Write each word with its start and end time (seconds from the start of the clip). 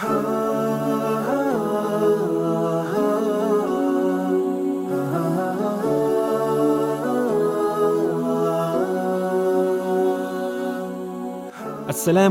Assalamu 0.00 0.18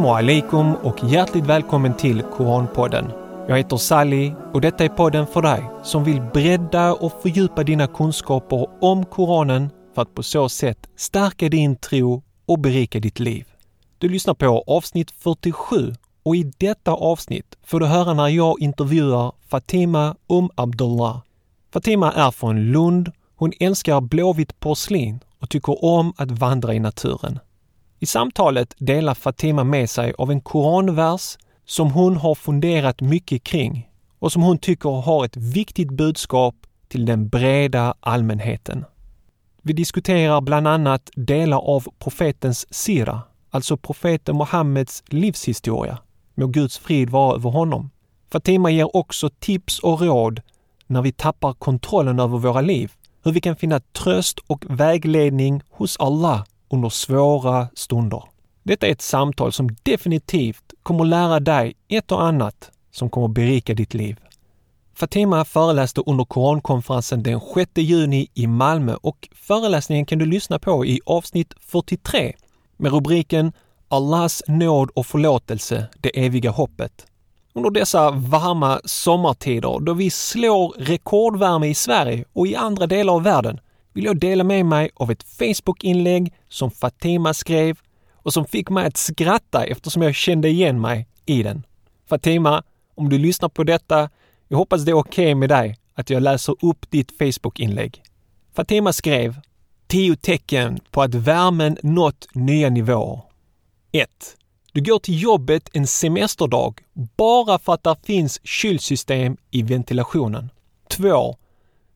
alaikum 0.07 0.75
och 0.75 1.03
hjärtligt 1.03 1.45
välkommen 1.45 1.97
till 1.97 2.21
Koranpodden. 2.21 3.11
Jag 3.47 3.57
heter 3.57 3.77
Sally 3.77 4.33
och 4.53 4.61
detta 4.61 4.83
är 4.83 4.89
podden 4.89 5.27
för 5.27 5.41
dig 5.41 5.63
som 5.83 6.03
vill 6.03 6.21
bredda 6.21 6.93
och 6.93 7.21
fördjupa 7.21 7.63
dina 7.63 7.87
kunskaper 7.87 8.67
om 8.81 9.05
Koranen 9.05 9.69
för 9.95 10.01
att 10.01 10.15
på 10.15 10.23
så 10.23 10.49
sätt 10.49 10.89
stärka 10.95 11.49
din 11.49 11.75
tro 11.75 12.23
och 12.45 12.59
berika 12.59 12.99
ditt 12.99 13.19
liv. 13.19 13.47
Du 13.97 14.09
lyssnar 14.09 14.33
på 14.33 14.63
avsnitt 14.67 15.11
47 15.11 15.93
och 16.23 16.35
i 16.35 16.51
detta 16.57 16.91
avsnitt 16.91 17.57
får 17.63 17.79
du 17.79 17.85
höra 17.85 18.13
när 18.13 18.27
jag 18.27 18.61
intervjuar 18.61 19.31
Fatima 19.47 20.15
Um 20.27 20.49
Abdullah. 20.55 21.21
Fatima 21.73 22.11
är 22.11 22.31
från 22.31 22.71
Lund. 22.71 23.11
Hon 23.35 23.51
älskar 23.59 24.01
blåvitt 24.01 24.59
porslin 24.59 25.19
och 25.39 25.49
tycker 25.49 25.85
om 25.85 26.13
att 26.17 26.31
vandra 26.31 26.73
i 26.73 26.79
naturen. 26.79 27.39
I 27.99 28.05
samtalet 28.05 28.75
delar 28.77 29.13
Fatima 29.13 29.63
med 29.63 29.89
sig 29.89 30.13
av 30.17 30.31
en 30.31 30.41
koranvers 30.41 31.37
som 31.65 31.91
hon 31.91 32.17
har 32.17 32.35
funderat 32.35 33.01
mycket 33.01 33.43
kring 33.43 33.89
och 34.19 34.31
som 34.31 34.41
hon 34.41 34.57
tycker 34.57 34.89
har 34.89 35.25
ett 35.25 35.37
viktigt 35.37 35.91
budskap 35.91 36.55
till 36.87 37.05
den 37.05 37.29
breda 37.29 37.93
allmänheten. 37.99 38.85
Vi 39.61 39.73
diskuterar 39.73 40.41
bland 40.41 40.67
annat 40.67 41.09
delar 41.15 41.57
av 41.57 41.87
profetens 41.99 42.73
sira, 42.73 43.21
alltså 43.49 43.77
profeten 43.77 44.37
Muhammeds 44.37 45.03
livshistoria. 45.07 45.97
Må 46.39 46.47
Guds 46.47 46.77
frid 46.77 47.09
vara 47.09 47.35
över 47.35 47.49
honom. 47.49 47.89
Fatima 48.31 48.69
ger 48.69 48.95
också 48.95 49.29
tips 49.29 49.79
och 49.79 50.01
råd 50.01 50.41
när 50.87 51.01
vi 51.01 51.11
tappar 51.11 51.53
kontrollen 51.53 52.19
över 52.19 52.37
våra 52.37 52.61
liv, 52.61 52.91
hur 53.23 53.31
vi 53.31 53.41
kan 53.41 53.55
finna 53.55 53.79
tröst 53.79 54.39
och 54.47 54.65
vägledning 54.69 55.61
hos 55.69 55.97
Allah 55.99 56.45
under 56.69 56.89
svåra 56.89 57.67
stunder. 57.73 58.23
Detta 58.63 58.87
är 58.87 58.91
ett 58.91 59.01
samtal 59.01 59.51
som 59.51 59.75
definitivt 59.83 60.73
kommer 60.83 61.05
lära 61.05 61.39
dig 61.39 61.73
ett 61.87 62.11
och 62.11 62.23
annat 62.23 62.71
som 62.91 63.09
kommer 63.09 63.27
berika 63.27 63.73
ditt 63.73 63.93
liv. 63.93 64.19
Fatima 64.93 65.45
föreläste 65.45 66.01
under 66.05 66.25
Korankonferensen 66.25 67.23
den 67.23 67.39
6 67.55 67.71
juni 67.75 68.27
i 68.33 68.47
Malmö 68.47 68.95
och 69.01 69.29
föreläsningen 69.35 70.05
kan 70.05 70.19
du 70.19 70.25
lyssna 70.25 70.59
på 70.59 70.85
i 70.85 70.99
avsnitt 71.05 71.53
43 71.59 72.35
med 72.77 72.91
rubriken 72.91 73.51
Allahs 73.91 74.43
nåd 74.47 74.89
och 74.95 75.05
förlåtelse, 75.05 75.87
det 75.97 76.25
eviga 76.25 76.51
hoppet. 76.51 77.05
Under 77.53 77.69
dessa 77.69 78.11
varma 78.11 78.81
sommartider 78.85 79.79
då 79.79 79.93
vi 79.93 80.09
slår 80.09 80.73
rekordvärme 80.77 81.67
i 81.67 81.75
Sverige 81.75 82.25
och 82.33 82.47
i 82.47 82.55
andra 82.55 82.87
delar 82.87 83.13
av 83.13 83.23
världen 83.23 83.59
vill 83.93 84.05
jag 84.05 84.19
dela 84.19 84.43
med 84.43 84.65
mig 84.65 84.89
av 84.95 85.11
ett 85.11 85.23
Facebook-inlägg 85.23 86.33
som 86.49 86.71
Fatima 86.71 87.33
skrev 87.33 87.77
och 88.13 88.33
som 88.33 88.45
fick 88.45 88.69
mig 88.69 88.85
att 88.85 88.97
skratta 88.97 89.65
eftersom 89.65 90.01
jag 90.01 90.15
kände 90.15 90.49
igen 90.49 90.81
mig 90.81 91.07
i 91.25 91.43
den. 91.43 91.65
Fatima, 92.09 92.63
om 92.95 93.09
du 93.09 93.17
lyssnar 93.17 93.49
på 93.49 93.63
detta, 93.63 94.09
jag 94.47 94.57
hoppas 94.57 94.85
det 94.85 94.91
är 94.91 94.97
okej 94.97 95.25
okay 95.25 95.35
med 95.35 95.49
dig 95.49 95.77
att 95.93 96.09
jag 96.09 96.23
läser 96.23 96.55
upp 96.61 96.91
ditt 96.91 97.11
Facebook-inlägg. 97.17 98.01
Fatima 98.55 98.93
skrev 98.93 99.35
Tio 99.87 100.15
tecken 100.15 100.79
på 100.91 101.01
att 101.01 101.15
värmen 101.15 101.77
nått 101.83 102.27
nya 102.33 102.69
nivåer. 102.69 103.28
1. 103.91 104.09
Du 104.73 104.81
går 104.81 104.99
till 104.99 105.21
jobbet 105.21 105.69
en 105.73 105.87
semesterdag 105.87 106.81
bara 107.17 107.59
för 107.59 107.73
att 107.73 107.83
det 107.83 107.95
finns 108.03 108.39
kylsystem 108.43 109.37
i 109.51 109.63
ventilationen. 109.63 110.49
2. 110.89 111.37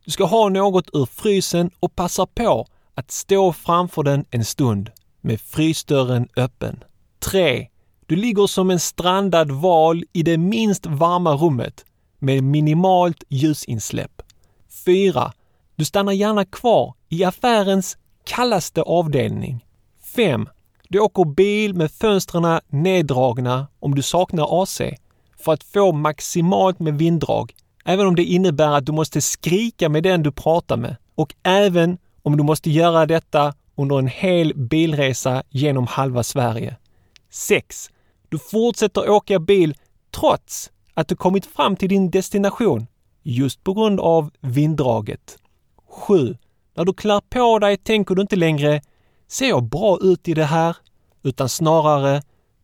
Du 0.05 0.11
ska 0.11 0.25
ha 0.25 0.49
något 0.49 0.89
ur 0.93 1.05
frysen 1.05 1.71
och 1.79 1.95
passa 1.95 2.25
på 2.25 2.67
att 2.95 3.11
stå 3.11 3.53
framför 3.53 4.03
den 4.03 4.25
en 4.29 4.45
stund 4.45 4.91
med 5.21 5.41
frysdörren 5.41 6.27
öppen. 6.35 6.83
3. 7.19 7.67
Du 8.05 8.15
ligger 8.15 8.47
som 8.47 8.69
en 8.69 8.79
strandad 8.79 9.51
val 9.51 10.03
i 10.13 10.23
det 10.23 10.37
minst 10.37 10.85
varma 10.85 11.33
rummet 11.33 11.85
med 12.19 12.43
minimalt 12.43 13.23
ljusinsläpp. 13.29 14.21
4. 14.85 15.33
Du 15.75 15.85
stannar 15.85 16.11
gärna 16.11 16.45
kvar 16.45 16.93
i 17.09 17.23
affärens 17.23 17.97
kallaste 18.23 18.81
avdelning. 18.81 19.65
5. 20.15 20.47
Du 20.89 20.99
åker 20.99 21.25
bil 21.25 21.73
med 21.73 21.91
fönstren 21.91 22.59
neddragna 22.67 23.67
om 23.79 23.95
du 23.95 24.01
saknar 24.01 24.63
AC 24.63 24.81
för 25.39 25.53
att 25.53 25.63
få 25.63 25.91
maximalt 25.91 26.79
med 26.79 26.97
vinddrag 26.97 27.53
även 27.85 28.07
om 28.07 28.15
det 28.15 28.23
innebär 28.23 28.71
att 28.71 28.85
du 28.85 28.91
måste 28.91 29.21
skrika 29.21 29.89
med 29.89 30.03
den 30.03 30.23
du 30.23 30.31
pratar 30.31 30.77
med 30.77 30.95
och 31.15 31.35
även 31.43 31.97
om 32.21 32.37
du 32.37 32.43
måste 32.43 32.69
göra 32.69 33.05
detta 33.05 33.53
under 33.75 33.99
en 33.99 34.07
hel 34.07 34.53
bilresa 34.55 35.43
genom 35.49 35.87
halva 35.87 36.23
Sverige. 36.23 36.75
6. 37.29 37.89
Du 38.29 38.39
fortsätter 38.39 39.09
åka 39.09 39.39
bil 39.39 39.75
trots 40.11 40.71
att 40.93 41.07
du 41.07 41.15
kommit 41.15 41.45
fram 41.45 41.75
till 41.75 41.89
din 41.89 42.11
destination 42.11 42.87
just 43.23 43.63
på 43.63 43.73
grund 43.73 43.99
av 43.99 44.31
vinddraget. 44.39 45.37
7. 45.89 46.37
När 46.75 46.85
du 46.85 46.93
klär 46.93 47.21
på 47.29 47.59
dig 47.59 47.77
tänker 47.77 48.15
du 48.15 48.21
inte 48.21 48.35
längre 48.35 48.81
“Ser 49.33 49.49
jag 49.49 49.63
bra 49.63 49.97
ut 50.01 50.27
i 50.27 50.33
det 50.33 50.45
här?” 50.45 50.77
utan 51.23 51.49
snarare 51.49 52.21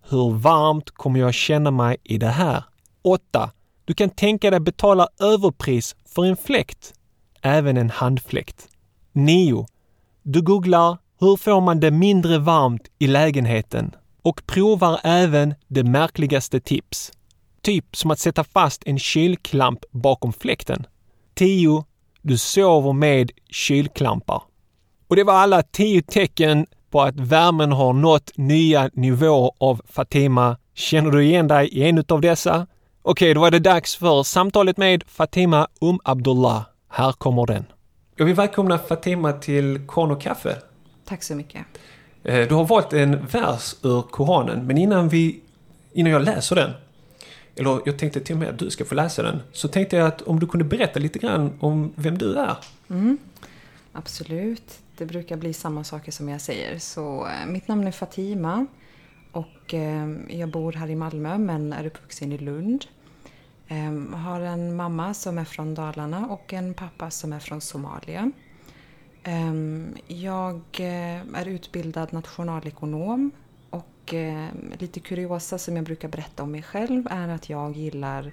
“Hur 0.10 0.30
varmt 0.30 0.92
kommer 0.92 1.20
jag 1.20 1.34
känna 1.34 1.72
mig 1.72 1.98
i 2.04 2.18
det 2.18 2.28
här?” 2.28 2.64
8. 3.02 3.52
Du 3.86 3.94
kan 3.94 4.10
tänka 4.10 4.50
dig 4.52 4.60
betala 4.60 5.08
överpris 5.20 5.96
för 6.06 6.26
en 6.26 6.38
fläkt, 6.38 6.94
även 7.42 7.78
en 7.78 7.90
handfläkt. 7.90 8.68
9. 9.12 9.68
Du 10.24 10.42
googlar 10.42 10.98
hur 11.20 11.38
får 11.38 11.62
man 11.62 11.80
det 11.80 11.92
mindre 11.92 12.38
varmt 12.38 12.88
i 13.00 13.08
lägenheten 13.08 13.96
och 14.22 14.46
provar 14.46 15.00
även 15.04 15.54
det 15.68 15.84
märkligaste 15.84 16.60
tips. 16.60 17.12
Typ 17.62 17.96
som 17.96 18.12
att 18.12 18.20
sätta 18.20 18.44
fast 18.44 18.84
en 18.86 19.00
kylklamp 19.00 19.80
bakom 19.92 20.34
fläkten. 20.34 20.86
10. 21.34 21.86
Du 22.22 22.38
sover 22.38 22.94
med 22.94 23.32
kylklampar. 23.50 24.49
Och 25.10 25.16
det 25.16 25.24
var 25.24 25.34
alla 25.34 25.64
tio 25.64 26.02
tecken 26.02 26.66
på 26.90 27.02
att 27.02 27.20
värmen 27.20 27.72
har 27.72 27.94
nått 27.94 28.32
nya 28.36 28.90
nivåer 28.94 29.52
av 29.58 29.82
Fatima. 29.90 30.58
Känner 30.74 31.12
du 31.12 31.24
igen 31.24 31.48
dig 31.48 31.68
i 31.68 31.90
en 31.90 32.04
av 32.08 32.22
dessa? 32.22 32.68
Okej, 33.02 33.34
då 33.34 33.46
är 33.46 33.52
det 33.52 33.60
dags 33.60 33.96
för 33.96 34.24
samtalet 34.24 34.78
med 34.78 35.04
Fatima 35.08 35.68
Um 35.82 36.00
Abdullah. 36.04 36.62
Här 36.90 37.12
kommer 37.12 37.46
den. 37.46 37.66
Jag 38.16 38.26
vill 38.26 38.36
välkomna 38.36 38.78
Fatima 38.78 39.34
till 39.34 39.80
Korn 39.88 40.12
och 40.12 40.22
kaffe. 40.22 40.58
Tack 41.06 41.24
så 41.24 41.36
mycket. 41.36 41.66
Eh, 42.24 42.48
du 42.48 42.56
har 42.56 42.66
valt 42.66 42.94
en 42.94 43.26
vers 43.26 43.76
ur 43.84 44.02
Koranen, 44.02 44.68
men 44.68 44.78
innan, 44.78 45.10
vi, 45.10 45.40
innan 45.94 46.12
jag 46.12 46.22
läser 46.22 46.56
den, 46.56 46.72
eller 47.56 47.82
jag 47.86 48.00
tänkte 48.00 48.20
till 48.20 48.36
och 48.36 48.40
med 48.40 48.50
att 48.50 48.60
du 48.60 48.70
ska 48.70 48.86
få 48.86 48.96
läsa 48.96 49.24
den, 49.24 49.42
så 49.52 49.68
tänkte 49.68 49.96
jag 49.98 50.08
att 50.08 50.22
om 50.22 50.40
du 50.40 50.48
kunde 50.48 50.66
berätta 50.66 51.00
lite 51.00 51.20
grann 51.20 51.54
om 51.60 51.94
vem 51.96 52.18
du 52.18 52.36
är. 52.36 52.56
Mm, 52.90 53.18
absolut. 53.94 54.80
Det 55.00 55.06
brukar 55.06 55.38
bli 55.38 55.54
samma 55.54 55.84
saker 55.84 56.12
som 56.12 56.30
jag 56.30 56.42
säger. 56.42 56.80
Så 56.80 57.28
eh, 57.28 57.46
mitt 57.48 57.68
namn 57.68 57.88
är 57.88 57.92
Fatima 57.92 58.66
och 59.32 59.74
eh, 59.74 60.10
jag 60.28 60.50
bor 60.50 60.74
här 60.74 60.90
i 60.90 60.96
Malmö 60.96 61.38
men 61.38 61.74
är 61.74 61.86
uppvuxen 61.86 62.32
i 62.32 62.38
Lund. 62.38 62.86
Jag 63.68 64.18
har 64.18 64.42
en 64.42 64.76
mamma 64.76 65.14
som 65.14 65.38
är 65.38 65.46
från 65.46 65.76
Dalarna 65.76 66.28
och 66.28 66.54
en 66.54 66.74
pappa 66.74 67.12
som 67.12 67.34
är 67.34 67.40
från 67.40 67.62
Somalia. 67.62 68.32
Jag 70.08 70.80
är 70.80 71.48
utbildad 71.48 72.14
nationalekonom 72.14 73.32
och 73.70 74.14
lite 74.80 75.00
kuriosa 75.00 75.58
som 75.58 75.76
jag 75.76 75.86
brukar 75.86 76.08
berätta 76.08 76.44
om 76.44 76.52
mig 76.52 76.64
själv 76.64 77.08
är 77.10 77.28
att 77.28 77.50
jag 77.50 77.78
gillar 77.78 78.32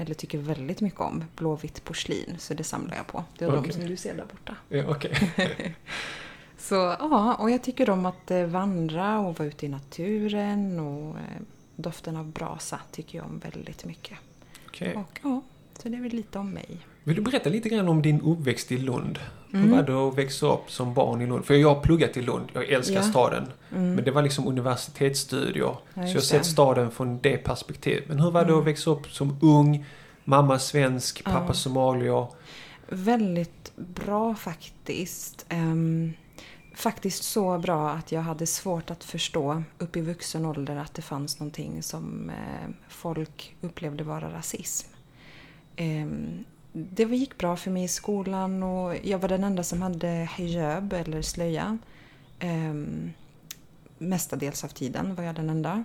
eller 0.00 0.14
tycker 0.14 0.38
väldigt 0.38 0.80
mycket 0.80 1.00
om 1.00 1.24
blåvitt 1.36 1.84
porslin, 1.84 2.36
så 2.38 2.54
det 2.54 2.64
samlar 2.64 2.96
jag 2.96 3.06
på. 3.06 3.24
Det 3.38 3.44
är 3.44 3.48
okay. 3.48 3.70
de 3.70 3.72
som 3.72 3.86
du 3.86 3.96
ser 3.96 4.14
där 4.14 4.24
borta. 4.24 4.56
Ja, 4.68 4.90
okay. 4.90 5.14
så 6.58 6.74
ja, 6.74 7.34
och 7.34 7.50
jag 7.50 7.62
tycker 7.62 7.90
om 7.90 8.06
att 8.06 8.30
eh, 8.30 8.44
vandra 8.44 9.18
och 9.18 9.38
vara 9.38 9.48
ute 9.48 9.66
i 9.66 9.68
naturen 9.68 10.80
och 10.80 11.16
doften 11.76 12.16
av 12.16 12.26
brasa 12.26 12.80
tycker 12.90 13.18
jag 13.18 13.26
om 13.26 13.38
väldigt 13.38 13.84
mycket. 13.84 14.18
Okay. 14.68 14.94
Och 14.94 15.20
ja, 15.22 15.42
så 15.82 15.88
det 15.88 15.96
är 15.96 16.00
väl 16.00 16.12
lite 16.12 16.38
om 16.38 16.50
mig. 16.50 16.78
Vill 17.04 17.16
du 17.16 17.22
berätta 17.22 17.50
lite 17.50 17.68
grann 17.68 17.88
om 17.88 18.02
din 18.02 18.20
uppväxt 18.20 18.72
i 18.72 18.78
Lund? 18.78 19.18
Mm. 19.52 19.64
Hur 19.64 19.76
var 19.76 19.82
det 19.82 20.08
att 20.08 20.18
växa 20.18 20.52
upp 20.52 20.70
som 20.70 20.94
barn 20.94 21.20
i 21.20 21.26
Lund? 21.26 21.44
För 21.44 21.54
jag 21.54 21.74
har 21.74 21.82
pluggat 21.82 22.16
i 22.16 22.22
Lund, 22.22 22.48
jag 22.52 22.68
älskar 22.68 22.94
ja. 22.94 23.02
staden. 23.02 23.46
Mm. 23.72 23.94
Men 23.94 24.04
det 24.04 24.10
var 24.10 24.22
liksom 24.22 24.48
universitetsstudier. 24.48 25.64
Ja, 25.64 25.76
så 25.94 26.00
jag 26.00 26.14
har 26.14 26.20
sett 26.20 26.46
staden 26.46 26.90
från 26.90 27.18
det 27.22 27.36
perspektivet. 27.36 28.08
Men 28.08 28.20
hur 28.20 28.30
var 28.30 28.40
det 28.40 28.46
att 28.46 28.52
mm. 28.52 28.64
växa 28.64 28.90
upp 28.90 29.06
som 29.06 29.38
ung? 29.42 29.84
Mamma 30.24 30.58
svensk, 30.58 31.24
pappa 31.24 31.44
ja. 31.46 31.54
somalier. 31.54 32.26
Väldigt 32.88 33.72
bra 33.76 34.34
faktiskt. 34.34 35.46
Um, 35.52 36.12
faktiskt 36.74 37.22
så 37.22 37.58
bra 37.58 37.90
att 37.90 38.12
jag 38.12 38.20
hade 38.20 38.46
svårt 38.46 38.90
att 38.90 39.04
förstå 39.04 39.62
upp 39.78 39.96
i 39.96 40.00
vuxen 40.00 40.46
ålder 40.46 40.76
att 40.76 40.94
det 40.94 41.02
fanns 41.02 41.40
någonting 41.40 41.82
som 41.82 42.30
eh, 42.30 42.70
folk 42.88 43.56
upplevde 43.60 44.04
vara 44.04 44.32
rasism. 44.32 44.88
Eh, 45.80 46.06
det 46.72 47.04
gick 47.04 47.38
bra 47.38 47.56
för 47.56 47.70
mig 47.70 47.84
i 47.84 47.88
skolan 47.88 48.62
och 48.62 48.96
jag 49.02 49.18
var 49.18 49.28
den 49.28 49.44
enda 49.44 49.62
som 49.62 49.82
hade 49.82 50.28
hijab 50.36 50.92
eller 50.92 51.22
slöja. 51.22 51.78
Eh, 52.38 52.74
mestadels 53.98 54.64
av 54.64 54.68
tiden 54.68 55.14
var 55.14 55.24
jag 55.24 55.34
den 55.34 55.50
enda. 55.50 55.84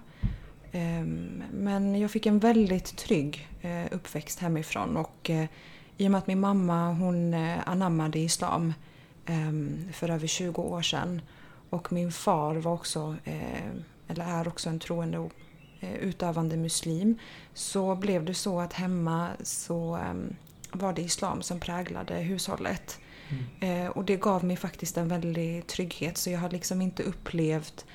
Ehm, 0.72 1.44
men 1.54 2.00
jag 2.00 2.12
fick 2.12 2.26
en 2.26 2.40
väldigt 2.40 2.98
trygg 2.98 3.48
eh, 3.62 3.86
uppväxt 3.92 4.40
hemifrån 4.40 4.98
och 4.98 5.30
eh, 5.30 5.46
i 5.98 6.08
och 6.08 6.12
med 6.12 6.18
att 6.18 6.28
min 6.28 6.40
mamma 6.40 6.92
hon 6.92 7.34
eh, 7.34 7.58
anammade 7.66 8.20
islam 8.20 8.74
ehm, 9.26 9.90
för 9.94 10.10
över 10.10 10.28
20 10.28 10.62
år 10.62 10.82
sedan 10.82 11.22
och 11.70 11.94
min 11.94 12.12
far 12.12 12.56
var 12.56 12.74
också, 12.74 13.16
eller 14.08 14.26
är 14.26 14.48
också 14.48 14.70
en 14.70 14.80
troende 14.80 15.18
utövande 15.82 16.58
muslim 16.58 17.20
så 17.54 17.96
blev 17.96 18.26
det 18.26 18.34
så 18.34 18.60
att 18.60 18.74
hemma 18.74 19.30
så 19.44 19.96
ehm, 19.96 20.36
var 20.72 20.94
det 20.94 21.02
islam 21.02 21.42
som 21.42 21.60
präglade 21.60 22.16
hushållet. 22.16 23.00
Mm. 23.60 23.92
Och 23.92 24.06
det 24.06 24.16
gav 24.16 24.44
mig 24.44 24.56
faktiskt 24.56 24.98
en 24.98 25.08
väldig 25.08 25.68
trygghet 25.68 26.18
så 26.18 26.30
jag 26.30 26.40
har 26.40 26.50
liksom 26.50 26.82
inte 26.82 27.04
upplevt 27.04 27.86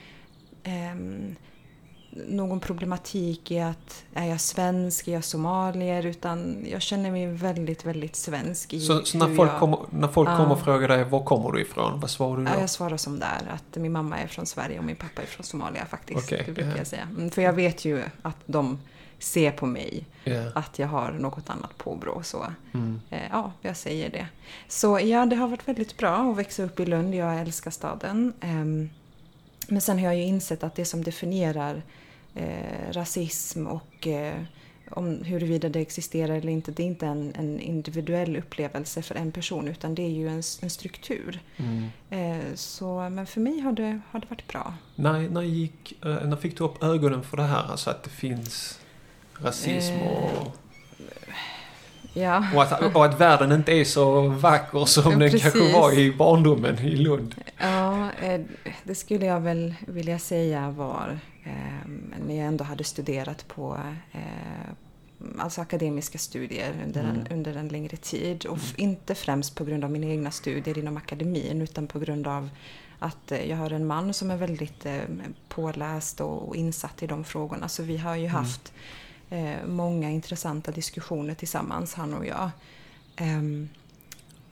någon 2.10 2.60
problematik 2.60 3.50
i 3.50 3.60
att 3.60 4.04
är 4.14 4.26
jag 4.26 4.40
svensk, 4.40 5.08
är 5.08 5.12
jag 5.12 5.24
somalier? 5.24 6.06
Utan 6.06 6.66
jag 6.70 6.82
känner 6.82 7.10
mig 7.10 7.26
väldigt, 7.26 7.84
väldigt 7.84 8.16
svensk. 8.16 8.72
I 8.72 8.80
så, 8.80 9.04
så 9.04 9.18
när 9.18 9.34
folk, 9.34 9.50
jag, 9.50 9.58
kommer, 9.58 9.78
när 9.90 10.08
folk 10.08 10.28
uh, 10.28 10.36
kommer 10.36 10.52
och 10.52 10.60
frågar 10.60 10.88
dig 10.88 11.04
var 11.04 11.24
kommer 11.24 11.52
du 11.52 11.60
ifrån? 11.60 12.00
Vad 12.00 12.10
svarar 12.10 12.36
du 12.36 12.44
då? 12.44 12.50
Jag 12.60 12.70
svarar 12.70 12.96
som 12.96 13.18
där, 13.18 13.50
att 13.54 13.76
min 13.76 13.92
mamma 13.92 14.18
är 14.18 14.26
från 14.26 14.46
Sverige 14.46 14.78
och 14.78 14.84
min 14.84 14.96
pappa 14.96 15.22
är 15.22 15.26
från 15.26 15.44
Somalia 15.44 15.86
faktiskt. 15.86 16.26
Okay, 16.26 16.38
det 16.46 16.52
brukar 16.52 16.62
yeah. 16.62 16.78
jag 16.78 16.86
säga. 16.86 17.02
Mm, 17.02 17.30
för 17.30 17.42
jag 17.42 17.52
vet 17.52 17.84
ju 17.84 18.02
att 18.22 18.36
de 18.46 18.78
ser 19.18 19.50
på 19.50 19.66
mig 19.66 20.06
yeah. 20.24 20.46
att 20.54 20.78
jag 20.78 20.88
har 20.88 21.10
något 21.10 21.50
annat 21.50 21.78
påbrå. 21.78 22.22
Så 22.22 22.46
mm. 22.72 23.00
eh, 23.10 23.28
ja, 23.30 23.52
jag 23.60 23.76
säger 23.76 24.10
det. 24.10 24.26
Så 24.68 25.00
ja, 25.00 25.26
det 25.26 25.36
har 25.36 25.48
varit 25.48 25.68
väldigt 25.68 25.96
bra 25.96 26.30
att 26.30 26.36
växa 26.36 26.62
upp 26.62 26.80
i 26.80 26.86
Lund. 26.86 27.14
Jag 27.14 27.40
älskar 27.40 27.70
staden. 27.70 28.32
Um, 28.42 28.90
men 29.68 29.80
sen 29.80 29.98
har 29.98 30.04
jag 30.04 30.16
ju 30.16 30.22
insett 30.22 30.64
att 30.64 30.74
det 30.74 30.84
som 30.84 31.04
definierar 31.04 31.82
eh, 32.35 32.93
rasism 32.93 33.67
och 33.67 34.06
eh, 34.06 34.43
om 34.91 35.23
huruvida 35.25 35.69
det 35.69 35.81
existerar 35.81 36.35
eller 36.35 36.53
inte, 36.53 36.71
det 36.71 36.82
är 36.82 36.87
inte 36.87 37.06
en, 37.06 37.32
en, 37.35 37.61
individuell 37.61 38.37
upplevelse 38.37 39.03
för 39.03 39.15
en 39.15 39.32
person 39.32 39.69
utan 39.69 39.94
det 39.94 40.03
är 40.03 40.11
ju 40.11 40.29
en, 40.29 40.43
en 40.62 40.71
struktur. 40.71 41.41
Mm. 41.56 41.88
Eh, 42.11 42.55
så, 42.55 43.09
men 43.11 43.27
för 43.27 43.41
mig 43.41 43.61
har 43.61 43.73
det, 43.73 44.00
har 44.11 44.21
det 44.21 44.27
varit 44.31 44.49
bra. 44.49 44.75
När, 44.94 45.29
när, 45.29 45.43
gick, 45.43 46.05
eh, 46.05 46.25
när 46.25 46.37
fick 46.37 46.59
du 46.59 46.65
upp 46.65 46.82
ögonen 46.82 47.23
för 47.23 47.37
det 47.37 47.43
här, 47.43 47.71
alltså 47.71 47.91
att 47.91 48.03
det 48.03 48.11
finns 48.11 48.81
rasism 49.38 49.94
och 49.94 50.47
eh, 50.99 51.35
Ja. 52.12 52.44
Och, 52.55 52.62
att, 52.62 52.94
och 52.94 53.05
att 53.05 53.21
världen 53.21 53.53
inte 53.53 53.73
är 53.73 53.85
så 53.85 54.29
vacker 54.29 54.85
som 54.85 55.19
den 55.19 55.31
kanske 55.31 55.73
var 55.73 55.99
i 55.99 56.12
barndomen 56.12 56.79
i 56.79 56.97
Lund. 56.97 57.35
Ja, 57.59 58.09
eh, 58.23 58.41
det 58.85 58.94
skulle 58.94 59.27
jag 59.27 59.41
väl 59.41 59.75
vilja 59.87 60.19
säga 60.19 60.71
var 60.71 61.19
när 62.26 62.34
jag 62.37 62.46
ändå 62.46 62.64
hade 62.64 62.84
studerat 62.84 63.48
på 63.48 63.78
eh, 64.12 64.70
alltså 65.38 65.60
akademiska 65.60 66.19
studier 66.19 66.75
under, 66.87 67.04
mm. 67.04 67.16
en, 67.16 67.26
under 67.26 67.56
en 67.56 67.69
längre 67.69 67.96
tid. 67.96 68.46
Och 68.46 68.58
mm. 68.58 68.75
inte 68.76 69.14
främst 69.14 69.54
på 69.54 69.64
grund 69.64 69.84
av 69.84 69.90
mina 69.90 70.06
egna 70.06 70.31
studier 70.31 70.78
inom 70.78 70.96
akademin 70.96 71.62
utan 71.62 71.87
på 71.87 71.98
grund 71.98 72.26
av 72.26 72.48
att 72.98 73.32
jag 73.48 73.56
har 73.56 73.70
en 73.70 73.87
man 73.87 74.14
som 74.14 74.31
är 74.31 74.37
väldigt 74.37 74.87
påläst 75.48 76.20
och 76.20 76.56
insatt 76.56 77.02
i 77.02 77.06
de 77.06 77.25
frågorna. 77.25 77.69
Så 77.69 77.82
vi 77.82 77.96
har 77.96 78.16
ju 78.16 78.26
mm. 78.26 78.34
haft 78.34 78.72
eh, 79.31 79.66
många 79.66 80.10
intressanta 80.10 80.72
diskussioner 80.72 81.34
tillsammans, 81.34 81.94
han 81.94 82.14
och 82.14 82.26
jag. 82.26 82.50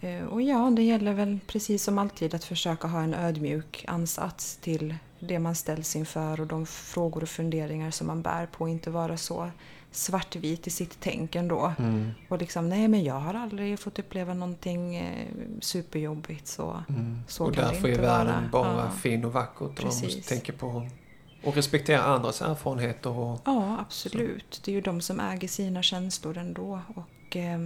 Um, 0.00 0.28
och 0.28 0.42
ja, 0.42 0.70
det 0.76 0.82
gäller 0.82 1.12
väl 1.12 1.38
precis 1.46 1.84
som 1.84 1.98
alltid 1.98 2.34
att 2.34 2.44
försöka 2.44 2.88
ha 2.88 3.02
en 3.02 3.14
ödmjuk 3.14 3.84
ansats 3.88 4.56
till 4.56 4.94
det 5.20 5.38
man 5.38 5.54
ställs 5.54 5.96
inför 5.96 6.40
och 6.40 6.46
de 6.46 6.66
frågor 6.66 7.22
och 7.22 7.28
funderingar 7.28 7.90
som 7.90 8.06
man 8.06 8.22
bär 8.22 8.46
på. 8.46 8.68
Inte 8.68 8.90
vara 8.90 9.16
så 9.16 9.50
svartvit 9.90 10.66
i 10.66 10.70
sitt 10.70 10.96
tänk 11.00 11.34
ändå. 11.34 11.72
Mm. 11.78 12.10
Och 12.28 12.38
liksom, 12.38 12.68
nej 12.68 12.88
men 12.88 13.04
jag 13.04 13.20
har 13.20 13.34
aldrig 13.34 13.78
fått 13.78 13.98
uppleva 13.98 14.34
någonting 14.34 14.96
eh, 14.96 15.28
superjobbigt 15.60 16.46
så, 16.46 16.82
mm. 16.88 17.22
så 17.28 17.46
Och 17.46 17.54
kan 17.54 17.64
därför 17.64 17.82
det 17.82 17.88
inte 17.88 18.02
är 18.02 18.06
världen 18.06 18.50
vara. 18.50 18.64
bara 18.64 18.84
ja. 18.84 18.90
fin 18.90 19.24
och 19.24 19.32
vacker. 19.32 19.64
Och 19.64 19.72
man 19.78 19.86
måste 19.86 20.20
tänka 20.28 20.52
på 20.52 20.88
och 21.44 21.54
respektera 21.54 22.02
andras 22.02 22.42
erfarenheter 22.42 23.10
och... 23.10 23.40
Ja, 23.44 23.76
absolut. 23.80 24.46
Så. 24.54 24.62
Det 24.64 24.70
är 24.70 24.74
ju 24.74 24.80
de 24.80 25.00
som 25.00 25.20
äger 25.20 25.48
sina 25.48 25.82
känslor 25.82 26.38
ändå. 26.38 26.80
Och, 26.94 27.36
eh, 27.36 27.58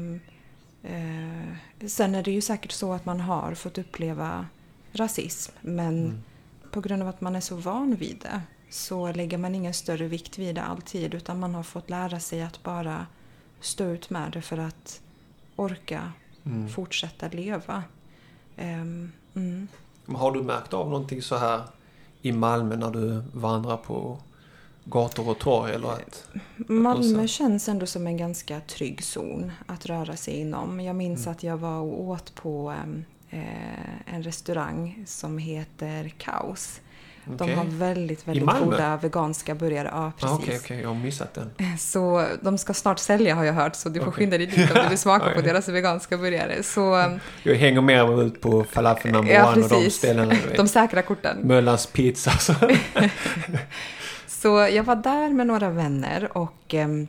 eh, 0.82 1.56
sen 1.86 2.14
är 2.14 2.22
det 2.22 2.30
ju 2.30 2.40
säkert 2.40 2.72
så 2.72 2.92
att 2.92 3.04
man 3.04 3.20
har 3.20 3.54
fått 3.54 3.78
uppleva 3.78 4.46
rasism 4.92 5.52
men 5.60 6.04
mm. 6.04 6.22
på 6.70 6.80
grund 6.80 7.02
av 7.02 7.08
att 7.08 7.20
man 7.20 7.36
är 7.36 7.40
så 7.40 7.56
van 7.56 7.94
vid 7.94 8.18
det 8.22 8.42
så 8.70 9.12
lägger 9.12 9.38
man 9.38 9.54
ingen 9.54 9.74
större 9.74 10.08
vikt 10.08 10.38
vid 10.38 10.54
det 10.54 10.62
alltid 10.62 11.14
utan 11.14 11.40
man 11.40 11.54
har 11.54 11.62
fått 11.62 11.90
lära 11.90 12.20
sig 12.20 12.42
att 12.42 12.62
bara 12.62 13.06
stå 13.60 13.84
ut 13.84 14.10
med 14.10 14.32
det 14.32 14.42
för 14.42 14.58
att 14.58 15.00
orka 15.56 16.12
mm. 16.44 16.68
fortsätta 16.68 17.28
leva. 17.28 17.84
Um, 18.58 19.12
mm. 19.34 19.68
Har 20.06 20.32
du 20.32 20.42
märkt 20.42 20.74
av 20.74 20.90
någonting 20.90 21.22
så 21.22 21.36
här 21.36 21.62
i 22.22 22.32
Malmö 22.32 22.76
när 22.76 22.90
du 22.90 23.22
vandrar 23.32 23.76
på 23.76 24.18
gator 24.84 25.28
och 25.28 25.38
torg? 25.38 25.72
Eller 25.72 25.88
att, 25.88 26.28
Malmö 26.56 27.26
känns 27.28 27.68
ändå 27.68 27.86
som 27.86 28.06
en 28.06 28.16
ganska 28.16 28.60
trygg 28.60 29.04
zon 29.04 29.52
att 29.66 29.86
röra 29.86 30.16
sig 30.16 30.34
inom. 30.34 30.80
Jag 30.80 30.96
minns 30.96 31.26
mm. 31.26 31.32
att 31.32 31.42
jag 31.42 31.56
var 31.56 31.80
och 31.80 32.00
åt 32.00 32.34
på 32.34 32.74
eh, 33.30 34.14
en 34.14 34.22
restaurang 34.22 35.04
som 35.06 35.38
heter 35.38 36.08
Kaos. 36.18 36.80
Okay. 37.26 37.48
De 37.48 37.54
har 37.54 37.64
väldigt, 37.64 38.28
väldigt 38.28 38.48
goda 38.60 38.96
veganska 38.96 39.54
burgare. 39.54 39.88
Ja, 39.92 40.12
precis. 40.18 40.30
Okej, 40.30 40.32
ah, 40.32 40.42
okej, 40.42 40.56
okay, 40.56 40.76
okay. 40.76 40.80
jag 40.80 40.88
har 40.88 40.94
missat 40.94 41.34
den. 41.34 41.50
Så 41.78 42.26
de 42.40 42.58
ska 42.58 42.74
snart 42.74 42.98
sälja 42.98 43.34
har 43.34 43.44
jag 43.44 43.52
hört, 43.52 43.76
så 43.76 43.88
du 43.88 44.00
får 44.00 44.10
skynda 44.10 44.38
dig 44.38 44.46
dit 44.46 44.70
om 44.70 44.82
du 44.82 44.88
vill 44.88 44.98
smaka 45.08 45.30
på 45.34 45.40
deras 45.40 45.68
veganska 45.68 46.16
burgare. 46.18 46.62
Så, 46.62 47.18
jag 47.42 47.54
hänger 47.54 47.80
mer 47.80 48.22
ut 48.22 48.40
på 48.40 48.64
falafel 48.64 49.12
number 49.12 49.32
ja, 49.32 49.52
one 49.52 49.62
och 49.62 49.70
de 49.70 49.90
ställena. 49.90 50.34
De 50.56 50.68
säkra 50.68 51.02
korten. 51.02 51.38
Möllans 51.42 51.86
pizza. 51.86 52.32
Så. 54.42 54.48
jag 54.48 54.84
var 54.84 54.96
där 54.96 55.28
med 55.28 55.46
några 55.46 55.70
vänner 55.70 56.36
och 56.36 56.74
um, 56.74 57.08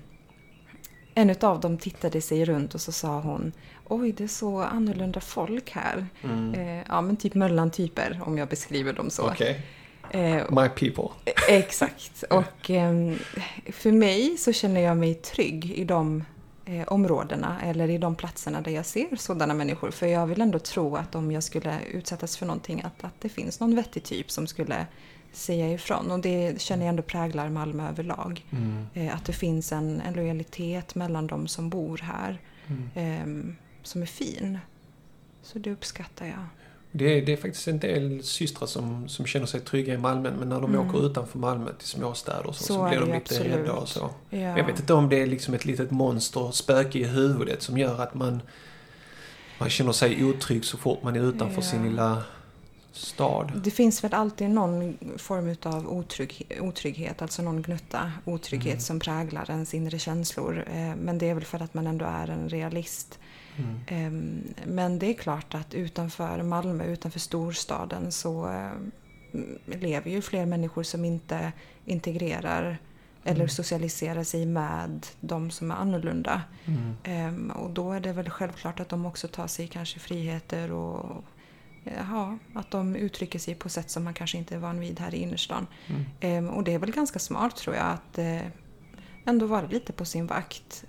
en 1.15 1.35
av 1.41 1.59
dem 1.59 1.77
tittade 1.77 2.21
sig 2.21 2.45
runt 2.45 2.75
och 2.75 2.81
så 2.81 2.91
sa 2.91 3.19
hon 3.19 3.51
Oj, 3.87 4.11
det 4.11 4.23
är 4.23 4.27
så 4.27 4.61
annorlunda 4.61 5.19
folk 5.19 5.71
här. 5.71 6.07
Mm. 6.23 6.53
Eh, 6.53 6.85
ja, 6.87 7.01
men 7.01 7.17
typ 7.17 7.33
Möllan-typer 7.33 8.21
om 8.25 8.37
jag 8.37 8.47
beskriver 8.47 8.93
dem 8.93 9.09
så. 9.09 9.31
Okay. 9.31 9.55
Eh, 10.11 10.43
My 10.49 10.69
people. 10.69 11.33
Exakt. 11.49 12.23
Och 12.29 12.69
eh, 12.69 13.13
för 13.71 13.91
mig 13.91 14.37
så 14.37 14.53
känner 14.53 14.81
jag 14.81 14.97
mig 14.97 15.13
trygg 15.13 15.71
i 15.71 15.83
de 15.83 16.23
eh, 16.65 16.87
områdena 16.87 17.61
eller 17.63 17.89
i 17.89 17.97
de 17.97 18.15
platserna 18.15 18.61
där 18.61 18.71
jag 18.71 18.85
ser 18.85 19.15
sådana 19.15 19.53
människor. 19.53 19.91
För 19.91 20.07
jag 20.07 20.27
vill 20.27 20.41
ändå 20.41 20.59
tro 20.59 20.95
att 20.95 21.15
om 21.15 21.31
jag 21.31 21.43
skulle 21.43 21.79
utsättas 21.91 22.37
för 22.37 22.45
någonting 22.45 22.81
att, 22.81 23.03
att 23.03 23.21
det 23.21 23.29
finns 23.29 23.59
någon 23.59 23.75
vettig 23.75 24.03
typ 24.03 24.31
som 24.31 24.47
skulle 24.47 24.85
säga 25.35 25.71
ifrån. 25.71 26.11
Och 26.11 26.19
det 26.19 26.61
känner 26.61 26.85
jag 26.85 26.89
ändå 26.89 27.03
präglar 27.03 27.49
Malmö 27.49 27.89
överlag. 27.89 28.45
Mm. 28.51 28.85
Eh, 28.93 29.15
att 29.15 29.25
det 29.25 29.33
finns 29.33 29.71
en, 29.71 30.01
en, 30.01 30.13
lojalitet 30.13 30.95
mellan 30.95 31.27
de 31.27 31.47
som 31.47 31.69
bor 31.69 31.97
här 31.97 32.39
mm. 32.67 32.89
Ehm, 32.95 33.55
som 33.83 34.01
är 34.01 34.05
fin. 34.05 34.59
Så 35.43 35.59
det 35.59 35.71
uppskattar 35.71 36.25
jag. 36.25 36.45
Det 36.95 37.17
är, 37.17 37.25
det 37.25 37.33
är 37.33 37.37
faktiskt 37.37 37.67
en 37.67 37.79
del 37.79 38.23
systrar 38.23 38.67
som, 38.67 39.09
som 39.09 39.25
känner 39.25 39.45
sig 39.45 39.59
trygga 39.59 39.93
i 39.93 39.97
Malmö 39.97 40.31
men 40.39 40.49
när 40.49 40.61
de 40.61 40.75
mm. 40.75 40.89
åker 40.89 41.05
utanför 41.05 41.39
Malmö 41.39 41.73
till 41.73 41.87
småstäder 41.87 42.43
så, 42.43 42.53
så, 42.53 42.63
så 42.63 42.87
blir 42.87 42.99
de 42.99 43.05
lite 43.05 43.17
absolut. 43.17 43.53
rädda 43.53 43.73
och 43.73 43.89
så. 43.89 44.09
Ja. 44.29 44.37
Jag 44.39 44.65
vet 44.65 44.79
inte 44.79 44.93
om 44.93 45.09
det 45.09 45.21
är 45.21 45.27
liksom 45.27 45.53
ett 45.53 45.65
litet 45.65 45.91
monster, 45.91 46.51
spöke 46.51 46.99
i 46.99 47.03
huvudet 47.03 47.61
som 47.61 47.77
gör 47.77 48.01
att 48.01 48.13
man, 48.13 48.41
man 49.59 49.69
känner 49.69 49.91
sig 49.91 50.25
otrygg 50.25 50.65
så 50.65 50.77
fort 50.77 51.03
man 51.03 51.15
är 51.15 51.19
utanför 51.19 51.61
ja. 51.61 51.67
sin 51.67 51.83
lilla 51.83 52.23
stad. 52.95 53.61
Det 53.63 53.71
finns 53.71 54.03
väl 54.03 54.13
alltid 54.13 54.49
någon 54.49 54.97
form 55.17 55.55
av 55.63 55.87
otrygg, 55.93 56.57
otrygghet, 56.61 57.21
alltså 57.21 57.41
någon 57.41 57.61
gnutta 57.61 58.11
otrygghet 58.25 58.73
mm. 58.73 58.81
som 58.81 58.99
präglar 58.99 59.51
ens 59.51 59.73
inre 59.73 59.99
känslor. 59.99 60.65
Eh, 60.67 60.95
men 60.95 61.17
det 61.17 61.29
är 61.29 61.33
väl 61.33 61.45
för 61.45 61.61
att 61.61 61.73
man 61.73 61.87
ändå 61.87 62.05
är 62.05 62.29
en 62.29 62.49
realist. 62.49 63.19
Mm. 63.57 63.79
Ehm, 63.87 64.53
men 64.65 64.99
det 64.99 65.05
är 65.05 65.13
klart 65.13 65.55
att 65.55 65.73
utanför 65.73 66.43
Malmö, 66.43 66.85
utanför 66.85 67.19
storstaden 67.19 68.11
så 68.11 68.49
eh, 68.49 68.71
lever 69.65 70.11
ju 70.11 70.21
fler 70.21 70.45
människor 70.45 70.83
som 70.83 71.05
inte 71.05 71.51
integrerar 71.85 72.63
mm. 72.63 72.77
eller 73.23 73.47
socialiserar 73.47 74.23
sig 74.23 74.45
med 74.45 75.07
de 75.19 75.51
som 75.51 75.71
är 75.71 75.75
annorlunda. 75.75 76.41
Mm. 76.65 76.95
Ehm, 77.03 77.51
och 77.51 77.69
då 77.69 77.91
är 77.91 77.99
det 77.99 78.13
väl 78.13 78.29
självklart 78.29 78.79
att 78.79 78.89
de 78.89 79.05
också 79.05 79.27
tar 79.27 79.47
sig 79.47 79.67
kanske 79.67 79.99
friheter 79.99 80.71
och 80.71 81.23
ja, 81.83 82.37
att 82.53 82.71
de 82.71 82.95
uttrycker 82.95 83.39
sig 83.39 83.55
på 83.55 83.69
sätt 83.69 83.89
som 83.89 84.03
man 84.03 84.13
kanske 84.13 84.37
inte 84.37 84.55
är 84.55 84.59
van 84.59 84.79
vid 84.79 84.99
här 84.99 85.15
i 85.15 85.17
innerstan. 85.17 85.67
Mm. 86.21 86.49
och 86.49 86.63
det 86.63 86.73
är 86.73 86.79
väl 86.79 86.91
ganska 86.91 87.19
smart 87.19 87.55
tror 87.55 87.75
jag 87.75 87.85
att 87.85 88.19
ändå 89.25 89.45
vara 89.45 89.67
lite 89.67 89.93
på 89.93 90.05
sin 90.05 90.27
vakt. 90.27 90.85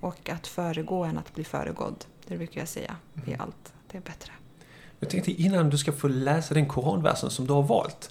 och 0.00 0.30
att 0.30 0.46
föregå 0.46 1.04
än 1.04 1.18
att 1.18 1.34
bli 1.34 1.44
föregådd. 1.44 2.04
Det 2.26 2.36
brukar 2.36 2.60
jag 2.60 2.68
säga 2.68 2.96
i 3.26 3.28
mm. 3.28 3.40
allt. 3.40 3.72
Det 3.90 3.98
är 3.98 4.02
bättre. 4.02 4.32
Jag 5.00 5.10
tänkte 5.10 5.42
innan 5.42 5.70
du 5.70 5.78
ska 5.78 5.92
få 5.92 6.08
läsa 6.08 6.54
den 6.54 6.66
koranversen 6.66 7.30
som 7.30 7.46
du 7.46 7.52
har 7.52 7.62
valt. 7.62 8.10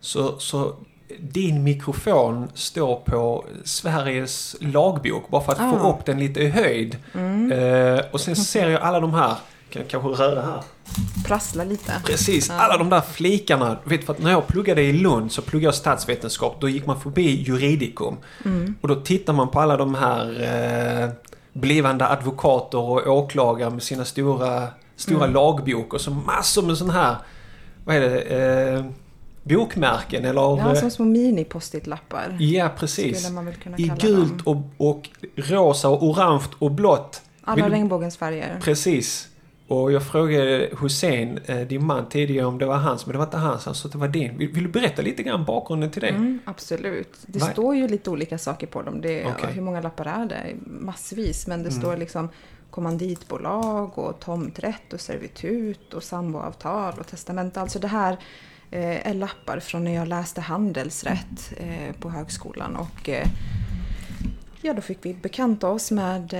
Så, 0.00 0.38
så 0.38 0.76
din 1.18 1.64
mikrofon 1.64 2.50
står 2.54 2.96
på 2.96 3.44
Sveriges 3.64 4.56
lagbok 4.60 5.28
bara 5.28 5.42
för 5.42 5.52
att 5.52 5.60
ah. 5.60 5.78
få 5.78 5.92
upp 5.92 6.04
den 6.04 6.18
lite 6.18 6.40
i 6.40 6.48
höjd. 6.48 6.96
Mm. 7.14 7.52
Eh, 7.52 8.04
och 8.12 8.20
sen 8.20 8.36
ser 8.36 8.68
jag 8.68 8.82
alla 8.82 9.00
de 9.00 9.14
här, 9.14 9.36
kan 9.70 9.82
jag 9.82 9.90
kanske 9.90 10.22
röra 10.22 10.42
här. 10.42 10.62
Prassla 11.26 11.64
lite. 11.64 11.92
Precis, 12.04 12.50
alla 12.50 12.78
de 12.78 12.90
där 12.90 13.00
flikarna. 13.00 13.78
Vet, 13.84 14.04
för 14.04 14.12
att 14.12 14.18
när 14.18 14.30
jag 14.30 14.46
pluggade 14.46 14.82
i 14.82 14.92
Lund 14.92 15.32
så 15.32 15.42
pluggade 15.42 15.66
jag 15.66 15.74
statsvetenskap. 15.74 16.60
Då 16.60 16.68
gick 16.68 16.86
man 16.86 17.00
förbi 17.00 17.42
juridikum. 17.42 18.16
Mm. 18.44 18.74
Och 18.80 18.88
då 18.88 18.94
tittar 18.94 19.32
man 19.32 19.48
på 19.48 19.60
alla 19.60 19.76
de 19.76 19.94
här 19.94 20.42
eh, 21.02 21.10
blivande 21.52 22.08
advokater 22.08 22.78
och 22.78 23.06
åklagare 23.06 23.70
med 23.70 23.82
sina 23.82 24.04
stora, 24.04 24.68
stora 24.96 25.24
mm. 25.24 25.34
lagbok 25.34 25.94
och 25.94 26.00
så 26.00 26.10
massor 26.10 26.62
med 26.62 26.76
sån 26.76 26.90
här, 26.90 27.16
vad 27.84 27.96
är 27.96 28.00
det, 28.00 28.20
eh, 28.20 28.84
bokmärken 29.42 30.24
eller... 30.24 30.58
Ja, 30.58 30.74
som 30.74 30.90
små 30.90 31.04
mini-post-it-lappar. 31.04 32.36
Ja, 32.40 32.70
precis. 32.78 33.30
I 33.76 33.92
gult 34.00 34.42
och, 34.44 34.56
och, 34.76 35.08
rosa 35.36 35.88
och 35.88 36.02
orange 36.02 36.44
och 36.58 36.70
blått. 36.70 37.22
Alla 37.42 37.64
Vill, 37.64 37.72
regnbågens 37.72 38.16
färger. 38.16 38.60
Precis. 38.62 39.28
Och 39.68 39.92
jag 39.92 40.02
frågade 40.02 40.68
Hussein, 40.80 41.40
eh, 41.46 41.60
din 41.60 41.86
man, 41.86 42.08
tidigare 42.08 42.46
om 42.46 42.58
det 42.58 42.66
var 42.66 42.76
hans, 42.76 43.06
men 43.06 43.12
det 43.12 43.18
var 43.18 43.24
inte 43.24 43.36
hans. 43.36 43.64
Han 43.64 43.74
sa 43.74 43.86
att 43.86 43.92
det 43.92 43.98
var 43.98 44.08
din. 44.08 44.38
Vill, 44.38 44.48
vill 44.48 44.64
du 44.64 44.70
berätta 44.70 45.02
lite 45.02 45.22
grann 45.22 45.44
bakgrunden 45.44 45.90
till 45.90 46.00
det? 46.00 46.08
Mm, 46.08 46.38
absolut. 46.44 47.18
Det 47.26 47.38
Va? 47.38 47.46
står 47.46 47.76
ju 47.76 47.88
lite 47.88 48.10
olika 48.10 48.38
saker 48.38 48.66
på 48.66 48.82
dem. 48.82 49.00
Det, 49.00 49.26
okay. 49.26 49.52
Hur 49.52 49.62
många 49.62 49.80
lappar 49.80 50.06
är 50.06 50.26
det? 50.26 50.54
Massvis. 50.66 51.46
Men 51.46 51.62
det 51.62 51.68
mm. 51.68 51.80
står 51.80 51.96
liksom 51.96 52.28
kommanditbolag 52.70 53.98
och 53.98 54.20
tomträtt 54.20 54.92
och 54.92 55.00
servitut 55.00 55.94
och 55.94 56.02
samboavtal 56.02 56.94
och 56.98 57.06
testamente. 57.06 57.60
Alltså 57.60 57.78
det 57.78 57.88
här 57.88 58.12
eh, 58.70 59.08
är 59.08 59.14
lappar 59.14 59.60
från 59.60 59.84
när 59.84 59.94
jag 59.94 60.08
läste 60.08 60.40
handelsrätt 60.40 61.52
eh, 61.56 62.00
på 62.00 62.10
högskolan. 62.10 62.76
Och 62.76 63.08
ja, 64.62 64.74
då 64.74 64.80
fick 64.80 64.98
vi 65.02 65.14
bekanta 65.14 65.68
oss 65.68 65.90
med 65.90 66.34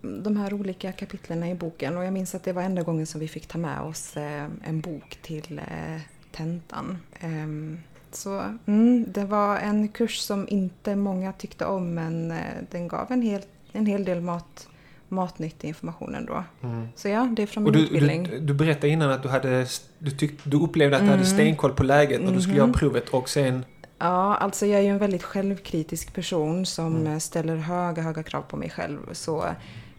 de 0.00 0.36
här 0.36 0.54
olika 0.54 0.92
kapitlen 0.92 1.44
i 1.44 1.54
boken 1.54 1.96
och 1.96 2.04
jag 2.04 2.12
minns 2.12 2.34
att 2.34 2.44
det 2.44 2.52
var 2.52 2.62
enda 2.62 2.82
gången 2.82 3.06
som 3.06 3.20
vi 3.20 3.28
fick 3.28 3.46
ta 3.46 3.58
med 3.58 3.80
oss 3.80 4.16
eh, 4.16 4.46
en 4.64 4.80
bok 4.80 5.18
till 5.22 5.58
eh, 5.58 6.00
tentan. 6.32 6.98
Ehm, 7.20 7.78
så 8.12 8.42
mm, 8.66 9.04
det 9.12 9.24
var 9.24 9.56
en 9.56 9.88
kurs 9.88 10.18
som 10.18 10.48
inte 10.48 10.96
många 10.96 11.32
tyckte 11.32 11.64
om 11.64 11.94
men 11.94 12.30
eh, 12.30 12.36
den 12.70 12.88
gav 12.88 13.12
en 13.12 13.22
hel, 13.22 13.42
en 13.72 13.86
hel 13.86 14.04
del 14.04 14.20
mat, 14.20 14.68
matnyttig 15.08 15.68
information 15.68 16.14
ändå. 16.14 16.44
Mm. 16.62 16.88
Så 16.96 17.08
ja, 17.08 17.28
det 17.36 17.42
är 17.42 17.46
från 17.46 17.64
min 17.64 17.72
du, 17.72 17.78
utbildning. 17.78 18.22
Du, 18.22 18.40
du 18.40 18.54
berättade 18.54 18.88
innan 18.88 19.10
att 19.10 19.22
du, 19.22 19.28
hade, 19.28 19.66
du, 19.98 20.10
tyck, 20.10 20.44
du 20.44 20.56
upplevde 20.56 20.96
att 20.96 21.02
du 21.02 21.06
mm. 21.06 21.18
hade 21.18 21.30
stenkoll 21.30 21.72
på 21.72 21.82
läget 21.82 22.20
när 22.20 22.32
du 22.32 22.40
skulle 22.40 22.54
mm. 22.54 22.68
göra 22.68 22.78
provet 22.78 23.08
och 23.08 23.28
sen 23.28 23.64
Ja, 23.98 24.36
alltså 24.36 24.66
jag 24.66 24.80
är 24.80 24.84
ju 24.84 24.90
en 24.90 24.98
väldigt 24.98 25.22
självkritisk 25.22 26.14
person 26.14 26.66
som 26.66 26.96
mm. 26.96 27.20
ställer 27.20 27.56
höga, 27.56 28.02
höga 28.02 28.22
krav 28.22 28.42
på 28.42 28.56
mig 28.56 28.70
själv. 28.70 28.98
Så 29.12 29.44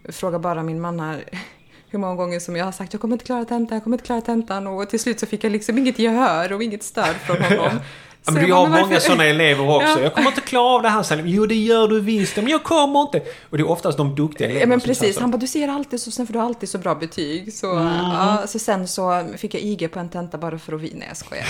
fråga 0.09 0.39
bara 0.39 0.63
min 0.63 0.81
man 0.81 0.99
här 0.99 1.23
hur 1.89 1.99
många 1.99 2.15
gånger 2.15 2.39
som 2.39 2.55
jag 2.55 2.65
har 2.65 2.71
sagt 2.71 2.93
jag 2.93 3.01
kommer 3.01 3.15
inte 3.15 3.25
klara 3.25 3.45
tentan, 3.45 3.75
jag 3.75 3.83
kommer 3.83 3.95
inte 3.95 4.05
klara 4.05 4.21
tentan 4.21 4.67
och 4.67 4.89
till 4.89 4.99
slut 4.99 5.19
så 5.19 5.25
fick 5.25 5.43
jag 5.43 5.51
liksom 5.51 5.77
inget 5.77 5.99
gehör 5.99 6.53
och 6.53 6.63
inget 6.63 6.83
stöd 6.83 7.15
från 7.15 7.37
honom. 7.43 7.79
Ja, 8.25 8.31
men 8.31 8.45
vi 8.45 8.51
har 8.51 8.67
många 8.67 8.99
sådana 8.99 9.25
elever 9.25 9.69
också. 9.75 9.87
Ja. 9.87 9.99
Jag 9.99 10.13
kommer 10.13 10.27
inte 10.27 10.41
klara 10.41 10.75
av 10.75 10.81
det 10.81 10.89
här 10.89 11.03
sen. 11.03 11.21
Jo, 11.25 11.45
det 11.45 11.55
gör 11.55 11.87
du 11.87 12.01
visst. 12.01 12.35
Men 12.35 12.47
jag 12.47 12.63
kommer 12.63 13.01
inte. 13.01 13.21
Och 13.49 13.57
det 13.57 13.63
är 13.63 13.69
oftast 13.69 13.97
de 13.97 14.15
duktiga 14.15 14.47
eleverna 14.47 14.63
Ja, 14.63 14.67
men 14.67 14.79
precis. 14.79 15.19
Han 15.19 15.31
bara, 15.31 15.37
du 15.37 15.47
ser 15.47 15.67
alltid 15.67 16.01
så, 16.01 16.11
sen 16.11 16.27
får 16.27 16.33
du 16.33 16.39
alltid 16.39 16.69
så 16.69 16.77
bra 16.77 16.95
betyg. 16.95 17.53
Så, 17.53 17.71
mm. 17.71 17.93
ja, 17.93 18.43
så 18.47 18.59
sen 18.59 18.87
så 18.87 19.25
fick 19.37 19.53
jag 19.53 19.61
IG 19.61 19.91
på 19.91 19.99
en 19.99 20.09
tenta 20.09 20.37
bara 20.37 20.59
för 20.59 20.73
att 20.73 20.81
vinna. 20.81 21.05
Jag 21.07 21.17
skojar. 21.17 21.45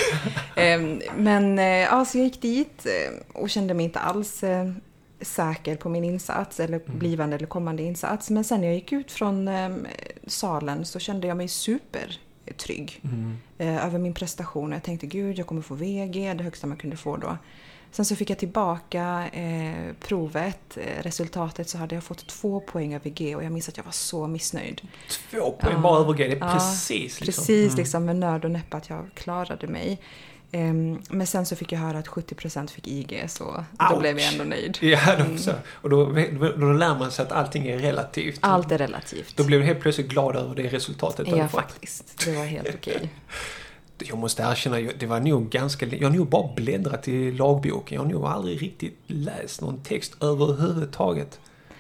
Ehm, 0.55 1.01
men 1.17 1.57
ja, 1.57 2.05
så 2.05 2.17
jag 2.17 2.25
gick 2.25 2.41
dit 2.41 2.85
eh, 2.85 3.41
och 3.41 3.49
kände 3.49 3.73
mig 3.73 3.85
inte 3.85 3.99
alls 3.99 4.43
eh, 4.43 4.65
säker 5.21 5.75
på 5.75 5.89
min 5.89 6.03
insats 6.03 6.59
eller 6.59 6.81
mm. 6.87 6.99
blivande 6.99 7.35
eller 7.35 7.47
kommande 7.47 7.83
insats. 7.83 8.29
Men 8.29 8.43
sen 8.43 8.61
när 8.61 8.67
jag 8.67 8.75
gick 8.75 8.91
ut 8.91 9.11
från 9.11 9.47
eh, 9.47 9.69
salen 10.27 10.85
så 10.85 10.99
kände 10.99 11.27
jag 11.27 11.37
mig 11.37 11.47
supertrygg 11.47 13.01
mm. 13.03 13.37
eh, 13.57 13.85
över 13.85 13.99
min 13.99 14.13
prestation. 14.13 14.71
Jag 14.71 14.83
tänkte 14.83 15.07
gud, 15.07 15.39
jag 15.39 15.47
kommer 15.47 15.61
få 15.61 15.75
VG, 15.75 16.33
det 16.33 16.43
högsta 16.43 16.67
man 16.67 16.77
kunde 16.77 16.97
få 16.97 17.17
då. 17.17 17.37
Sen 17.91 18.05
så 18.05 18.15
fick 18.15 18.29
jag 18.29 18.39
tillbaka 18.39 19.27
eh, 19.33 19.93
provet, 19.99 20.77
eh, 20.77 21.03
resultatet 21.03 21.69
så 21.69 21.77
hade 21.77 21.95
jag 21.95 22.03
fått 22.03 22.27
två 22.27 22.59
poäng 22.59 22.93
över 22.93 23.09
G 23.09 23.35
och 23.35 23.43
jag 23.43 23.51
minns 23.51 23.69
att 23.69 23.77
jag 23.77 23.83
var 23.83 23.91
så 23.91 24.27
missnöjd. 24.27 24.81
Två 25.31 25.51
poäng 25.51 25.73
ja. 25.73 25.79
bara 25.79 25.99
över 25.99 26.13
G, 26.13 26.27
det 26.27 26.45
är 26.45 26.53
precis 26.53 27.19
ja, 27.19 27.25
liksom. 27.25 27.25
Precis 27.25 27.71
mm. 27.71 27.77
liksom 27.77 28.05
med 28.05 28.15
nöd 28.15 28.45
och 28.45 28.51
näppe 28.51 28.77
att 28.77 28.89
jag 28.89 29.09
klarade 29.13 29.67
mig. 29.67 29.99
Um, 30.51 31.01
men 31.09 31.27
sen 31.27 31.45
så 31.45 31.55
fick 31.55 31.71
jag 31.71 31.79
höra 31.79 31.97
att 31.97 32.07
70% 32.07 32.67
fick 32.67 32.87
IG, 32.87 33.25
så 33.27 33.45
Ouch. 33.45 33.63
då 33.89 33.99
blev 33.99 34.19
jag 34.19 34.33
ändå 34.33 34.43
nöjd. 34.43 34.77
Ja, 34.81 35.13
mm. 35.13 35.37
och 35.71 35.89
då, 35.89 36.05
då, 36.05 36.51
då 36.57 36.73
lär 36.73 36.99
man 36.99 37.11
sig 37.11 37.25
att 37.25 37.31
allting 37.31 37.67
är 37.67 37.77
relativt. 37.77 38.39
Allt 38.41 38.71
är 38.71 38.77
relativt. 38.77 39.37
Då 39.37 39.43
blev 39.43 39.59
du 39.59 39.65
helt 39.65 39.79
plötsligt 39.79 40.07
glad 40.07 40.35
över 40.35 40.55
det 40.55 40.67
resultatet 40.67 41.27
Ja, 41.27 41.47
faktiskt. 41.47 42.25
Det 42.25 42.35
var 42.35 42.45
helt 42.45 42.75
okej. 42.75 43.09
Jag 44.01 44.17
måste 44.17 44.43
erkänna, 44.43 44.91
det 44.99 45.05
var 45.05 45.19
nog 45.19 45.49
ganska... 45.49 45.85
Jag 45.85 46.09
har 46.09 46.15
nog 46.15 46.29
bara 46.29 46.53
bläddrat 46.55 47.07
i 47.07 47.31
lagboken. 47.31 47.95
Jag 47.95 48.03
har 48.03 48.11
nog 48.11 48.25
aldrig 48.25 48.61
riktigt 48.61 48.97
läst 49.07 49.61
någon 49.61 49.83
text 49.83 50.23
överhuvudtaget. 50.23 51.39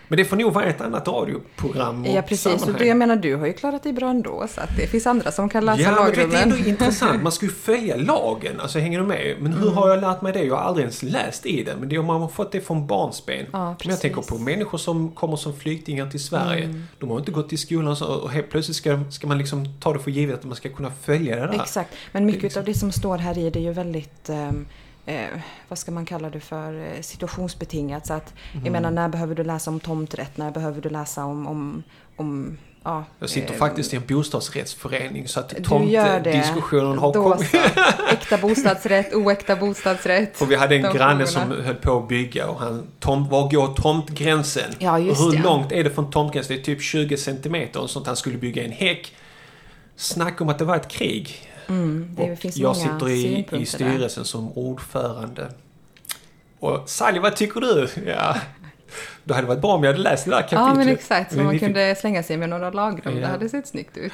Men 0.09 0.17
det 0.17 0.25
får 0.25 0.37
nog 0.37 0.53
vara 0.53 0.65
ett 0.65 0.81
annat 0.81 1.07
radioprogram 1.07 2.05
Ja, 2.05 2.21
precis. 2.21 2.67
Och 2.67 2.85
jag 2.85 2.97
menar, 2.97 3.15
du 3.15 3.35
har 3.35 3.47
ju 3.47 3.53
klarat 3.53 3.83
dig 3.83 3.93
bra 3.93 4.09
ändå. 4.09 4.47
Så 4.49 4.61
att 4.61 4.69
det 4.77 4.87
finns 4.87 5.07
andra 5.07 5.31
som 5.31 5.49
kan 5.49 5.65
läsa 5.65 5.81
ja, 5.81 5.91
lagrummen. 5.91 6.31
Ja, 6.31 6.37
det 6.37 6.37
är 6.37 6.43
ändå 6.43 6.69
intressant. 6.69 7.23
Man 7.23 7.31
ska 7.31 7.45
ju 7.45 7.51
följa 7.51 7.95
lagen. 7.95 8.59
Alltså, 8.59 8.79
hänger 8.79 8.99
du 8.99 9.05
med? 9.05 9.35
Men 9.39 9.53
hur 9.53 9.61
mm. 9.61 9.77
har 9.77 9.89
jag 9.89 10.01
lärt 10.01 10.21
mig 10.21 10.33
det? 10.33 10.43
Jag 10.43 10.55
har 10.55 10.63
aldrig 10.63 10.83
ens 10.83 11.03
läst 11.03 11.45
i 11.45 11.63
den. 11.63 11.79
Men 11.79 11.89
det, 11.89 12.01
man 12.01 12.21
har 12.21 12.27
fått 12.27 12.51
det 12.51 12.61
från 12.61 12.87
barnsben. 12.87 13.45
Ja, 13.51 13.75
men 13.83 13.89
jag 13.89 14.01
tänker 14.01 14.21
på 14.21 14.37
människor 14.37 14.77
som 14.77 15.11
kommer 15.11 15.35
som 15.35 15.53
flyktingar 15.53 16.09
till 16.09 16.23
Sverige. 16.23 16.63
Mm. 16.63 16.83
De 16.99 17.09
har 17.09 17.19
inte 17.19 17.31
gått 17.31 17.53
i 17.53 17.57
skolan 17.57 17.95
så, 17.95 18.05
och 18.05 18.31
helt 18.31 18.49
plötsligt 18.49 18.77
ska, 18.77 18.99
ska 19.11 19.27
man 19.27 19.37
liksom 19.37 19.65
ta 19.79 19.93
det 19.93 19.99
för 19.99 20.11
givet 20.11 20.39
att 20.39 20.45
man 20.45 20.55
ska 20.55 20.69
kunna 20.69 20.91
följa 21.01 21.35
det 21.35 21.41
där. 21.41 21.61
Exakt. 21.61 21.93
Men 22.11 22.25
mycket 22.25 22.43
liksom. 22.43 22.59
av 22.59 22.65
det 22.65 22.73
som 22.73 22.91
står 22.91 23.17
här 23.17 23.37
i 23.37 23.49
det 23.49 23.59
är 23.59 23.63
ju 23.63 23.73
väldigt 23.73 24.29
um, 24.29 24.65
eh, 25.09 25.39
vad 25.67 25.79
ska 25.79 25.91
man 25.91 26.05
kalla 26.05 26.29
det 26.29 26.39
för, 26.39 26.73
eh, 26.73 27.01
situationsbetingat. 27.01 28.07
Så 28.07 28.13
att, 28.13 28.33
mm. 28.53 28.65
Jag 28.65 28.71
menar, 28.71 28.91
när 28.91 29.09
behöver 29.09 29.35
du 29.35 29.43
läsa 29.43 29.71
om 29.71 29.79
tomträtt? 29.79 30.37
När 30.37 30.51
behöver 30.51 30.81
du 30.81 30.89
läsa 30.89 31.25
om, 31.25 31.47
om, 31.47 31.83
om 32.15 32.57
Ja, 32.83 33.05
jag 33.19 33.29
sitter 33.29 33.53
eh, 33.53 33.57
faktiskt 33.57 33.93
i 33.93 33.95
en 33.95 34.03
bostadsrättsförening 34.07 35.27
så 35.27 35.39
att 35.39 35.63
tomtdiskussionen 35.63 36.97
har 36.97 37.13
Då 37.13 37.31
kommit. 37.31 37.53
Äkta 38.11 38.37
bostadsrätt, 38.37 39.13
oäkta 39.13 39.55
bostadsrätt. 39.55 40.41
Och 40.41 40.51
vi 40.51 40.55
hade 40.55 40.75
en 40.75 40.81
granne 40.81 41.25
frågorna. 41.25 41.55
som 41.55 41.65
höll 41.65 41.75
på 41.75 41.97
att 41.97 42.07
bygga 42.07 42.47
och 42.47 42.59
han, 42.59 42.87
tom, 42.99 43.29
var 43.29 43.51
går 43.51 43.73
tomtgränsen? 43.73 44.71
Ja, 44.79 44.97
hur 44.97 45.31
det. 45.31 45.43
långt 45.43 45.71
är 45.71 45.83
det 45.83 45.89
från 45.89 46.11
tomtgränsen? 46.11 46.55
Det 46.55 46.61
är 46.61 46.63
typ 46.63 46.81
20 46.81 47.17
centimeter 47.17 47.81
och 47.81 47.89
sånt. 47.89 48.07
Han 48.07 48.15
skulle 48.15 48.37
bygga 48.37 48.63
en 48.63 48.71
häck. 48.71 49.15
Snacka 49.95 50.43
om 50.43 50.49
att 50.49 50.59
det 50.59 50.65
var 50.65 50.75
ett 50.75 50.87
krig. 50.87 51.48
Mm, 51.69 52.15
det 52.15 52.31
och 52.31 52.39
finns 52.39 52.57
jag 52.57 52.75
sitter 52.75 53.09
i, 53.09 53.47
i 53.51 53.65
styrelsen 53.65 54.23
där. 54.23 54.27
som 54.27 54.51
ordförande. 54.51 55.51
Och 56.59 56.89
Sally, 56.89 57.19
vad 57.19 57.35
tycker 57.35 57.61
du? 57.61 57.87
Ja, 58.05 58.35
då 59.23 59.33
hade 59.33 59.45
det 59.45 59.49
varit 59.49 59.61
bra 59.61 59.75
om 59.75 59.83
jag 59.83 59.91
hade 59.91 60.03
läst 60.03 60.25
det 60.25 60.31
där 60.31 60.41
kapitlet. 60.41 60.61
Ja, 60.61 60.73
men 60.73 60.89
exakt. 60.89 61.31
Så 61.31 61.37
men 61.37 61.45
man 61.45 61.59
kunde 61.59 61.95
fick... 61.95 62.01
slänga 62.01 62.23
sig 62.23 62.37
med 62.37 62.49
några 62.49 62.69
lagrum. 62.69 63.15
Ja. 63.15 63.21
Det 63.21 63.27
hade 63.27 63.49
sett 63.49 63.67
snyggt 63.67 63.97
ut. 63.97 64.11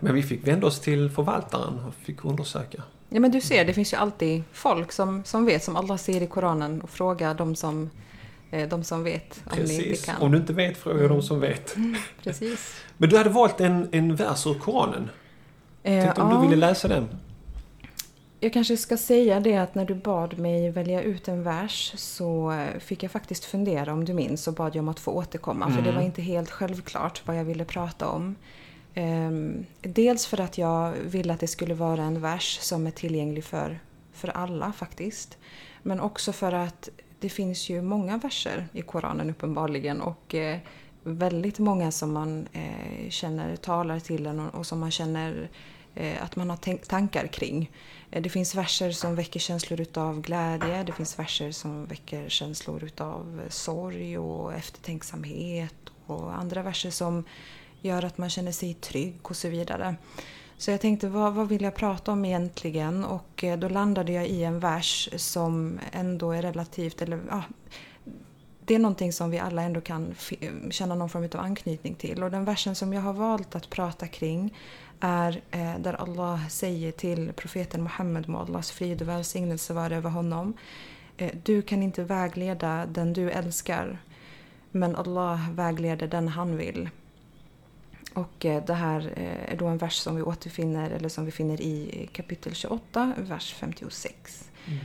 Men 0.00 0.14
vi 0.14 0.22
fick 0.22 0.48
vända 0.48 0.66
oss 0.66 0.80
till 0.80 1.10
förvaltaren 1.10 1.78
och 1.78 1.94
fick 1.94 2.24
undersöka. 2.24 2.82
Ja, 3.08 3.20
men 3.20 3.30
du 3.30 3.40
ser, 3.40 3.64
det 3.64 3.74
finns 3.74 3.92
ju 3.92 3.96
alltid 3.96 4.42
folk 4.52 4.92
som, 4.92 5.24
som 5.24 5.44
vet, 5.44 5.64
som 5.64 5.76
Allah 5.76 5.96
säger 5.96 6.20
i 6.22 6.26
Koranen, 6.26 6.80
och 6.80 6.90
fråga 6.90 7.34
de 7.34 7.56
som, 7.56 7.90
eh, 8.50 8.68
de 8.68 8.84
som 8.84 9.04
vet 9.04 9.42
om 9.44 9.56
Precis. 9.56 9.78
ni 9.78 9.88
inte 9.88 10.06
kan. 10.06 10.22
Om 10.22 10.32
du 10.32 10.38
inte 10.38 10.52
vet, 10.52 10.76
fråga 10.76 10.96
mm. 10.98 11.08
de 11.08 11.22
som 11.22 11.40
vet. 11.40 11.76
Mm, 11.76 11.96
precis. 12.22 12.74
Men 12.96 13.08
du 13.08 13.16
hade 13.16 13.30
valt 13.30 13.60
en, 13.60 13.88
en 13.92 14.16
vers 14.16 14.46
ur 14.46 14.54
Koranen. 14.54 15.10
Eh, 15.84 16.02
Tänkte 16.02 16.22
om 16.22 16.30
ja. 16.30 16.34
du 16.34 16.40
ville 16.40 16.56
läsa 16.56 16.88
den? 16.88 17.08
Jag 18.40 18.52
kanske 18.52 18.76
ska 18.76 18.96
säga 18.96 19.40
det 19.40 19.56
att 19.56 19.74
när 19.74 19.84
du 19.84 19.94
bad 19.94 20.38
mig 20.38 20.70
välja 20.70 21.02
ut 21.02 21.28
en 21.28 21.42
vers 21.42 21.92
så 21.96 22.54
fick 22.78 23.02
jag 23.02 23.10
faktiskt 23.10 23.44
fundera, 23.44 23.92
om 23.92 24.04
du 24.04 24.12
minns, 24.12 24.42
så 24.42 24.52
bad 24.52 24.76
jag 24.76 24.82
om 24.82 24.88
att 24.88 25.00
få 25.00 25.12
återkomma. 25.12 25.64
Mm. 25.64 25.76
För 25.76 25.82
det 25.82 25.88
mm. 25.88 26.00
var 26.00 26.06
inte 26.06 26.22
helt 26.22 26.50
självklart 26.50 27.22
vad 27.26 27.38
jag 27.38 27.44
ville 27.44 27.64
prata 27.64 28.08
om. 28.08 28.36
Um, 28.96 29.66
dels 29.80 30.26
för 30.26 30.40
att 30.40 30.58
jag 30.58 30.92
ville 30.92 31.32
att 31.32 31.40
det 31.40 31.46
skulle 31.46 31.74
vara 31.74 32.02
en 32.02 32.20
vers 32.20 32.58
som 32.60 32.86
är 32.86 32.90
tillgänglig 32.90 33.44
för, 33.44 33.78
för 34.12 34.28
alla 34.28 34.72
faktiskt. 34.72 35.38
Men 35.82 36.00
också 36.00 36.32
för 36.32 36.52
att 36.52 36.88
det 37.20 37.28
finns 37.28 37.68
ju 37.68 37.82
många 37.82 38.16
verser 38.16 38.68
i 38.72 38.82
Koranen 38.82 39.30
uppenbarligen 39.30 40.00
och 40.00 40.34
eh, 40.34 40.58
väldigt 41.02 41.58
många 41.58 41.90
som 41.90 42.12
man 42.12 42.48
eh, 42.52 43.10
känner 43.10 43.56
talar 43.56 44.00
till 44.00 44.26
en 44.26 44.40
och, 44.40 44.54
och 44.54 44.66
som 44.66 44.80
man 44.80 44.90
känner 44.90 45.32
eh, 45.42 45.48
Eh, 45.96 46.22
att 46.22 46.36
man 46.36 46.50
har 46.50 46.76
tankar 46.86 47.26
kring. 47.26 47.70
Eh, 48.10 48.22
det 48.22 48.28
finns 48.28 48.54
verser 48.54 48.90
som 48.90 49.14
väcker 49.14 49.40
känslor 49.40 49.80
utav 49.80 50.20
glädje, 50.20 50.82
det 50.82 50.92
finns 50.92 51.18
verser 51.18 51.52
som 51.52 51.86
väcker 51.86 52.28
känslor 52.28 52.84
utav 52.84 53.40
eh, 53.44 53.50
sorg 53.50 54.18
och 54.18 54.54
eftertänksamhet 54.54 55.74
och 56.06 56.38
andra 56.38 56.62
verser 56.62 56.90
som 56.90 57.24
gör 57.80 58.04
att 58.04 58.18
man 58.18 58.30
känner 58.30 58.52
sig 58.52 58.74
trygg 58.74 59.18
och 59.22 59.36
så 59.36 59.48
vidare. 59.48 59.96
Så 60.58 60.70
jag 60.70 60.80
tänkte, 60.80 61.08
vad, 61.08 61.34
vad 61.34 61.48
vill 61.48 61.62
jag 61.62 61.74
prata 61.74 62.12
om 62.12 62.24
egentligen? 62.24 63.04
Och 63.04 63.44
då 63.58 63.68
landade 63.68 64.12
jag 64.12 64.26
i 64.26 64.44
en 64.44 64.60
vers 64.60 65.08
som 65.16 65.80
ändå 65.92 66.32
är 66.32 66.42
relativt, 66.42 67.02
eller 67.02 67.20
ja, 67.30 67.42
det 68.64 68.74
är 68.74 68.78
någonting 68.78 69.12
som 69.12 69.30
vi 69.30 69.38
alla 69.38 69.62
ändå 69.62 69.80
kan 69.80 70.14
känna 70.70 70.94
någon 70.94 71.08
form 71.08 71.24
av 71.24 71.40
anknytning 71.40 71.94
till. 71.94 72.22
Och 72.22 72.30
den 72.30 72.44
versen 72.44 72.74
som 72.74 72.92
jag 72.92 73.00
har 73.00 73.12
valt 73.12 73.54
att 73.54 73.70
prata 73.70 74.06
kring 74.06 74.54
är 75.04 75.40
eh, 75.50 75.78
där 75.78 75.94
Allah 75.94 76.48
säger 76.48 76.92
till 76.92 77.32
profeten 77.32 77.82
Muhammed, 77.82 78.28
må 78.28 78.38
Allahs 78.38 78.70
frid 78.70 79.02
och 79.02 79.08
välsignelse 79.08 79.72
vara 79.74 79.96
över 79.96 80.10
honom. 80.10 80.54
Eh, 81.16 81.30
du 81.42 81.62
kan 81.62 81.82
inte 81.82 82.04
vägleda 82.04 82.86
den 82.86 83.12
du 83.12 83.30
älskar, 83.30 83.98
men 84.70 84.96
Allah 84.96 85.50
vägleder 85.50 86.06
den 86.06 86.28
han 86.28 86.56
vill. 86.56 86.88
Och 88.14 88.44
eh, 88.44 88.64
det 88.66 88.74
här 88.74 89.12
är 89.46 89.56
då 89.56 89.66
en 89.66 89.78
vers 89.78 89.94
som 89.94 90.16
vi 90.16 90.22
återfinner, 90.22 90.90
eller 90.90 91.08
som 91.08 91.24
vi 91.24 91.30
finner 91.30 91.60
i 91.60 92.08
kapitel 92.12 92.54
28, 92.54 93.12
vers 93.18 93.54
56. 93.54 94.50
Mm. 94.66 94.78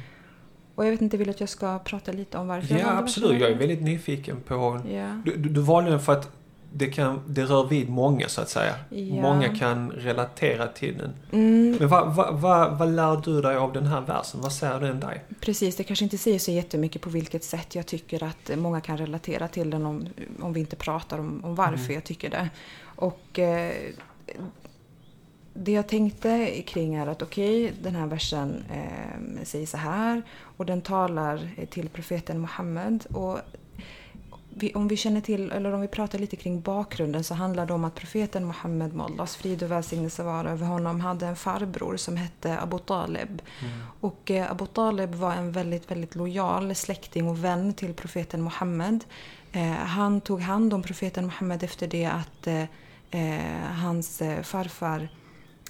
Och 0.75 0.85
jag 0.85 0.91
vet 0.91 1.01
inte, 1.01 1.17
vill 1.17 1.29
att 1.29 1.39
jag 1.39 1.49
ska 1.49 1.79
prata 1.79 2.11
lite 2.11 2.37
om 2.37 2.47
varför 2.47 2.79
Ja, 2.79 2.97
absolut. 2.97 3.41
Jag 3.41 3.51
är 3.51 3.55
väldigt 3.55 3.81
nyfiken 3.81 4.41
på... 4.41 4.81
Ja. 4.91 5.21
Du, 5.25 5.37
du, 5.37 5.49
du 5.49 5.61
valde 5.61 5.89
den 5.89 5.99
för 5.99 6.13
att 6.13 6.38
det, 6.73 6.87
kan, 6.87 7.21
det 7.27 7.43
rör 7.43 7.67
vid 7.67 7.89
många 7.89 8.27
så 8.27 8.41
att 8.41 8.49
säga. 8.49 8.75
Ja. 8.89 9.21
Många 9.21 9.55
kan 9.57 9.91
relatera 9.91 10.67
till 10.67 10.97
den. 10.97 11.13
Mm. 11.31 11.77
Men 11.79 11.87
vad, 11.87 12.15
vad, 12.15 12.39
vad, 12.39 12.77
vad 12.77 12.89
lär 12.89 13.21
du 13.25 13.41
dig 13.41 13.55
av 13.55 13.73
den 13.73 13.85
här 13.85 14.01
versen? 14.01 14.41
Vad 14.41 14.53
säger 14.53 14.79
den 14.79 14.99
dig? 14.99 15.23
Precis, 15.39 15.75
det 15.75 15.83
kanske 15.83 16.05
inte 16.05 16.17
säger 16.17 16.39
så 16.39 16.51
jättemycket 16.51 17.01
på 17.01 17.09
vilket 17.09 17.43
sätt 17.43 17.75
jag 17.75 17.85
tycker 17.85 18.23
att 18.23 18.57
många 18.57 18.81
kan 18.81 18.97
relatera 18.97 19.47
till 19.47 19.69
den 19.69 19.85
om, 19.85 20.07
om 20.41 20.53
vi 20.53 20.59
inte 20.59 20.75
pratar 20.75 21.19
om, 21.19 21.45
om 21.45 21.55
varför 21.55 21.83
mm. 21.83 21.93
jag 21.93 22.03
tycker 22.03 22.29
det. 22.29 22.49
Och 22.83 23.39
eh, 23.39 23.73
det 25.53 25.71
jag 25.71 25.87
tänkte 25.87 26.61
kring 26.61 26.95
är 26.95 27.07
att 27.07 27.21
okej, 27.21 27.65
okay, 27.65 27.77
den 27.83 27.95
här 27.95 28.07
versen 28.07 28.63
eh, 28.73 29.43
säger 29.43 29.65
så 29.65 29.77
här 29.77 30.21
och 30.57 30.65
den 30.65 30.81
talar 30.81 31.49
till 31.69 31.89
profeten 31.89 32.41
Muhammed. 32.41 33.05
Och 33.13 33.39
vi, 34.59 34.73
om 34.73 34.87
vi 34.87 34.97
känner 34.97 35.21
till, 35.21 35.51
eller 35.51 35.71
om 35.73 35.81
vi 35.81 35.87
pratar 35.87 36.19
lite 36.19 36.35
kring 36.35 36.61
bakgrunden 36.61 37.23
så 37.23 37.33
handlar 37.33 37.65
det 37.65 37.73
om 37.73 37.83
att 37.83 37.95
profeten 37.95 38.47
Muhammed, 38.47 38.93
må 38.93 39.03
Allahs 39.03 39.35
frid 39.35 39.63
och 39.63 39.71
välsignelse 39.71 40.23
vara 40.23 40.51
över 40.51 40.65
honom, 40.65 40.99
hade 40.99 41.27
en 41.27 41.35
farbror 41.35 41.97
som 41.97 42.17
hette 42.17 42.59
Abu 42.59 42.79
Talib. 42.79 43.41
Mm. 43.61 43.73
Och 43.99 44.31
eh, 44.31 44.51
Abu 44.51 44.65
Talib 44.65 45.15
var 45.15 45.33
en 45.33 45.51
väldigt, 45.51 45.91
väldigt 45.91 46.15
lojal 46.15 46.75
släkting 46.75 47.27
och 47.27 47.43
vän 47.43 47.73
till 47.73 47.93
profeten 47.93 48.43
Muhammed. 48.43 49.03
Eh, 49.51 49.71
han 49.71 50.21
tog 50.21 50.41
hand 50.41 50.73
om 50.73 50.83
profeten 50.83 51.25
Muhammed 51.25 51.63
efter 51.63 51.87
det 51.87 52.05
att 52.05 52.47
eh, 52.47 52.63
eh 53.11 53.71
hans 53.83 54.21
eh, 54.21 54.41
farfar 54.41 55.09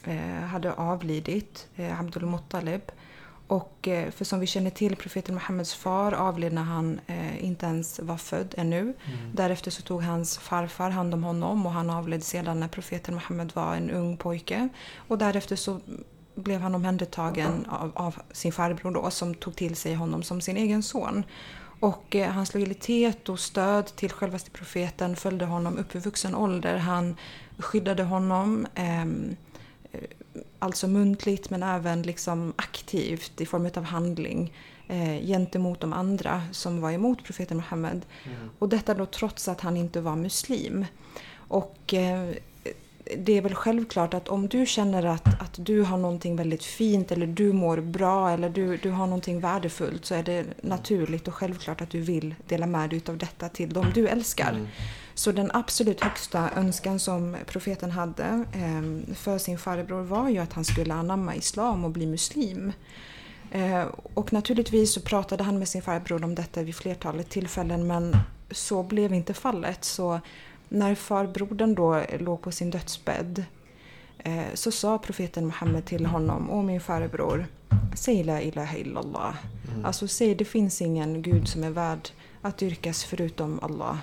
Eh, 0.04 0.46
hade 0.46 0.74
avlidit, 0.74 1.68
eh, 1.76 2.00
Abdul 2.00 2.26
Muttalib. 2.26 2.82
Och 3.50 3.88
eh, 3.88 4.12
för 4.12 4.26
som 4.26 4.40
vi 4.40 4.48
känner 4.48 4.70
till, 4.70 4.96
profeten 4.96 5.36
Muhammeds 5.36 5.74
far 5.74 6.12
avled 6.12 6.54
när 6.54 6.64
han 6.64 7.02
inte 7.40 7.66
ens 7.66 8.00
var 8.00 8.18
född 8.18 8.56
ännu. 8.58 8.80
Mm. 8.82 8.96
Därefter 9.34 9.72
så 9.72 9.82
tog 9.82 10.04
hans 10.04 10.38
farfar 10.38 10.90
hand 10.90 11.14
om 11.14 11.24
honom 11.24 11.66
och 11.66 11.72
han 11.72 11.90
avled 11.90 12.24
sedan 12.24 12.60
när 12.60 12.68
profeten 12.68 13.14
Muhammed 13.14 13.52
var 13.56 13.76
en 13.76 13.90
ung 13.90 14.18
pojke. 14.18 14.70
Och 14.96 15.18
därefter 15.18 15.56
så 15.56 15.80
blev 16.36 16.62
han 16.62 16.76
omhändertagen 16.76 17.66
av, 17.70 17.92
av 17.96 18.16
sin 18.32 18.52
farbror 18.52 18.92
då, 18.92 19.12
som 19.12 19.36
tog 19.36 19.56
till 19.56 19.76
sig 19.76 19.94
honom 19.94 20.24
som 20.24 20.42
sin 20.42 20.58
egen 20.58 20.84
son. 20.84 21.24
Och 21.80 22.16
eh, 22.16 22.32
hans 22.32 22.54
lojalitet 22.54 23.30
och 23.30 23.40
stöd 23.40 23.86
till 23.86 24.12
självaste 24.12 24.52
profeten 24.52 25.16
följde 25.16 25.46
honom 25.46 25.78
upp 25.78 25.96
i 25.96 26.00
vuxen 26.00 26.36
ålder. 26.36 26.78
Han 26.78 27.16
skyddade 27.58 28.04
honom. 28.04 28.68
Eh, 28.76 28.90
Eh, 28.90 29.06
alltså 30.60 30.88
muntligt 30.88 31.50
men 31.50 31.64
även 31.64 32.02
liksom 32.02 32.54
aktivt 32.56 33.42
i 33.42 33.46
form 33.46 33.70
av 33.76 33.84
handling 33.84 34.54
eh, 34.88 35.26
gentemot 35.26 35.80
de 35.80 35.94
andra 35.94 36.42
som 36.52 36.82
var 36.82 36.92
emot 36.92 37.24
profeten 37.24 37.58
Muhammed. 37.58 38.06
Mm. 38.26 38.50
Och 38.60 38.70
detta 38.70 38.94
då 38.94 39.06
trots 39.06 39.48
att 39.48 39.62
han 39.62 39.78
inte 39.78 40.02
var 40.02 40.16
muslim. 40.16 40.86
Och 41.36 41.94
eh, 41.94 42.30
det 43.18 43.38
är 43.38 43.42
väl 43.42 43.56
självklart 43.56 44.14
att 44.14 44.28
om 44.28 44.48
du 44.48 44.66
känner 44.66 45.06
att, 45.06 45.42
att 45.42 45.56
du 45.58 45.82
har 45.82 45.98
någonting 45.98 46.36
väldigt 46.36 46.64
fint 46.64 47.12
eller 47.12 47.28
du 47.28 47.54
mår 47.54 47.78
bra 47.78 48.30
eller 48.30 48.50
du, 48.50 48.78
du 48.78 48.90
har 48.90 49.06
någonting 49.06 49.40
värdefullt 49.40 50.06
så 50.06 50.16
är 50.16 50.24
det 50.24 50.46
naturligt 50.62 51.28
och 51.28 51.34
självklart 51.34 51.82
att 51.82 51.90
du 51.90 52.02
vill 52.02 52.36
dela 52.48 52.66
med 52.66 52.90
dig 52.90 53.02
av 53.08 53.18
detta 53.18 53.50
till 53.50 53.74
dem 53.74 53.86
du 53.94 54.08
älskar. 54.08 54.52
Mm. 54.52 54.68
Så 55.14 55.32
den 55.32 55.52
absolut 55.54 56.02
högsta 56.02 56.50
önskan 56.56 57.00
som 57.00 57.38
profeten 57.46 57.92
hade 57.92 58.46
eh, 58.54 59.16
för 59.16 59.38
sin 59.38 59.58
farbror 59.58 60.02
var 60.02 60.30
ju 60.30 60.38
att 60.38 60.54
han 60.54 60.66
skulle 60.66 60.94
anamma 60.94 61.36
islam 61.36 61.86
och 61.86 61.92
bli 61.92 62.06
muslim. 62.06 62.72
Eh, 63.52 63.84
och 64.14 64.34
naturligtvis 64.34 64.94
så 64.94 65.02
pratade 65.02 65.44
han 65.44 65.60
med 65.60 65.68
sin 65.68 65.82
farbror 65.82 66.24
om 66.24 66.36
detta 66.36 66.64
vid 66.64 66.76
flertalet 66.76 67.30
tillfällen 67.30 67.88
men 67.88 68.18
så 68.52 68.84
blev 68.84 69.14
inte 69.14 69.34
fallet. 69.34 69.84
Så 69.84 70.20
när 70.70 70.96
farbrodern 70.96 71.76
då 71.76 72.04
låg 72.20 72.42
på 72.42 72.52
sin 72.52 72.70
dödsbädd 72.70 73.44
eh, 74.18 74.54
så 74.54 74.72
sa 74.72 74.98
profeten 74.98 75.46
Muhammed 75.46 75.86
till 75.86 76.06
honom, 76.06 76.50
Åh 76.50 76.64
min 76.64 76.82
farbror, 76.82 77.46
säg 77.96 78.24
la 78.24 78.42
ilaha 78.42 78.78
illallah. 78.78 79.36
Mm. 79.72 79.86
Alltså 79.86 80.08
säg 80.08 80.36
det 80.36 80.46
finns 80.46 80.82
ingen 80.82 81.22
gud 81.22 81.48
som 81.48 81.64
är 81.64 81.70
värd 81.70 82.10
att 82.42 82.58
dyrkas 82.58 83.04
förutom 83.04 83.60
Allah. 83.62 83.98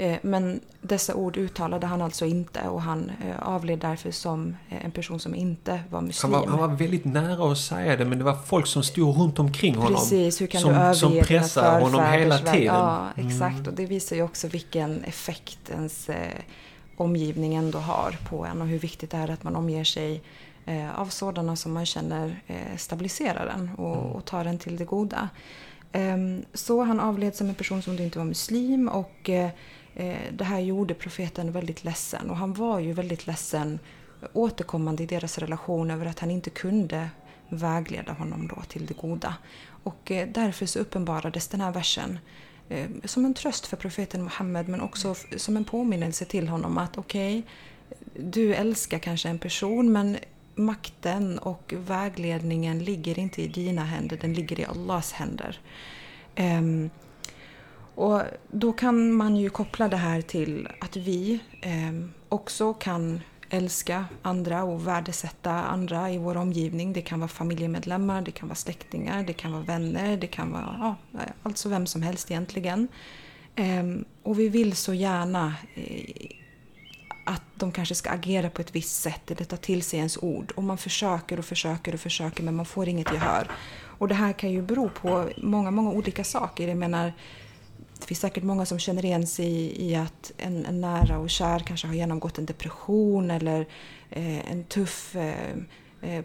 Eh, 0.00 0.16
men 0.22 0.60
dessa 0.80 1.14
ord 1.14 1.36
uttalade 1.36 1.86
han 1.86 2.02
alltså 2.02 2.26
inte 2.26 2.68
och 2.68 2.82
han 2.82 3.12
eh, 3.24 3.48
avled 3.48 3.78
därför 3.78 4.10
som 4.10 4.56
eh, 4.68 4.84
en 4.84 4.90
person 4.90 5.20
som 5.20 5.34
inte 5.34 5.80
var 5.90 6.00
muslim. 6.00 6.32
Han 6.32 6.40
var, 6.40 6.48
han 6.48 6.58
var 6.58 6.76
väldigt 6.76 7.04
nära 7.04 7.52
att 7.52 7.58
säga 7.58 7.96
det 7.96 8.04
men 8.04 8.18
det 8.18 8.24
var 8.24 8.36
folk 8.46 8.66
som 8.66 8.82
stod 8.82 9.16
runt 9.16 9.38
omkring 9.38 9.74
honom. 9.74 9.94
Precis, 9.94 10.40
hur 10.40 10.46
kan 10.46 10.60
som, 10.60 10.70
du 10.70 10.76
överge 10.76 10.94
som 10.94 11.20
pressade 11.22 11.84
honom 11.84 12.12
hela 12.12 12.38
tiden. 12.38 12.64
Ja, 12.64 13.08
exakt. 13.16 13.56
Mm. 13.56 13.66
Och 13.66 13.74
det 13.74 13.86
visar 13.86 14.16
ju 14.16 14.22
också 14.22 14.48
vilken 14.48 15.04
effekt 15.04 15.70
ens 15.70 16.08
eh, 16.08 16.40
omgivning 16.96 17.54
ändå 17.54 17.78
har 17.78 18.16
på 18.30 18.44
en 18.44 18.62
och 18.62 18.68
hur 18.68 18.78
viktigt 18.78 19.10
det 19.10 19.16
är 19.16 19.30
att 19.30 19.42
man 19.42 19.56
omger 19.56 19.84
sig 19.84 20.22
eh, 20.66 21.00
av 21.00 21.06
sådana 21.06 21.56
som 21.56 21.72
man 21.72 21.86
känner 21.86 22.40
eh, 22.46 22.76
stabiliserar 22.76 23.46
en 23.46 23.70
och, 23.76 23.96
mm. 23.96 24.12
och 24.12 24.24
tar 24.24 24.44
en 24.44 24.58
till 24.58 24.76
det 24.76 24.84
goda. 24.84 25.28
Ehm, 25.92 26.44
så 26.54 26.82
han 26.82 27.00
avled 27.00 27.34
som 27.34 27.48
en 27.48 27.54
person 27.54 27.82
som 27.82 27.98
inte 27.98 28.18
var 28.18 28.26
muslim 28.26 28.88
och 28.88 29.30
Eh, 29.98 30.32
det 30.32 30.44
här 30.44 30.60
gjorde 30.60 30.94
profeten 30.94 31.52
väldigt 31.52 31.84
ledsen 31.84 32.30
och 32.30 32.36
han 32.36 32.52
var 32.52 32.78
ju 32.78 32.92
väldigt 32.92 33.26
ledsen 33.26 33.78
återkommande 34.32 35.02
i 35.02 35.06
deras 35.06 35.38
relation 35.38 35.90
över 35.90 36.06
att 36.06 36.18
han 36.18 36.30
inte 36.30 36.50
kunde 36.50 37.10
vägleda 37.48 38.12
honom 38.12 38.48
då 38.48 38.62
till 38.68 38.86
det 38.86 38.96
goda. 38.96 39.34
Och 39.82 40.10
eh, 40.10 40.28
därför 40.28 40.66
så 40.66 40.78
uppenbarades 40.78 41.48
den 41.48 41.60
här 41.60 41.72
versen 41.72 42.18
eh, 42.68 42.86
som 43.04 43.24
en 43.24 43.34
tröst 43.34 43.66
för 43.66 43.76
profeten 43.76 44.24
Muhammed 44.24 44.68
men 44.68 44.80
också 44.80 45.14
som 45.36 45.56
en 45.56 45.64
påminnelse 45.64 46.24
till 46.24 46.48
honom 46.48 46.78
att 46.78 46.98
okej, 46.98 47.38
okay, 47.38 48.22
du 48.24 48.54
älskar 48.54 48.98
kanske 48.98 49.28
en 49.28 49.38
person 49.38 49.92
men 49.92 50.16
makten 50.58 51.38
och 51.38 51.74
vägledningen 51.76 52.78
ligger 52.78 53.18
inte 53.18 53.42
i 53.42 53.48
dina 53.48 53.84
händer, 53.84 54.16
den 54.16 54.34
ligger 54.34 54.60
i 54.60 54.64
Allahs 54.64 55.12
händer. 55.12 55.60
Um, 56.38 56.90
och 57.94 58.22
då 58.50 58.72
kan 58.72 59.12
man 59.12 59.36
ju 59.36 59.50
koppla 59.50 59.88
det 59.88 59.96
här 59.96 60.20
till 60.20 60.68
att 60.80 60.96
vi 60.96 61.40
um, 61.88 62.12
också 62.28 62.74
kan 62.74 63.20
älska 63.50 64.04
andra 64.22 64.64
och 64.64 64.86
värdesätta 64.86 65.50
andra 65.50 66.10
i 66.10 66.18
vår 66.18 66.36
omgivning. 66.36 66.92
Det 66.92 67.02
kan 67.02 67.20
vara 67.20 67.28
familjemedlemmar, 67.28 68.22
det 68.22 68.30
kan 68.30 68.48
vara 68.48 68.56
släktingar, 68.56 69.22
det 69.22 69.32
kan 69.32 69.52
vara 69.52 69.62
vänner, 69.62 70.16
det 70.16 70.26
kan 70.26 70.52
vara 70.52 70.96
ja, 71.12 71.20
alltså 71.42 71.68
vem 71.68 71.86
som 71.86 72.02
helst 72.02 72.30
egentligen. 72.30 72.88
Um, 73.56 74.04
och 74.22 74.38
vi 74.38 74.48
vill 74.48 74.76
så 74.76 74.94
gärna 74.94 75.54
eh, 75.74 76.30
att 77.28 77.42
de 77.54 77.72
kanske 77.72 77.94
ska 77.94 78.10
agera 78.10 78.50
på 78.50 78.60
ett 78.60 78.76
visst 78.76 79.02
sätt 79.02 79.30
eller 79.30 79.44
ta 79.44 79.56
till 79.56 79.82
sig 79.82 79.98
ens 79.98 80.18
ord. 80.22 80.52
Och 80.56 80.62
man 80.62 80.78
försöker 80.78 81.38
och 81.38 81.44
försöker 81.44 81.94
och 81.94 82.00
försöker 82.00 82.42
men 82.42 82.54
man 82.54 82.66
får 82.66 82.88
inget 82.88 83.12
gehör. 83.12 83.50
Och 83.98 84.08
det 84.08 84.14
här 84.14 84.32
kan 84.32 84.50
ju 84.50 84.62
bero 84.62 84.88
på 84.88 85.28
många, 85.36 85.70
många 85.70 85.90
olika 85.90 86.24
saker. 86.24 86.68
Jag 86.68 86.76
menar, 86.76 87.12
det 87.98 88.06
finns 88.06 88.20
säkert 88.20 88.44
många 88.44 88.66
som 88.66 88.78
känner 88.78 89.04
igen 89.04 89.26
sig 89.26 89.46
i, 89.46 89.90
i 89.90 89.94
att 89.96 90.32
en, 90.38 90.66
en, 90.66 90.80
nära 90.80 91.18
och 91.18 91.30
kär 91.30 91.58
kanske 91.58 91.86
har 91.86 91.94
genomgått 91.94 92.38
en 92.38 92.46
depression 92.46 93.30
eller 93.30 93.66
eh, 94.10 94.52
en 94.52 94.64
tuff 94.64 95.16
eh, 95.16 95.56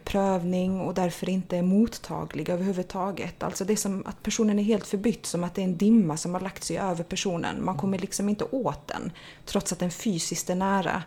prövning 0.04 0.80
och 0.82 0.94
därför 0.94 1.30
inte 1.30 1.58
är 1.58 1.62
mottaglig 1.62 2.50
överhuvudtaget. 2.50 3.44
Alltså 3.44 3.66
det 3.66 3.74
är 3.74 3.78
som 3.78 4.04
att 4.06 4.24
personen 4.24 4.60
är 4.60 4.64
helt 4.64 4.88
förbytt, 4.88 5.26
som 5.26 5.44
att 5.44 5.56
det 5.56 5.62
är 5.62 5.66
en 5.66 5.78
dimma 5.78 6.18
som 6.18 6.34
har 6.34 6.42
lagt 6.42 6.64
sig 6.64 6.78
över 6.78 7.04
personen. 7.04 7.66
Man 7.66 7.78
kommer 7.78 7.98
liksom 8.00 8.30
inte 8.30 8.44
åt 8.44 8.88
den, 8.88 9.12
trots 9.46 9.74
att 9.74 9.80
den 9.80 9.92
fysiskt 9.92 10.50
är 10.50 10.56
nära. 10.56 11.04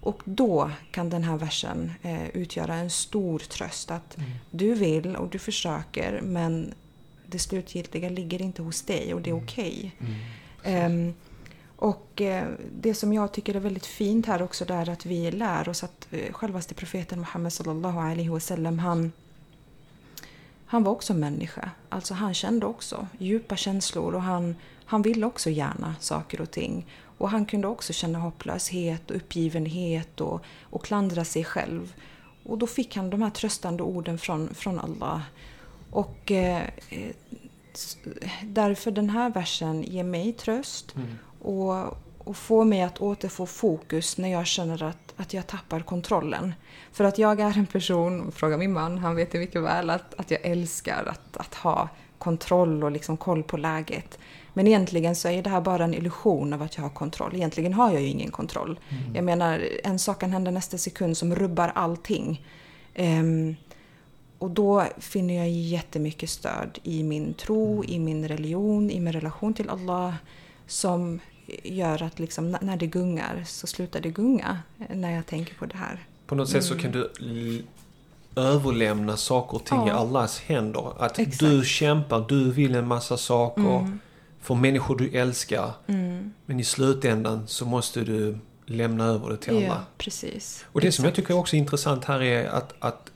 Och 0.00 0.22
då 0.24 0.70
kan 0.90 1.10
den 1.10 1.24
här 1.24 1.36
versen 1.36 1.92
eh, 2.02 2.28
utgöra 2.28 2.74
en 2.74 2.90
stor 2.90 3.38
tröst. 3.38 3.90
Att 3.90 4.16
Mm. 4.16 4.30
du 4.50 4.74
vill 4.74 5.16
och 5.16 5.28
du 5.28 5.38
försöker 5.38 6.20
men 6.22 6.74
det 7.26 7.38
slutgiltiga 7.38 8.08
ligger 8.08 8.42
inte 8.42 8.62
hos 8.62 8.82
dig 8.82 9.14
och 9.14 9.22
det 9.22 9.30
är 9.30 9.34
Mm. 9.34 9.44
okej. 9.44 9.96
Mm. 10.00 10.14
Ehm, 10.62 11.14
och 11.78 12.20
eh, 12.20 12.48
det 12.80 12.94
som 12.94 13.12
jag 13.12 13.32
tycker 13.32 13.54
är 13.54 13.60
väldigt 13.60 13.86
fint 13.86 14.26
här 14.26 14.42
också 14.42 14.64
det 14.64 14.74
är 14.74 14.88
att 14.88 15.06
vi 15.06 15.30
lär 15.30 15.68
oss 15.68 15.84
att 15.84 16.08
eh, 16.10 16.32
självaste 16.32 16.74
profeten 16.74 17.18
Muhammed 17.18 17.52
sallallahu 17.52 17.98
alaihi 17.98 18.28
wasallam 18.28 18.78
han 18.78 19.12
han 20.70 20.84
var 20.84 20.92
också 20.92 21.14
människa. 21.14 21.70
Alltså 21.88 22.14
han 22.14 22.34
kände 22.34 22.66
också 22.66 23.06
djupa 23.18 23.56
känslor 23.56 24.14
och 24.14 24.22
han, 24.22 24.56
han 24.84 25.02
ville 25.02 25.26
också 25.26 25.50
gärna 25.50 25.94
saker 26.00 26.40
och 26.40 26.50
ting. 26.50 26.86
Och 27.18 27.30
han 27.30 27.46
kunde 27.46 27.68
också 27.68 27.92
känna 27.92 28.18
hopplöshet 28.18 29.10
och 29.10 29.16
uppgivenhet 29.16 30.20
och, 30.20 30.44
och 30.62 30.84
klandra 30.84 31.24
sig 31.24 31.44
själv. 31.44 31.94
Och 32.44 32.58
då 32.58 32.66
fick 32.66 32.96
han 32.96 33.10
de 33.10 33.22
här 33.22 33.30
tröstande 33.30 33.82
orden 33.82 34.18
från, 34.18 34.54
från 34.54 34.78
Allah. 34.78 35.20
Och 35.90 36.30
eh, 36.30 36.62
eh 36.90 37.12
därför 38.42 38.90
den 38.90 39.10
här 39.10 39.30
versen 39.30 39.82
ger 39.82 40.04
mig 40.04 40.32
tröst 40.32 40.96
Mm 40.96 41.18
och, 41.42 41.96
och 42.18 42.36
får 42.36 42.64
mig 42.64 42.82
att 42.82 43.00
återfå 43.00 43.46
fokus 43.46 44.18
när 44.18 44.28
jag 44.28 44.46
känner 44.46 44.82
att, 44.82 45.14
att 45.16 45.34
jag 45.34 45.46
tappar 45.46 45.80
kontrollen. 45.80 46.54
För 46.92 47.04
att 47.04 47.18
jag 47.18 47.40
är 47.40 47.58
en 47.58 47.66
person, 47.66 48.32
fråga 48.32 48.56
min 48.56 48.72
man, 48.72 48.98
han 48.98 49.16
vet 49.16 49.32
det 49.32 49.38
mycket 49.38 49.62
väl, 49.62 49.90
att, 49.90 50.14
att 50.14 50.30
jag 50.30 50.40
älskar 50.42 51.04
att, 51.06 51.36
att 51.36 51.54
ha 51.54 51.88
kontroll 52.18 52.84
och 52.84 52.90
liksom 52.90 53.16
koll 53.16 53.42
på 53.42 53.56
läget. 53.56 54.18
Men 54.52 54.66
egentligen 54.66 55.16
så 55.16 55.28
är 55.28 55.42
det 55.42 55.50
här 55.50 55.60
bara 55.60 55.84
en 55.84 55.94
illusion 55.94 56.52
av 56.52 56.62
att 56.62 56.76
jag 56.76 56.82
har 56.82 56.90
kontroll. 56.90 57.34
Egentligen 57.34 57.74
har 57.74 57.92
jag 57.92 58.02
ju 58.02 58.08
ingen 58.08 58.30
kontroll. 58.30 58.80
Mm. 58.88 59.14
Jag 59.14 59.24
menar, 59.24 59.64
en 59.84 59.98
sak 59.98 60.20
kan 60.20 60.32
hända 60.32 60.50
nästa 60.50 60.78
sekund 60.78 61.16
som 61.16 61.34
rubbar 61.34 61.72
allting. 61.74 62.46
Ehm, 62.94 63.56
och 64.38 64.50
då 64.50 64.84
finner 64.98 65.34
jag 65.34 65.50
jättemycket 65.50 66.30
stöd 66.30 66.78
i 66.82 67.02
min 67.02 67.34
tro, 67.34 67.84
i 67.84 67.98
min 67.98 68.28
religion, 68.28 68.90
i 68.90 69.00
min 69.00 69.12
relation 69.12 69.54
till 69.54 69.70
Allah 69.70 70.14
som 70.68 71.20
gör 71.64 72.02
att 72.02 72.18
liksom, 72.18 72.56
när 72.60 72.76
det 72.76 72.86
gungar 72.86 73.44
så 73.46 73.66
slutar 73.66 74.00
det 74.00 74.10
gunga 74.10 74.58
eh, 74.88 74.96
när 74.96 75.10
jag 75.14 75.26
tänker 75.26 75.54
på 75.54 75.66
det 75.66 75.76
här. 75.76 76.06
På 76.26 76.34
något 76.34 76.48
sätt 76.48 76.64
så 76.64 76.78
kan 76.78 76.92
du 76.92 77.10
överlämna 78.36 79.16
saker 79.16 79.56
och 79.56 79.64
ting 79.64 79.78
i 79.86 79.88
Ja. 79.88 79.94
Allahs 79.94 80.40
händer. 80.40 81.02
Att 81.04 81.18
Exakt. 81.18 81.40
du 81.40 81.64
kämpar, 81.64 82.24
du 82.28 82.50
vill 82.52 82.74
en 82.74 82.86
massa 82.86 83.16
saker 83.16 83.60
Mm. 83.78 83.98
för 84.40 84.54
människor 84.54 84.96
du 84.96 85.10
älskar. 85.10 85.70
Mm. 85.86 86.32
Men 86.46 86.60
i 86.60 86.64
slutändan 86.64 87.46
så 87.46 87.64
måste 87.66 88.00
du 88.00 88.38
lämna 88.66 89.04
över 89.04 89.30
det 89.30 89.36
till 89.36 89.50
Allah. 89.56 89.62
Ja, 89.66 89.80
precis. 89.98 90.64
Och 90.72 90.80
det 90.80 90.92
som 90.92 91.04
jag 91.04 91.10
Exakt. 91.10 91.16
tycker 91.26 91.38
också 91.38 91.56
är 91.56 91.58
intressant 91.58 92.04
här 92.04 92.22
är 92.22 92.48
att, 92.48 92.74
att 92.78 93.10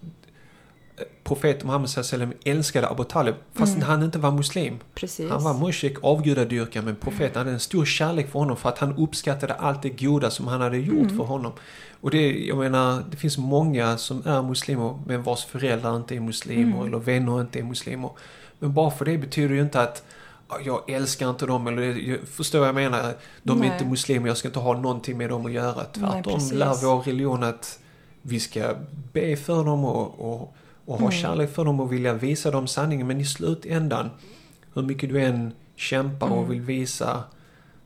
profeten 1.24 1.66
Muhammed 1.66 1.90
sallam 1.90 2.32
älskade 2.44 2.88
Abu 2.88 3.04
Talib 3.04 3.34
fast 3.52 3.74
Mm. 3.76 3.88
han 3.88 4.02
inte 4.02 4.18
var 4.18 4.30
muslim. 4.30 4.78
Precis. 4.94 5.30
Han 5.30 5.44
var 5.44 5.54
mushrik, 5.54 5.96
avgudadyrkare, 6.02 6.84
men 6.84 6.96
profeten 6.96 7.38
hade 7.38 7.50
en 7.50 7.60
stor 7.60 7.84
kärlek 7.84 8.30
för 8.30 8.38
honom 8.38 8.56
för 8.56 8.68
att 8.68 8.78
han 8.78 8.96
uppskattade 8.96 9.54
allt 9.54 9.82
det 9.82 9.88
goda 9.88 10.30
som 10.30 10.46
han 10.46 10.60
hade 10.60 10.78
gjort 10.78 10.98
Mm. 11.10 11.16
för 11.16 11.24
honom. 11.24 11.52
Och 12.00 12.10
det, 12.10 12.46
jag 12.46 12.58
menar, 12.58 13.02
det 13.10 13.16
finns 13.16 13.38
många 13.38 13.96
som 13.98 14.22
är 14.26 14.42
muslimer 14.42 14.98
men 15.06 15.22
vars 15.22 15.44
föräldrar 15.44 15.96
inte 15.96 16.16
är 16.16 16.20
muslimer 16.20 16.76
Mm. 16.76 16.86
eller 16.86 16.98
vänner 16.98 17.40
inte 17.40 17.58
är 17.58 17.62
muslimer. 17.62 18.10
Men 18.58 18.72
bara 18.74 18.90
för 18.90 19.04
det 19.04 19.18
betyder 19.18 19.54
ju 19.54 19.60
inte 19.62 19.80
att 19.82 20.02
"Ja, 20.48 20.58
jag 20.64 20.90
älskar 20.90 21.30
inte 21.30 21.46
dem 21.46 21.66
eller 21.66 21.82
jag 21.82 22.18
förstår 22.28 22.58
vad 22.58 22.68
jag 22.68 22.74
menar. 22.74 23.14
De 23.42 23.56
är 23.56 23.60
Nej. 23.60 23.72
inte 23.72 23.84
muslimer, 23.84 24.28
jag 24.28 24.36
ska 24.36 24.48
inte 24.48 24.58
ha 24.60 24.80
någonting 24.80 25.18
med 25.18 25.28
dem 25.30 25.46
att 25.46 25.52
göra. 25.52 25.84
Tvärtom 25.84 26.22
precis. 26.34 26.52
lär 26.52 26.74
vår 26.86 27.02
religion 27.02 27.42
att 27.42 27.78
vi 28.22 28.40
ska 28.40 28.74
be 29.12 29.36
för 29.36 29.64
dem 29.64 29.84
och, 29.84 30.32
och, 30.32 30.54
och 30.92 30.98
ha 30.98 31.06
Mm. 31.08 31.20
kärlek 31.22 31.50
för 31.54 31.64
dem 31.64 31.80
och 31.80 31.92
vilja 31.92 32.14
visa 32.14 32.50
dem 32.50 32.66
sanningen. 32.66 33.06
Men 33.06 33.20
i 33.20 33.24
slutändan, 33.24 34.10
hur 34.74 34.82
mycket 34.82 35.08
du 35.10 35.22
än 35.22 35.52
kämpar 35.76 36.26
och 36.30 36.36
Mm. 36.38 36.50
vill 36.50 36.60
visa 36.60 37.24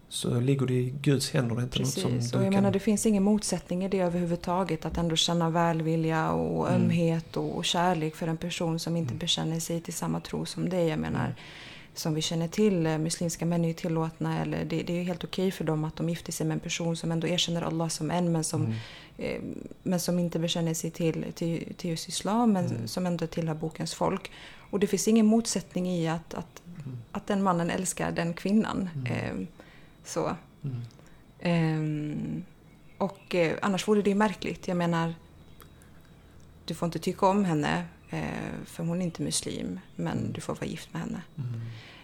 så 0.08 0.40
ligger 0.40 0.66
det 0.66 0.74
i 0.74 0.94
Guds 1.02 1.30
händer. 1.30 1.54
Det 1.56 1.60
är 1.60 1.64
inte 1.64 1.78
något 1.78 1.88
som 1.88 2.12
Precis, 2.12 2.30
du 2.30 2.38
och 2.38 2.44
jag 2.44 2.52
kan... 2.52 2.62
menar 2.62 2.72
det 2.72 2.78
finns 2.78 3.06
ingen 3.06 3.22
motsättning 3.22 3.84
i 3.84 3.88
det 3.88 3.98
överhuvudtaget. 4.00 4.86
Att 4.86 4.98
ändå 4.98 5.16
känna 5.16 5.50
välvilja 5.50 6.30
och 6.30 6.68
Mm. 6.68 6.82
ömhet 6.82 7.36
och 7.36 7.64
kärlek 7.64 8.14
för 8.16 8.28
en 8.28 8.36
person 8.36 8.78
som 8.78 8.96
inte 8.96 9.10
Mm. 9.12 9.18
bekänner 9.18 9.60
sig 9.60 9.80
till 9.80 9.94
samma 9.94 10.20
tro 10.20 10.46
som 10.46 10.68
dig. 10.68 10.88
Jag 10.88 10.98
menar, 10.98 11.24
Mm. 11.24 11.32
som 11.94 12.14
vi 12.14 12.22
känner 12.22 12.48
till, 12.48 12.86
eh, 12.86 12.98
muslimska 12.98 13.46
män 13.46 13.64
är 13.64 13.68
ju 13.68 13.74
tillåtna, 13.74 14.38
eller 14.42 14.64
det, 14.64 14.82
det 14.82 14.92
är 14.92 14.96
ju 14.96 15.02
helt 15.02 15.24
okej 15.24 15.50
för 15.50 15.64
dem 15.64 15.84
att 15.84 15.96
de 15.96 16.08
gifter 16.08 16.32
sig 16.32 16.46
med 16.46 16.54
en 16.54 16.60
person 16.60 16.96
som 16.96 17.12
ändå 17.12 17.26
erkänner 17.26 17.62
Allah 17.62 17.88
som 17.88 18.10
en, 18.10 18.32
men 18.32 18.44
som, 18.44 18.64
Mm. 18.64 18.74
Eh, 19.18 19.40
men 19.82 20.00
som 20.00 20.18
inte 20.18 20.38
bekänner 20.38 20.74
sig 20.74 20.90
till, 20.90 21.26
till, 21.34 21.74
till 21.76 21.90
just 21.90 22.08
islam, 22.08 22.52
men 22.52 22.66
Mm. 22.66 22.88
som 22.88 23.06
ändå 23.06 23.26
tillhör 23.26 23.54
bokens 23.54 23.94
folk. 23.94 24.30
Och 24.70 24.80
det 24.80 24.86
finns 24.86 25.08
ingen 25.08 25.26
motsättning 25.26 25.88
i 25.90 26.08
att, 26.08 26.34
att, 26.34 26.62
Mm. 26.84 26.98
att 27.12 27.26
den 27.26 27.42
mannen 27.42 27.70
älskar 27.70 28.12
den 28.12 28.34
kvinnan. 28.34 28.88
Mm. 28.94 29.06
Eh, 29.12 29.46
så. 30.04 30.36
Mm. 30.64 30.80
Ehm, 31.40 32.44
och 32.98 33.34
eh, 33.34 33.56
annars 33.62 33.88
vore 33.88 34.02
det 34.02 34.10
ju 34.10 34.16
märkligt. 34.16 34.68
Jag 34.68 34.76
menar, 34.76 35.14
du 36.64 36.74
får 36.74 36.86
inte 36.86 36.98
tycka 36.98 37.26
om 37.26 37.44
henne 37.44 37.84
eh, 38.10 38.20
för 38.64 38.84
hon 38.84 39.00
är 39.00 39.04
inte 39.04 39.22
muslim, 39.22 39.80
men 39.96 40.18
Mm. 40.18 40.32
du 40.32 40.40
får 40.40 40.54
vara 40.54 40.66
gift 40.66 40.92
med 40.92 41.02
henne. 41.02 41.22
Mm. 41.38 41.60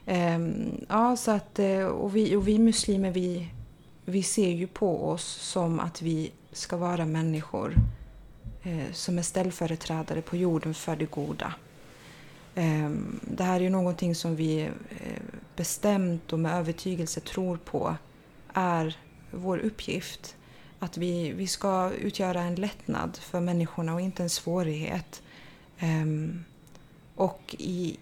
Ehm, 0.06 0.84
ja, 0.88 1.16
så 1.16 1.30
att, 1.30 1.58
och, 1.92 2.16
vi, 2.16 2.36
och 2.36 2.48
vi 2.48 2.58
muslimer, 2.58 3.10
vi, 3.10 3.48
vi 4.04 4.22
ser 4.22 4.48
ju 4.50 4.66
på 4.66 5.08
oss 5.08 5.24
som 5.24 5.80
att 5.80 6.02
vi 6.02 6.30
ska 6.52 6.76
vara 6.76 7.06
människor 7.06 7.74
eh, 8.62 8.92
som 8.92 9.18
är 9.18 9.22
ställföreträdare 9.22 10.22
på 10.22 10.36
jorden 10.36 10.74
för 10.74 10.96
det 10.96 11.10
goda. 11.10 11.54
Eh, 12.54 12.90
det 13.20 13.44
här 13.44 13.56
är 13.56 13.60
ju 13.60 13.70
någonting 13.70 14.14
som 14.14 14.36
vi 14.36 14.62
eh, 14.62 15.22
bestämt 15.56 16.32
och 16.32 16.38
med 16.38 16.54
övertygelse 16.54 17.20
tror 17.20 17.56
på 17.56 17.96
är 18.52 18.96
vår 19.30 19.58
uppgift. 19.58 20.36
Att 20.78 20.96
vi, 20.96 21.32
vi 21.32 21.46
ska 21.46 21.90
utgöra 21.90 22.42
en 22.42 22.54
lättnad 22.54 23.16
för 23.16 23.40
människorna 23.40 23.94
och 23.94 24.00
inte 24.00 24.22
en 24.22 24.30
svårighet. 24.30 25.22
Ehm, 25.78 26.44
och 27.14 27.56
i, 27.58 27.96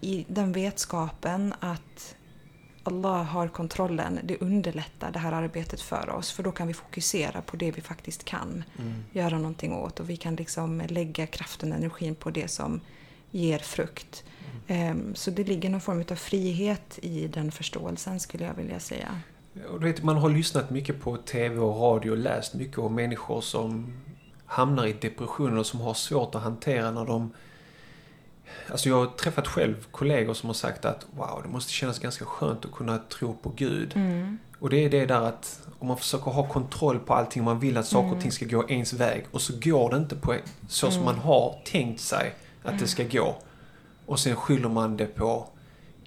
i 0.00 0.24
den 0.28 0.52
vetskapen 0.52 1.54
att 1.60 2.16
Allah 2.86 3.22
har 3.22 3.48
kontrollen, 3.48 4.20
det 4.24 4.38
underlättar 4.40 5.10
det 5.12 5.18
här 5.18 5.32
arbetet 5.32 5.80
för 5.80 6.10
oss. 6.10 6.32
För 6.32 6.42
då 6.42 6.52
kan 6.52 6.66
vi 6.68 6.74
fokusera 6.74 7.42
på 7.42 7.56
det 7.56 7.70
vi 7.70 7.80
faktiskt 7.80 8.24
kan 8.24 8.64
Mm. 8.78 8.92
göra 9.12 9.38
någonting 9.38 9.72
åt. 9.74 10.00
Och 10.00 10.10
vi 10.10 10.16
kan 10.16 10.36
liksom 10.36 10.82
lägga 10.88 11.26
kraften 11.26 11.72
och 11.72 11.78
energin 11.78 12.14
på 12.14 12.30
det 12.30 12.48
som 12.48 12.80
ger 13.30 13.58
frukt. 13.58 14.24
Ehm, 14.68 15.14
Så 15.14 15.30
det 15.30 15.44
ligger 15.44 15.70
någon 15.70 15.80
form 15.80 16.04
av 16.10 16.14
frihet 16.14 16.98
i 17.02 17.26
den 17.28 17.52
förståelsen 17.52 18.20
skulle 18.20 18.44
jag 18.44 18.54
vilja 18.54 18.80
säga. 18.80 19.20
Och 19.70 19.80
du 19.80 19.86
vet, 19.86 20.02
man 20.02 20.16
har 20.16 20.28
lyssnat 20.28 20.70
mycket 20.70 21.00
på 21.00 21.16
TV 21.16 21.58
och 21.58 21.80
radio 21.80 22.10
och 22.10 22.16
läst 22.18 22.54
mycket 22.54 22.78
om 22.78 22.94
människor 22.94 23.40
som 23.40 23.92
hamnar 24.46 24.86
i 24.86 24.92
depressioner 24.92 25.58
och 25.58 25.66
som 25.66 25.80
har 25.80 25.94
svårt 25.94 26.34
att 26.34 26.42
hantera 26.42 26.90
när 26.90 27.04
de... 27.04 27.30
Alltså 28.70 28.88
jag 28.88 28.96
har 28.96 29.06
träffat 29.06 29.46
själv 29.46 29.86
kollegor 29.90 30.34
som 30.34 30.48
har 30.48 30.54
sagt 30.54 30.84
att 30.84 31.06
wow, 31.16 31.40
det 31.42 31.48
måste 31.48 31.72
kännas 31.72 31.98
ganska 31.98 32.24
skönt 32.24 32.64
att 32.64 32.72
kunna 32.72 32.98
tro 32.98 33.34
på 33.42 33.52
Gud. 33.56 33.92
Mm. 33.96 34.38
Och 34.58 34.70
det 34.70 34.84
är 34.84 34.90
det 34.90 35.06
där 35.06 35.20
att 35.20 35.60
om 35.78 35.88
man 35.88 35.96
försöker 35.96 36.30
ha 36.30 36.48
kontroll 36.48 36.98
på 36.98 37.14
allting 37.14 37.42
och 37.42 37.44
man 37.44 37.60
vill 37.60 37.76
att 37.76 37.86
saker 37.86 38.04
och 38.06 38.10
Mm. 38.12 38.22
ting 38.22 38.32
ska 38.32 38.46
gå 38.46 38.64
ens 38.68 38.92
väg 38.92 39.26
och 39.30 39.40
så 39.40 39.52
går 39.64 39.90
det 39.90 39.96
inte 39.96 40.16
på 40.16 40.34
så 40.68 40.90
som 40.90 41.02
Mm. 41.02 41.04
man 41.14 41.24
har 41.24 41.58
tänkt 41.64 42.00
sig 42.00 42.34
att 42.62 42.68
det 42.70 42.74
Mm. 42.74 42.86
ska 42.86 43.04
gå. 43.04 43.36
Och 44.06 44.18
sen 44.18 44.36
skyller 44.36 44.68
man 44.68 44.96
det 44.96 45.06
på 45.06 45.46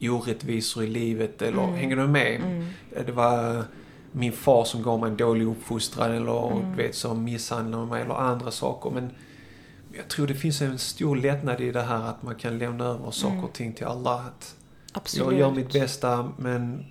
orättvisor 0.01 0.83
i 0.83 0.87
livet 0.87 1.41
eller 1.41 1.63
Mm. 1.63 1.75
hänger 1.75 1.95
du 1.95 2.07
med? 2.07 2.35
Mm. 2.35 2.65
Det 3.05 3.11
var 3.11 3.63
min 4.11 4.31
far 4.31 4.63
som 4.65 4.83
gav 4.83 4.99
mig 4.99 5.09
en 5.09 5.17
dålig 5.17 5.45
uppfostran 5.47 6.11
eller 6.11 6.51
Mm. 6.51 6.69
du 6.75 6.83
vet, 6.83 6.95
som 6.95 7.23
misshandlade 7.23 7.85
mig 7.85 8.01
eller 8.01 8.13
andra 8.13 8.51
saker. 8.51 8.89
Men 8.89 9.09
jag 9.97 10.07
tror 10.07 10.27
det 10.27 10.35
finns 10.35 10.61
en 10.61 10.77
stor 10.79 11.15
lättnad 11.15 11.61
i 11.61 11.71
det 11.71 11.81
här 11.81 12.09
att 12.09 12.23
man 12.23 12.35
kan 12.35 12.57
lämna 12.57 12.85
över 12.85 13.11
saker 13.11 13.33
Mm. 13.33 13.43
och 13.45 13.53
ting 13.53 13.73
till 13.73 13.85
alla. 13.85 14.13
Att 14.13 14.55
Absolut. 14.91 15.25
jag 15.31 15.39
gör 15.39 15.51
mitt 15.51 15.73
bästa 15.73 16.31
men 16.37 16.85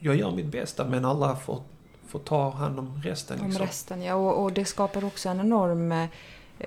jag 0.00 0.16
gör 0.16 0.30
mitt 0.30 0.46
bästa 0.52 0.84
men 0.84 1.04
alla 1.04 1.36
får, 1.36 1.62
får 2.06 2.18
ta 2.18 2.50
hand 2.50 2.78
om 2.78 3.00
resten. 3.04 3.40
Om 3.40 3.46
Liksom. 3.46 3.66
resten, 3.66 4.02
ja. 4.02 4.14
Och, 4.14 4.42
och 4.42 4.52
det 4.52 4.64
skapar 4.64 5.04
också 5.04 5.28
en 5.28 5.40
enorm 5.40 5.92
eh, 5.92 6.08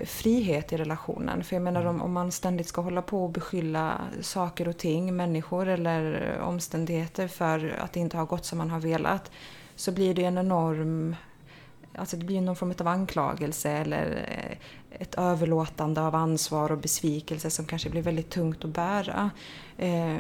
frihet 0.05 0.73
i 0.73 0.77
relationen. 0.77 1.43
För 1.43 1.55
jag 1.55 1.63
menar 1.63 1.81
Mm. 1.81 1.95
om, 1.95 2.01
om 2.01 2.13
man 2.13 2.31
ständigt 2.31 2.67
ska 2.67 2.81
hålla 2.81 3.01
på 3.01 3.23
och 3.23 3.29
beskylla 3.29 4.01
saker 4.21 4.67
och 4.67 4.77
ting, 4.77 5.15
människor 5.15 5.67
eller 5.67 6.37
omständigheter 6.41 7.27
för 7.27 7.75
att 7.79 7.93
det 7.93 7.99
inte 7.99 8.17
har 8.17 8.25
gått 8.25 8.45
som 8.45 8.57
man 8.57 8.69
har 8.69 8.79
velat. 8.79 9.31
Så 9.75 9.91
blir 9.91 10.13
det 10.13 10.23
en 10.25 10.37
enorm 10.37 11.15
Alltså 11.97 12.17
det 12.17 12.25
blir 12.25 12.41
någon 12.41 12.55
form 12.55 12.73
av 12.79 12.87
anklagelse 12.87 13.69
eller 13.69 14.25
eh, 14.27 14.57
ett 15.01 15.15
överlåtande 15.15 16.01
av 16.01 16.15
ansvar 16.15 16.71
och 16.71 16.77
besvikelse 16.77 17.49
som 17.49 17.65
kanske 17.65 17.89
blir 17.89 18.01
väldigt 18.01 18.29
tungt 18.29 18.65
att 18.65 18.69
bära. 18.69 19.29
Eh, 19.77 20.17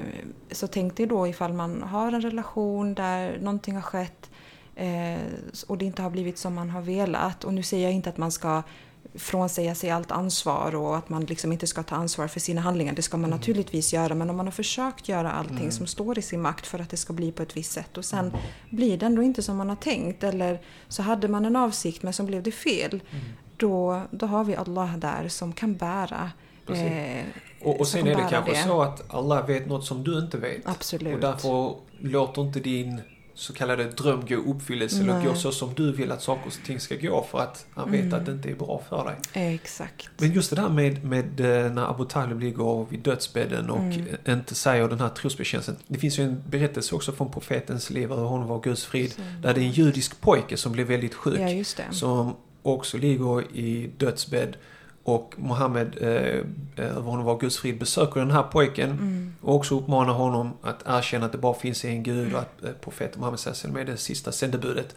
så 0.51 0.67
tänk 0.67 0.97
dig 0.97 1.05
då 1.05 1.27
ifall 1.27 1.53
man 1.53 1.83
har 1.83 2.11
en 2.11 2.21
relation 2.21 2.93
där 2.93 3.39
någonting 3.39 3.75
har 3.75 3.81
skett 3.81 4.29
eh, 4.75 5.19
och 5.67 5.77
det 5.77 5.85
inte 5.85 6.01
har 6.01 6.09
blivit 6.09 6.37
som 6.37 6.53
man 6.53 6.69
har 6.69 6.81
velat. 6.81 7.43
Och 7.43 7.53
nu 7.53 7.63
säger 7.63 7.83
jag 7.83 7.93
inte 7.93 8.09
att 8.09 8.17
man 8.17 8.31
ska 8.31 8.63
frånsäga 9.13 9.75
sig 9.75 9.89
allt 9.89 10.11
ansvar 10.11 10.75
och 10.75 10.97
att 10.97 11.09
man 11.09 11.25
liksom 11.25 11.51
inte 11.51 11.67
ska 11.67 11.83
ta 11.83 11.95
ansvar 11.95 12.27
för 12.27 12.39
sina 12.39 12.61
handlingar. 12.61 12.93
Det 12.93 13.01
ska 13.01 13.17
man 13.17 13.29
mm. 13.29 13.39
naturligtvis 13.39 13.93
göra 13.93 14.15
men 14.15 14.29
om 14.29 14.37
man 14.37 14.47
har 14.47 14.51
försökt 14.51 15.09
göra 15.09 15.31
allting 15.31 15.57
mm. 15.57 15.71
som 15.71 15.87
står 15.87 16.19
i 16.19 16.21
sin 16.21 16.41
makt 16.41 16.67
för 16.67 16.79
att 16.79 16.89
det 16.89 16.97
ska 16.97 17.13
bli 17.13 17.31
på 17.31 17.43
ett 17.43 17.57
visst 17.57 17.71
sätt 17.71 17.97
och 17.97 18.05
sen 18.05 18.27
mm. 18.27 18.39
blir 18.69 18.97
det 18.97 19.05
ändå 19.05 19.23
inte 19.23 19.41
som 19.41 19.57
man 19.57 19.69
har 19.69 19.75
tänkt 19.75 20.23
eller 20.23 20.59
så 20.87 21.01
hade 21.01 21.27
man 21.27 21.45
en 21.45 21.55
avsikt 21.55 22.03
men 22.03 22.13
så 22.13 22.23
blev 22.23 22.43
det 22.43 22.51
fel. 22.51 22.91
Mm. 23.11 23.25
Då, 23.57 24.01
då 24.11 24.25
har 24.25 24.43
vi 24.43 24.55
Allah 24.55 24.97
där 24.97 25.27
som 25.27 25.53
kan 25.53 25.75
bära 25.75 26.31
eh, 26.69 27.25
och, 27.61 27.79
och 27.79 27.87
sen 27.87 28.07
är 28.07 28.15
det 28.15 28.27
kanske 28.29 28.51
det. 28.51 28.63
så 28.63 28.81
att 28.81 29.13
Allah 29.13 29.47
vet 29.47 29.67
något 29.67 29.85
som 29.85 30.03
du 30.03 30.19
inte 30.19 30.37
vet. 30.37 30.61
Absolut. 30.67 31.13
Och 31.15 31.19
därför 31.19 31.75
låter 31.99 32.41
inte 32.41 32.59
din 32.59 33.01
så 33.35 33.53
kallade 33.53 33.83
dröm 33.83 34.25
gå 34.25 34.35
uppfyllelse 34.35 35.01
eller 35.01 35.23
gå 35.23 35.35
så 35.35 35.51
som 35.51 35.73
du 35.73 35.91
vill 35.91 36.11
att 36.11 36.21
saker 36.21 36.47
och 36.47 36.53
ting 36.65 36.79
ska 36.79 36.95
gå 36.95 37.27
för 37.31 37.39
att 37.39 37.65
han 37.73 37.91
vet 37.91 38.01
mm. 38.01 38.13
att 38.13 38.25
det 38.25 38.31
inte 38.31 38.49
är 38.49 38.55
bra 38.55 38.81
för 38.89 39.05
dig. 39.05 39.15
Exakt. 39.53 40.09
Men 40.17 40.31
just 40.31 40.49
det 40.49 40.55
där 40.55 40.69
med, 40.69 41.03
med 41.03 41.39
eh, 41.39 41.71
när 41.71 41.89
Abu 41.89 42.05
Talib 42.05 42.39
ligger 42.39 42.85
vid 42.89 42.99
dödsbädden 42.99 43.69
och 43.69 43.79
mm. 43.79 44.15
inte 44.27 44.55
säger 44.55 44.87
den 44.87 44.99
här 44.99 45.09
trosbekännelsen. 45.09 45.75
Det 45.87 45.99
finns 45.99 46.19
ju 46.19 46.23
en 46.23 46.43
berättelse 46.49 46.95
också 46.95 47.11
från 47.11 47.31
profetens 47.31 47.89
liv, 47.89 48.09
hur 48.09 48.15
hon 48.15 48.47
var 48.47 48.61
Guds 48.61 48.85
frid, 48.85 49.11
så. 49.11 49.21
där 49.41 49.53
det 49.53 49.61
är 49.61 49.65
en 49.65 49.71
judisk 49.71 50.21
pojke 50.21 50.57
som 50.57 50.71
blir 50.71 50.85
väldigt 50.85 51.13
sjuk. 51.13 51.39
Ja. 51.77 51.91
Som 51.91 52.35
också 52.61 52.97
ligger 52.97 53.57
i 53.57 53.89
dödsbädd 53.97 54.57
och 55.05 55.33
Mohammed, 55.37 55.97
eh, 56.01 56.85
över 56.85 57.01
honom 57.01 57.25
var 57.25 57.39
Guds 57.39 57.57
frid, 57.57 57.79
besöker 57.79 58.19
den 58.19 58.31
här 58.31 58.43
pojken 58.43 58.91
mm. 58.91 59.35
och 59.41 59.55
också 59.55 59.77
uppmanar 59.79 60.13
honom 60.13 60.53
att 60.61 60.83
erkänna 60.85 61.25
att 61.25 61.31
det 61.31 61.37
bara 61.37 61.53
finns 61.53 61.85
en 61.85 62.03
gud 62.03 62.33
och 62.33 62.39
att 62.39 62.63
eh, 62.63 62.71
profeten 62.71 63.19
Muhammed 63.19 63.39
Sassim 63.39 63.77
är 63.77 63.85
det 63.85 63.97
sista 63.97 64.31
sändebudet. 64.31 64.95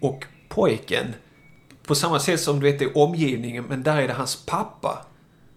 Och 0.00 0.24
pojken, 0.48 1.06
på 1.86 1.94
samma 1.94 2.18
sätt 2.18 2.40
som 2.40 2.60
du 2.60 2.70
vet 2.70 2.78
det 2.78 2.92
omgivningen, 2.94 3.64
men 3.68 3.82
där 3.82 4.02
är 4.02 4.08
det 4.08 4.14
hans 4.14 4.46
pappa. 4.46 5.06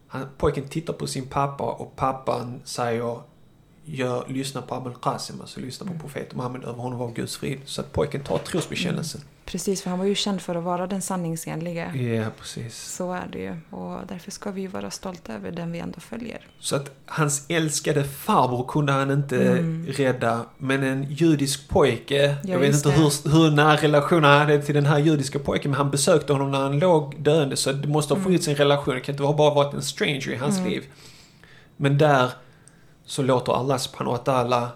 Han, 0.07 0.25
pojken 0.37 0.67
tittar 0.67 0.93
på 0.93 1.07
sin 1.07 1.25
pappa 1.25 1.63
och 1.63 1.95
pappan 1.95 2.61
säger 2.63 3.19
gör, 3.91 4.25
lyssna 4.27 4.61
på 4.61 4.75
Abul 4.75 4.93
Qasim, 5.01 5.41
alltså 5.41 5.59
lyssna 5.59 5.85
på 5.85 5.91
mm. 5.91 6.01
profeten 6.01 6.37
Muhammed, 6.37 6.63
över 6.63 6.81
honom 6.81 6.99
var 6.99 7.11
Guds 7.11 7.37
frid. 7.37 7.59
Så 7.65 7.81
att 7.81 7.93
pojken 7.93 8.23
tar 8.23 8.37
trosbekännelsen. 8.37 9.21
Mm. 9.21 9.29
Precis, 9.45 9.81
för 9.81 9.89
han 9.89 9.99
var 9.99 10.05
ju 10.05 10.15
känd 10.15 10.41
för 10.41 10.55
att 10.55 10.63
vara 10.63 10.87
den 10.87 11.01
sanningsenliga. 11.01 11.95
Ja, 11.95 12.25
precis. 12.39 12.77
Så 12.77 13.13
är 13.13 13.27
det 13.31 13.39
ju. 13.39 13.57
Och 13.69 13.99
därför 14.07 14.31
ska 14.31 14.51
vi 14.51 14.61
ju 14.61 14.67
vara 14.67 14.91
stolta 14.91 15.33
över 15.33 15.51
den 15.51 15.71
vi 15.71 15.79
ändå 15.79 15.99
följer. 15.99 16.47
Så 16.59 16.75
att 16.75 16.91
hans 17.05 17.45
älskade 17.49 18.03
farbror 18.03 18.67
kunde 18.67 18.91
han 18.91 19.11
inte 19.11 19.49
mm. 19.51 19.87
rädda, 19.87 20.45
men 20.57 20.83
en 20.83 21.03
judisk 21.03 21.69
pojke, 21.69 22.35
ja, 22.43 22.49
jag 22.49 22.59
vet 22.59 22.75
inte 22.75 22.91
hur, 22.91 23.31
hur 23.31 23.51
nära 23.51 23.75
relation 23.75 24.23
han 24.23 24.39
hade 24.39 24.61
till 24.61 24.75
den 24.75 24.85
här 24.85 24.99
judiska 24.99 25.39
pojken, 25.39 25.71
men 25.71 25.77
han 25.77 25.91
besökte 25.91 26.33
honom 26.33 26.51
när 26.51 26.59
han 26.59 26.79
låg 26.79 27.23
döende, 27.23 27.57
så 27.57 27.71
det 27.71 27.87
måste 27.87 28.13
ha 28.13 28.15
mm. 28.15 28.25
funnits 28.25 28.47
en 28.47 28.55
relation. 28.55 28.95
Det 28.95 29.01
kan 29.01 29.13
inte 29.13 29.23
bara 29.23 29.53
varit 29.53 29.73
en 29.73 29.81
stranger 29.81 30.29
i 30.29 30.35
hans 30.35 30.57
mm. 30.57 30.69
liv. 30.69 30.83
Men 31.77 31.97
där 31.97 32.29
så 33.09 33.21
låter 33.21 33.53
Allah 33.53 33.77
subhanahu 33.77 34.17
wa 34.17 34.23
ta'ala 34.23 34.67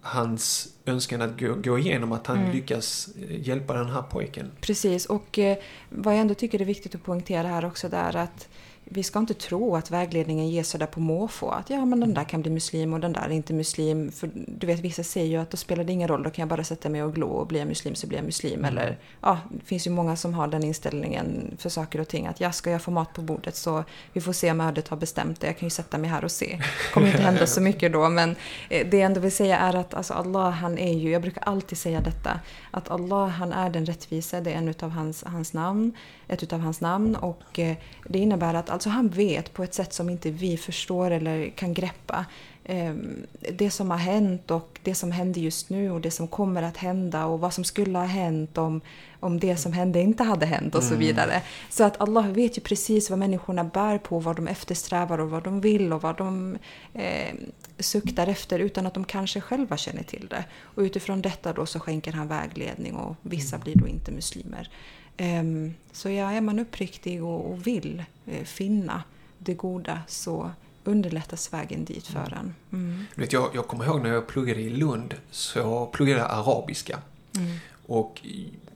hans 0.00 0.68
önskan 0.86 1.22
att 1.22 1.40
gå, 1.40 1.54
gå 1.54 1.78
igenom, 1.78 2.12
att 2.12 2.26
han 2.26 2.38
mm. 2.38 2.52
lyckas 2.52 3.08
eh, 3.16 3.48
hjälpa 3.48 3.74
den 3.74 3.90
här 3.90 4.02
pojken. 4.02 4.50
Precis, 4.60 5.06
och 5.06 5.38
eh, 5.38 5.58
vad 5.90 6.14
jag 6.14 6.20
ändå 6.20 6.34
tycker 6.34 6.60
är 6.60 6.64
viktigt 6.64 6.94
att 6.94 7.04
poängtera 7.04 7.48
här 7.48 7.64
också 7.64 7.88
där 7.88 8.16
att 8.16 8.48
vi 8.90 9.02
ska 9.02 9.18
inte 9.18 9.34
tro 9.34 9.76
att 9.76 9.90
vägledningen 9.90 10.48
ges 10.48 10.68
sådär 10.68 10.86
på 10.86 11.00
måfå. 11.00 11.50
Att 11.50 11.70
ja, 11.70 11.84
men 11.84 12.00
den 12.00 12.14
där 12.14 12.24
kan 12.24 12.42
bli 12.42 12.50
muslim 12.50 12.92
och 12.92 13.00
den 13.00 13.12
där 13.12 13.22
är 13.22 13.30
inte 13.30 13.52
muslim. 13.52 14.12
För 14.12 14.30
du 14.34 14.66
vet, 14.66 14.80
vissa 14.80 15.02
säger 15.02 15.26
ju 15.26 15.36
att 15.36 15.50
då 15.50 15.56
spelar 15.56 15.84
det 15.84 15.92
ingen 15.92 16.08
roll, 16.08 16.22
då 16.22 16.30
kan 16.30 16.42
jag 16.42 16.48
bara 16.48 16.64
sätta 16.64 16.88
mig 16.88 17.02
och 17.02 17.14
glo 17.14 17.26
och 17.26 17.46
blir 17.46 17.60
jag 17.60 17.68
muslim 17.68 17.94
så 17.94 18.06
blir 18.06 18.18
jag 18.18 18.24
muslim. 18.24 18.58
Mm. 18.58 18.64
Eller 18.64 18.98
ja, 19.20 19.38
det 19.50 19.64
finns 19.64 19.86
ju 19.86 19.90
många 19.90 20.16
som 20.16 20.34
har 20.34 20.46
den 20.46 20.64
inställningen 20.64 21.56
för 21.58 21.68
saker 21.68 22.00
och 22.00 22.08
ting. 22.08 22.26
Att 22.26 22.40
ja, 22.40 22.52
ska 22.52 22.70
jag 22.70 22.82
få 22.82 22.90
mat 22.90 23.14
på 23.14 23.22
bordet 23.22 23.56
så 23.56 23.84
vi 24.12 24.20
får 24.20 24.32
se 24.32 24.50
om 24.50 24.60
ödet 24.60 24.88
har 24.88 24.96
bestämt 24.96 25.40
det. 25.40 25.46
Jag 25.46 25.58
kan 25.58 25.66
ju 25.66 25.70
sätta 25.70 25.98
mig 25.98 26.10
här 26.10 26.24
och 26.24 26.32
se. 26.32 26.56
Det 26.56 26.92
kommer 26.94 27.06
inte 27.06 27.22
hända 27.22 27.46
så 27.46 27.60
mycket 27.60 27.92
då. 27.92 28.08
Men 28.08 28.36
eh, 28.68 28.86
det 28.90 28.96
jag 28.96 29.06
ändå 29.06 29.20
vill 29.20 29.32
säga 29.32 29.58
är 29.58 29.74
att 29.74 29.94
alltså 29.94 30.14
Allah, 30.14 30.50
han 30.50 30.78
är 30.78 30.92
ju, 30.92 31.10
jag 31.10 31.22
brukar 31.22 31.42
alltid 31.42 31.78
säga 31.78 32.00
detta, 32.00 32.40
att 32.70 32.90
Allah, 32.90 33.28
han 33.28 33.52
är 33.52 33.70
den 33.70 33.86
rättvisa. 33.86 34.40
Det 34.40 34.52
är 34.52 34.58
en 34.58 34.68
utav 34.68 34.90
hans, 34.90 35.24
hans 35.24 35.52
namn, 35.52 35.92
ett 36.28 36.42
utav 36.42 36.60
hans 36.60 36.80
namn. 36.80 37.16
Och 37.16 37.58
eh, 37.58 37.76
det 38.04 38.18
innebär 38.18 38.54
att 38.54 38.70
Alltså 38.78 38.90
han 38.90 39.08
vet 39.08 39.52
på 39.52 39.62
ett 39.62 39.74
sätt 39.74 39.92
som 39.92 40.10
inte 40.10 40.30
vi 40.30 40.56
förstår 40.56 41.10
eller 41.10 41.48
kan 41.48 41.74
greppa. 41.74 42.26
Ehm, 42.64 43.26
det 43.52 43.70
som 43.70 43.90
har 43.90 43.98
hänt 43.98 44.50
och 44.50 44.78
det 44.82 44.94
som 44.94 45.12
händer 45.12 45.40
just 45.40 45.70
nu 45.70 45.90
och 45.90 46.00
det 46.00 46.10
som 46.10 46.28
kommer 46.28 46.62
att 46.62 46.76
hända 46.76 47.26
och 47.26 47.40
vad 47.40 47.54
som 47.54 47.64
skulle 47.64 47.98
ha 47.98 48.04
hänt 48.04 48.58
om, 48.58 48.80
om 49.20 49.40
det 49.40 49.56
som 49.56 49.72
hände 49.72 50.00
inte 50.00 50.22
hade 50.22 50.46
hänt 50.46 50.74
och 50.74 50.82
så 50.82 50.94
mm. 50.94 50.98
vidare. 50.98 51.42
Så 51.70 51.84
att 51.84 52.00
Allah 52.00 52.28
vet 52.28 52.58
ju 52.58 52.60
precis 52.60 53.10
vad 53.10 53.18
människorna 53.18 53.64
bär 53.64 53.98
på, 53.98 54.18
vad 54.18 54.36
de 54.36 54.46
eftersträvar 54.48 55.18
och 55.18 55.30
vad 55.30 55.44
de 55.44 55.60
vill 55.60 55.92
och 55.92 56.02
vad 56.02 56.16
de 56.16 56.58
eh, 56.94 57.34
suktar 57.78 58.26
efter 58.26 58.58
utan 58.58 58.86
att 58.86 58.94
de 58.94 59.04
kanske 59.04 59.40
själva 59.40 59.76
känner 59.76 60.02
till 60.02 60.26
det. 60.30 60.44
Och 60.62 60.80
utifrån 60.80 61.22
detta 61.22 61.52
då 61.52 61.66
så 61.66 61.80
skänker 61.80 62.12
han 62.12 62.28
vägledning 62.28 62.94
och 62.94 63.16
vissa 63.22 63.58
blir 63.58 63.74
då 63.74 63.88
inte 63.88 64.10
muslimer. 64.10 64.70
Ehm, 65.18 65.74
så 65.92 66.10
ja, 66.10 66.30
är 66.30 66.40
man 66.40 66.58
uppriktig 66.58 67.24
och 67.24 67.66
vill 67.66 68.04
eh, 68.26 68.44
finna 68.44 69.02
det 69.38 69.54
goda 69.54 70.00
så 70.06 70.50
underlättas 70.84 71.52
vägen 71.52 71.84
dit 71.84 72.06
för 72.06 72.34
en. 72.40 72.54
Mm. 72.72 73.04
Jag, 73.30 73.50
jag 73.54 73.68
kommer 73.68 73.84
ihåg 73.84 74.02
när 74.02 74.10
jag 74.10 74.26
pluggade 74.26 74.60
i 74.60 74.70
Lund 74.70 75.14
så 75.30 75.86
pluggade 75.86 76.20
jag 76.20 76.30
arabiska. 76.30 76.98
Mm. 77.36 77.56
Och 77.86 78.20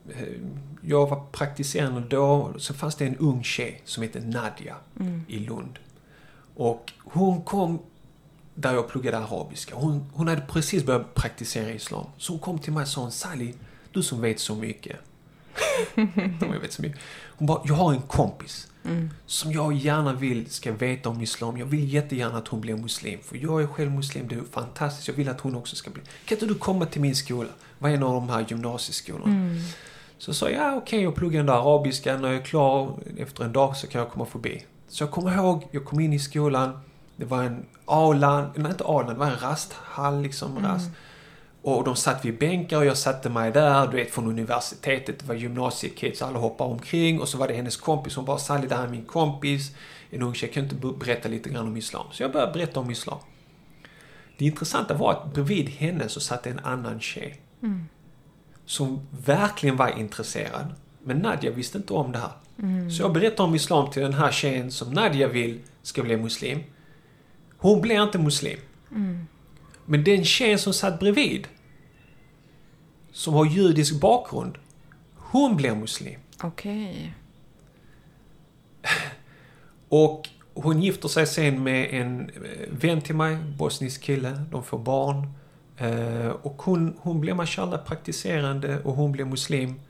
eh, 0.09 0.29
jag 0.81 1.11
var 1.11 1.25
praktiserande 1.33 2.01
då. 2.09 2.53
Så 2.59 2.75
fanns 2.75 2.95
det 2.95 3.07
en 3.07 3.17
ung 3.17 3.45
tjej 3.45 3.83
som 3.85 4.03
hette 4.03 4.21
Nadja 4.21 4.77
mm. 5.01 5.25
i 5.29 5.39
Lund. 5.39 5.79
Och 6.55 6.93
hon 6.99 7.43
kom 7.43 7.79
där 8.55 8.75
jag 8.75 8.89
pluggade 8.89 9.19
arabiska. 9.19 9.75
Hon, 9.75 10.11
hon 10.13 10.29
hade 10.29 10.41
precis 10.41 10.85
börjat 10.85 11.15
praktisera 11.15 11.71
islam. 11.71 12.07
Så 12.17 12.33
hon 12.33 12.41
kom 12.41 12.59
till 12.59 12.73
mig 12.73 12.83
och 12.83 12.89
sa 12.89 13.11
Sally, 13.11 13.53
du 13.93 14.03
som 14.03 14.21
vet 14.21 14.41
så 14.41 14.55
mycket 14.55 14.97
jag 16.41 16.61
vet 16.61 16.73
så 16.73 16.83
mycket. 16.83 17.01
Hon 17.37 17.47
bara, 17.47 17.63
jag 17.65 17.75
har 17.75 17.93
en 17.93 18.03
kompis 18.03 18.69
mm. 18.85 19.11
som 19.27 19.53
jag 19.53 19.73
gärna 19.73 20.13
vill 20.13 20.51
ska 20.51 20.73
veta 20.73 21.09
om 21.09 21.21
islam. 21.21 21.59
Jag 21.59 21.67
vill 21.67 21.93
jättegärna 21.93 22.39
att 22.39 22.49
hon 22.49 22.61
blir 22.61 22.77
muslim. 22.77 23.19
För 23.23 23.37
jag 23.37 23.63
är 23.63 23.67
själv 23.67 23.91
muslim, 23.91 24.29
det 24.29 24.35
är 24.35 24.43
fantastiskt. 24.53 25.09
Jag 25.09 25.15
vill 25.15 25.29
att 25.29 25.41
hon 25.41 25.57
också 25.57 25.77
ska 25.77 25.91
bli. 25.91 26.03
Kan 26.25 26.37
inte 26.37 26.47
du 26.47 26.55
komma 26.55 26.87
till 26.87 27.01
min 27.01 27.17
skola? 27.17 27.51
Vad 27.79 27.91
är 27.91 27.97
en 27.97 28.03
av 28.03 28.15
de 28.15 28.29
här 28.29 28.47
gymnasieskolorna? 28.49 29.33
Mm. 29.33 29.59
Så 30.19 30.35
sa 30.35 30.51
jag, 30.51 30.61
ja 30.61 30.69
okej, 30.69 30.79
okay, 30.79 31.01
jag 31.01 31.15
pluggar 31.15 31.41
ändå 31.41 31.53
arabiska. 31.53 32.19
När 32.19 32.29
jag 32.29 32.37
är 32.37 32.45
klar 32.45 32.99
efter 33.17 33.45
en 33.45 33.53
dag 33.53 33.77
så 33.77 33.87
kan 33.87 34.01
jag 34.01 34.11
komma 34.11 34.27
förbi. 34.27 34.65
Så 34.89 35.03
jag 35.03 35.11
kommer 35.11 35.35
ihåg, 35.35 35.69
jag 35.71 35.85
kom 35.85 36.01
in 36.01 36.13
i 36.13 36.19
skolan. 36.19 36.81
Det 37.17 37.25
var 37.25 37.43
en 37.43 37.67
aula, 37.85 38.53
nej 38.57 38.71
inte 38.71 38.85
aula, 38.85 39.13
det 39.13 39.19
var 39.19 39.27
en 39.27 39.39
rasthall 39.39 40.23
liksom. 40.23 40.57
Mm. 40.57 40.71
Rast. 40.71 40.91
Och 41.63 41.85
de 41.85 41.97
satt 41.97 42.25
vid 42.25 42.39
bänkar 42.39 42.77
och 42.77 42.85
jag 42.85 42.99
satte 42.99 43.31
mig 43.31 43.53
där, 43.53 43.87
du 43.87 43.97
vet 43.97 44.11
från 44.11 44.27
universitetet, 44.27 45.19
det 45.19 45.27
var 45.27 45.35
gymnasiekids, 45.35 46.23
alla 46.23 46.39
hoppade 46.39 46.71
omkring 46.71 47.21
och 47.21 47.29
så 47.29 47.39
var 47.39 47.49
det 47.49 47.55
hennes 47.55 47.77
kompis, 47.77 48.17
hon 48.17 48.25
bara 48.25 48.39
Sally 48.39 48.67
det 48.67 48.75
här 48.75 48.85
är 48.85 48.89
min 48.89 49.05
kompis, 49.05 49.71
en 50.11 50.23
ung 50.23 50.35
tjej, 50.35 50.51
kan 50.53 50.65
inte 50.65 50.75
berätta 50.75 51.29
lite 51.29 51.49
grann 51.49 51.67
om 51.67 51.77
Islam? 51.77 52.07
Så 52.13 52.23
jag 52.23 52.33
började 52.33 52.53
berätta 52.53 52.81
om 52.81 52.91
Islam. 52.91 53.19
Det 54.39 54.45
intressanta 54.45 54.95
var 54.95 55.13
att 55.13 55.35
bredvid 55.35 55.69
henne 55.69 56.09
så 56.09 56.21
satt 56.21 56.47
en 56.47 56.59
annan 56.59 57.01
tjej. 57.01 57.41
Mm. 57.63 57.85
Som 58.67 59.07
verkligen 59.25 59.77
var 59.77 59.99
intresserad. 59.99 60.75
Men 61.03 61.19
Nadja 61.19 61.51
visste 61.51 61.79
inte 61.79 61.93
om 61.93 62.13
det 62.13 62.19
här. 62.19 62.33
Mm. 62.59 62.91
Så 62.91 63.03
jag 63.03 63.13
berättade 63.13 63.49
om 63.49 63.55
Islam 63.55 63.91
till 63.91 64.03
den 64.03 64.15
här 64.15 64.33
tjejen 64.33 64.71
som 64.73 64.93
Nadja 64.93 65.29
vill 65.29 65.61
ska 65.83 66.03
bli 66.03 66.17
muslim. 66.17 66.59
Hon 67.57 67.81
blev 67.81 68.03
inte 68.03 68.19
muslim. 68.19 68.59
Mm. 68.91 69.27
Men 69.87 70.05
den 70.05 70.25
tjejen 70.25 70.59
som 70.59 70.73
satt 70.73 71.01
bredvid, 71.01 71.49
som 73.13 73.35
har 73.35 73.45
judisk 73.45 74.01
bakgrund, 74.01 74.59
hon 75.17 75.57
blir 75.57 75.75
muslim. 75.75 76.21
Okej. 76.43 77.13
Okay. 78.83 78.93
Och 79.89 80.29
hon 80.55 80.83
gifter 80.83 81.09
sig 81.09 81.27
sen 81.27 81.63
med 81.63 81.95
en 81.95 82.21
eh, 82.21 82.69
vän 82.71 83.01
till 83.01 83.15
mig, 83.15 83.37
bosnisk 83.37 84.03
kille. 84.03 84.45
De 84.51 84.65
får 84.65 84.79
barn. 84.79 85.29
Eh, 85.77 86.29
och 86.29 86.63
hon, 86.63 86.97
hon 86.99 87.21
blev 87.21 87.37
mashallah 87.37 87.85
praktiserande 87.85 88.79
och 88.85 88.95
hon 88.95 89.13
blev 89.13 89.27
muslim. 89.27 89.81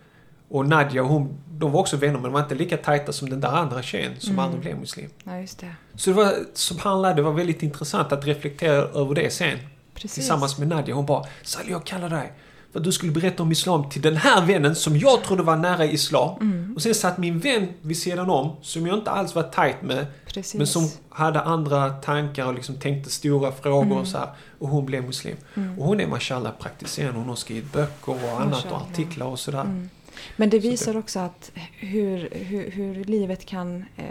Och 0.49 0.69
Nadja 0.69 1.03
hon, 1.03 1.39
de 1.51 1.73
var 1.73 1.81
också 1.81 1.97
vänner 1.97 2.15
men 2.15 2.23
de 2.23 2.33
var 2.33 2.41
inte 2.41 2.55
lika 2.55 2.77
tajta 2.77 3.13
som 3.13 3.31
den 3.31 3.41
där 3.41 3.49
andra 3.49 3.83
tjejen 3.83 4.13
som 4.19 4.33
mm. 4.33 4.45
aldrig 4.45 4.61
blev 4.61 4.79
muslim. 4.79 5.11
Ja, 5.25 5.39
just 5.39 5.59
det. 5.59 5.75
Så 5.95 6.11
det 6.11 6.17
var, 6.17 6.35
subhanallah, 6.55 7.17
det 7.17 7.23
var 7.23 7.33
väldigt 7.33 7.63
intressant 7.63 8.13
att 8.13 8.27
reflektera 8.27 8.73
över 8.73 9.15
det 9.15 9.31
sen. 9.31 9.59
Precis. 9.95 10.15
Tillsammans 10.15 10.59
med 10.59 10.69
Nadja. 10.69 10.95
Hon 10.95 11.07
bara, 11.07 11.25
Sally 11.43 11.71
jag 11.71 11.85
kallar 11.85 12.09
dig. 12.11 12.33
för 12.73 12.79
att 12.79 12.85
du 12.85 12.93
skulle 12.93 13.13
berätta 13.13 13.43
om 13.43 13.53
Islam 13.53 13.89
till 13.91 14.03
den 14.03 14.17
här 14.17 14.47
vännen 14.47 14.75
som 14.75 14.97
jag 14.97 15.25
trodde 15.25 15.43
var 15.43 15.57
nära 15.57 15.85
Islam. 15.85 16.41
Mm. 16.41 16.73
Och 16.77 16.83
sen 16.83 16.95
satt 16.95 17.19
min 17.19 17.39
vän 17.39 17.69
vid 17.83 17.97
sidan 17.99 18.31
om, 18.31 18.57
som 18.63 18.87
jag 18.87 18.99
inte 18.99 19.11
alls 19.11 19.35
var 19.35 19.43
tajt 19.43 19.83
med, 19.83 20.07
Precis. 20.27 20.55
men 20.55 20.67
som 20.67 20.89
hade 21.09 21.41
andra 21.41 21.91
tankar 21.91 22.47
och 22.47 22.55
liksom 22.55 22.75
tänkte 22.75 23.11
stora 23.11 23.53
frågor 23.53 23.83
Mm. 23.87 23.99
och 23.99 24.07
så 24.07 24.19
här. 24.19 24.29
Och 24.59 24.69
hon 24.69 24.87
blev 24.87 25.05
muslim. 25.05 25.37
Och 25.79 25.85
hon 25.87 26.01
är 26.01 26.07
mashallah 26.07 26.53
praktiserande, 26.61 27.19
hon 27.19 27.29
har 27.29 27.37
skrivit 27.37 27.73
böcker 27.73 28.13
och 28.13 28.31
annat 28.41 28.43
och 28.43 28.51
Mashallah. 28.51 28.83
artiklar 28.93 29.27
och 29.27 29.39
sådär. 29.39 29.61
Mm. 29.61 29.91
Men 30.37 30.51
det 30.51 30.61
Så 30.63 30.69
visar 30.69 30.97
också 30.97 31.19
att 31.21 31.51
hur, 31.79 32.29
hur, 32.33 32.71
hur 32.71 33.05
livet 33.05 33.47
kan, 33.47 33.85
eh, 33.97 34.05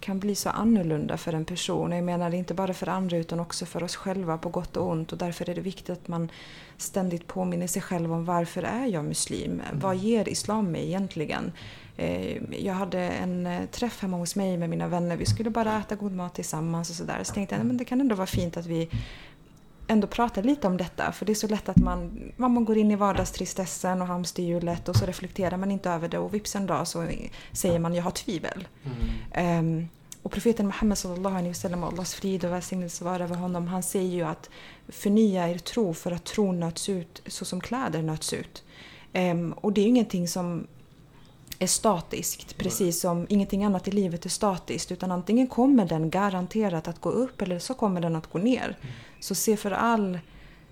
kan 0.00 0.18
bli 0.18 0.34
så 0.34 0.50
annorlunda 0.50 1.16
för 1.16 1.32
en 1.32 1.44
person. 1.44 1.92
Jag 1.92 2.04
menar 2.04 2.34
inte 2.34 2.54
bara 2.54 2.74
för 2.74 2.88
andra 2.88 3.16
utan 3.16 3.40
också 3.40 3.66
för 3.66 3.82
oss 3.82 3.96
själva 3.96 4.38
på 4.38 4.48
gott 4.48 4.76
och 4.76 4.88
ont. 4.90 5.12
Och 5.12 5.18
därför 5.18 5.50
är 5.50 5.54
det 5.54 5.60
viktigt 5.60 5.90
att 5.90 6.08
man 6.08 6.28
ständigt 6.76 7.26
påminner 7.26 7.66
sig 7.66 7.82
själv 7.82 8.12
om 8.12 8.24
varför 8.24 8.62
är 8.62 8.86
jag 8.86 9.04
muslim? 9.04 9.62
Vad 9.72 9.96
ger 9.96 10.28
islam 10.28 10.72
mig 10.72 10.86
egentligen? 10.86 11.52
Eh, 11.96 12.36
Jag 12.64 12.74
hade 12.74 13.00
en 13.00 13.46
eh, 13.46 13.66
träff 13.70 14.02
hemma 14.02 14.16
hos 14.16 14.36
mig 14.36 14.56
med 14.56 14.70
mina 14.70 14.88
vänner. 14.88 15.16
Vi 15.16 15.26
skulle 15.26 15.50
bara 15.50 15.78
äta 15.78 15.94
god 15.94 16.12
mat 16.12 16.34
tillsammans 16.34 16.90
och 16.90 16.96
sådär. 16.96 17.20
Så 17.22 17.34
tänkte 17.34 17.54
jag 17.54 17.66
men 17.66 17.76
det 17.76 17.84
kan 17.84 18.00
ändå 18.00 18.14
vara 18.14 18.26
fint 18.26 18.56
att 18.56 18.66
vi 18.66 18.88
ändå 19.90 20.06
prata 20.06 20.40
lite 20.40 20.66
om 20.66 20.76
detta. 20.76 21.12
För 21.12 21.26
det 21.26 21.32
är 21.32 21.34
så 21.34 21.48
lätt 21.48 21.68
att 21.68 21.76
man, 21.76 22.32
man 22.36 22.64
går 22.64 22.78
in 22.78 22.90
i 22.90 22.96
vardagstristessen 22.96 24.02
och 24.02 24.08
hamsterhjulet 24.08 24.88
och 24.88 24.96
så 24.96 25.06
reflekterar 25.06 25.56
man 25.56 25.70
inte 25.70 25.90
över 25.90 26.08
det 26.08 26.18
och 26.18 26.34
vips 26.34 26.56
en 26.56 26.66
dag 26.66 26.88
så 26.88 27.06
säger 27.52 27.78
man 27.78 27.94
jag 27.94 28.02
har 28.02 28.10
tvivel. 28.10 28.68
Mm. 28.84 28.98
Ehm, 29.32 29.88
och 30.22 30.32
profeten 30.32 30.66
Muhammed 30.66 30.98
sallallahu 30.98 31.34
alaihi 31.34 31.48
wasallam, 31.48 31.84
Allahs 31.84 32.14
frid 32.14 32.44
och 32.44 32.52
välsignelse 32.52 33.04
vara 33.04 33.24
över 33.24 33.36
honom, 33.36 33.68
han 33.68 33.82
säger 33.82 34.10
ju 34.10 34.22
att 34.22 34.50
förnya 34.88 35.48
er 35.48 35.58
tro 35.58 35.94
för 35.94 36.12
att 36.12 36.24
tron 36.24 36.60
nöts 36.60 36.88
ut 36.88 37.22
så 37.26 37.44
som 37.44 37.60
kläder 37.60 38.02
nöts 38.02 38.32
ut. 38.32 38.64
Ehm, 39.12 39.52
och 39.52 39.72
det 39.72 39.80
är 39.80 39.82
ju 39.82 39.88
ingenting 39.88 40.28
som 40.28 40.66
är 41.58 41.66
statiskt, 41.66 42.58
precis 42.58 43.00
som 43.00 43.26
ingenting 43.28 43.64
annat 43.64 43.88
i 43.88 43.90
livet 43.90 44.24
är 44.24 44.28
statiskt. 44.28 44.92
Utan 44.92 45.12
antingen 45.12 45.46
kommer 45.46 45.84
den 45.84 46.10
garanterat 46.10 46.88
att 46.88 47.00
gå 47.00 47.10
upp 47.10 47.42
eller 47.42 47.58
så 47.58 47.74
kommer 47.74 48.00
den 48.00 48.16
att 48.16 48.26
gå 48.26 48.38
ner. 48.38 48.76
Så 49.20 49.34
se 49.34 49.56
för 49.56 49.70
all... 49.70 50.18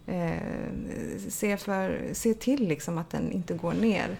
Eh, 0.06 0.32
se, 1.28 1.56
för, 1.56 2.10
se 2.12 2.34
till 2.34 2.68
liksom 2.68 2.98
att 2.98 3.10
den 3.10 3.32
inte 3.32 3.54
går 3.54 3.72
ner. 3.72 4.18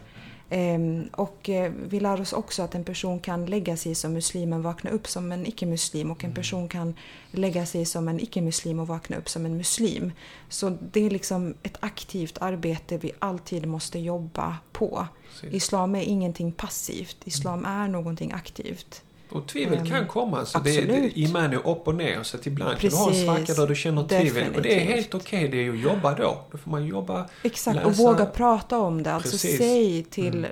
Ehm, 0.51 1.09
och 1.13 1.49
eh, 1.49 1.73
vi 1.89 2.01
lär 2.01 2.21
oss 2.21 2.33
också 2.33 2.63
att 2.63 2.75
en 2.75 2.85
person 2.85 3.21
kan 3.21 3.47
lägga 3.47 3.77
sig 3.77 3.95
som 3.95 4.13
muslim 4.13 4.51
men 4.51 4.63
vakna 4.63 4.91
upp 4.91 5.09
som 5.09 5.33
en 5.33 5.47
icke-muslim. 5.47 6.11
Och 6.11 6.25
en 6.25 6.35
person 6.35 6.69
kan 6.69 6.95
lägga 7.31 7.67
sig 7.67 7.85
som 7.85 8.09
en 8.09 8.21
icke-muslim 8.21 8.79
och 8.79 8.87
vakna 8.87 9.17
upp 9.17 9.29
som 9.29 9.47
en 9.47 9.57
muslim. 9.57 10.13
Så 10.49 10.79
det 10.93 11.07
är 11.07 11.11
liksom 11.11 11.55
ett 11.63 11.77
aktivt 11.81 12.39
arbete 12.41 12.99
vi 12.99 13.13
alltid 13.19 13.67
måste 13.67 13.99
jobba 13.99 14.57
på. 14.73 15.07
Precis. 15.31 15.55
Islam 15.55 15.95
är 15.95 16.03
ingenting 16.03 16.53
passivt. 16.53 17.17
Islam 17.25 17.65
är 17.65 17.89
någonting 17.89 18.33
aktivt. 18.33 19.03
Och 19.31 19.49
tvivel 19.49 19.89
kan 19.91 20.07
komma. 20.07 20.45
Så 20.47 20.59
det, 20.59 20.81
det, 20.81 21.19
iman 21.19 21.53
är 21.53 21.57
upp 21.69 21.89
och 21.89 21.95
ner. 21.95 22.23
Så 22.23 22.37
att 22.37 22.47
ibland 22.47 22.79
kan 22.79 22.91
du 22.91 22.97
ha 22.97 23.03
en 23.07 23.09
Precis. 23.11 23.25
svacka 23.27 23.61
där 23.61 23.67
du 23.69 23.75
känner 23.75 24.09
tvivel. 24.09 24.55
Och 24.57 24.63
det 24.63 24.75
är 24.77 24.81
helt 24.81 25.15
okej. 25.15 25.49
Det 25.49 25.67
är 25.67 25.71
att 25.71 25.79
jobba 25.79 26.15
då. 26.15 26.45
Då 26.53 26.59
får 26.59 26.71
man 26.71 26.87
jobba. 26.87 27.29
Exakt, 27.43 27.79
och 27.85 27.91
läsa- 27.91 28.03
våga 28.03 28.27
prata 28.27 28.79
om 28.79 29.03
det. 29.03 29.13
Alltså 29.15 29.31
Precis. 29.31 29.59
säg 29.59 30.03
till 30.11 30.35
Mm. 30.39 30.51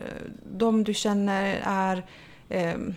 de 0.56 0.84
du 0.84 0.94
känner 0.94 1.60
är 1.64 2.06
ehm, 2.48 2.94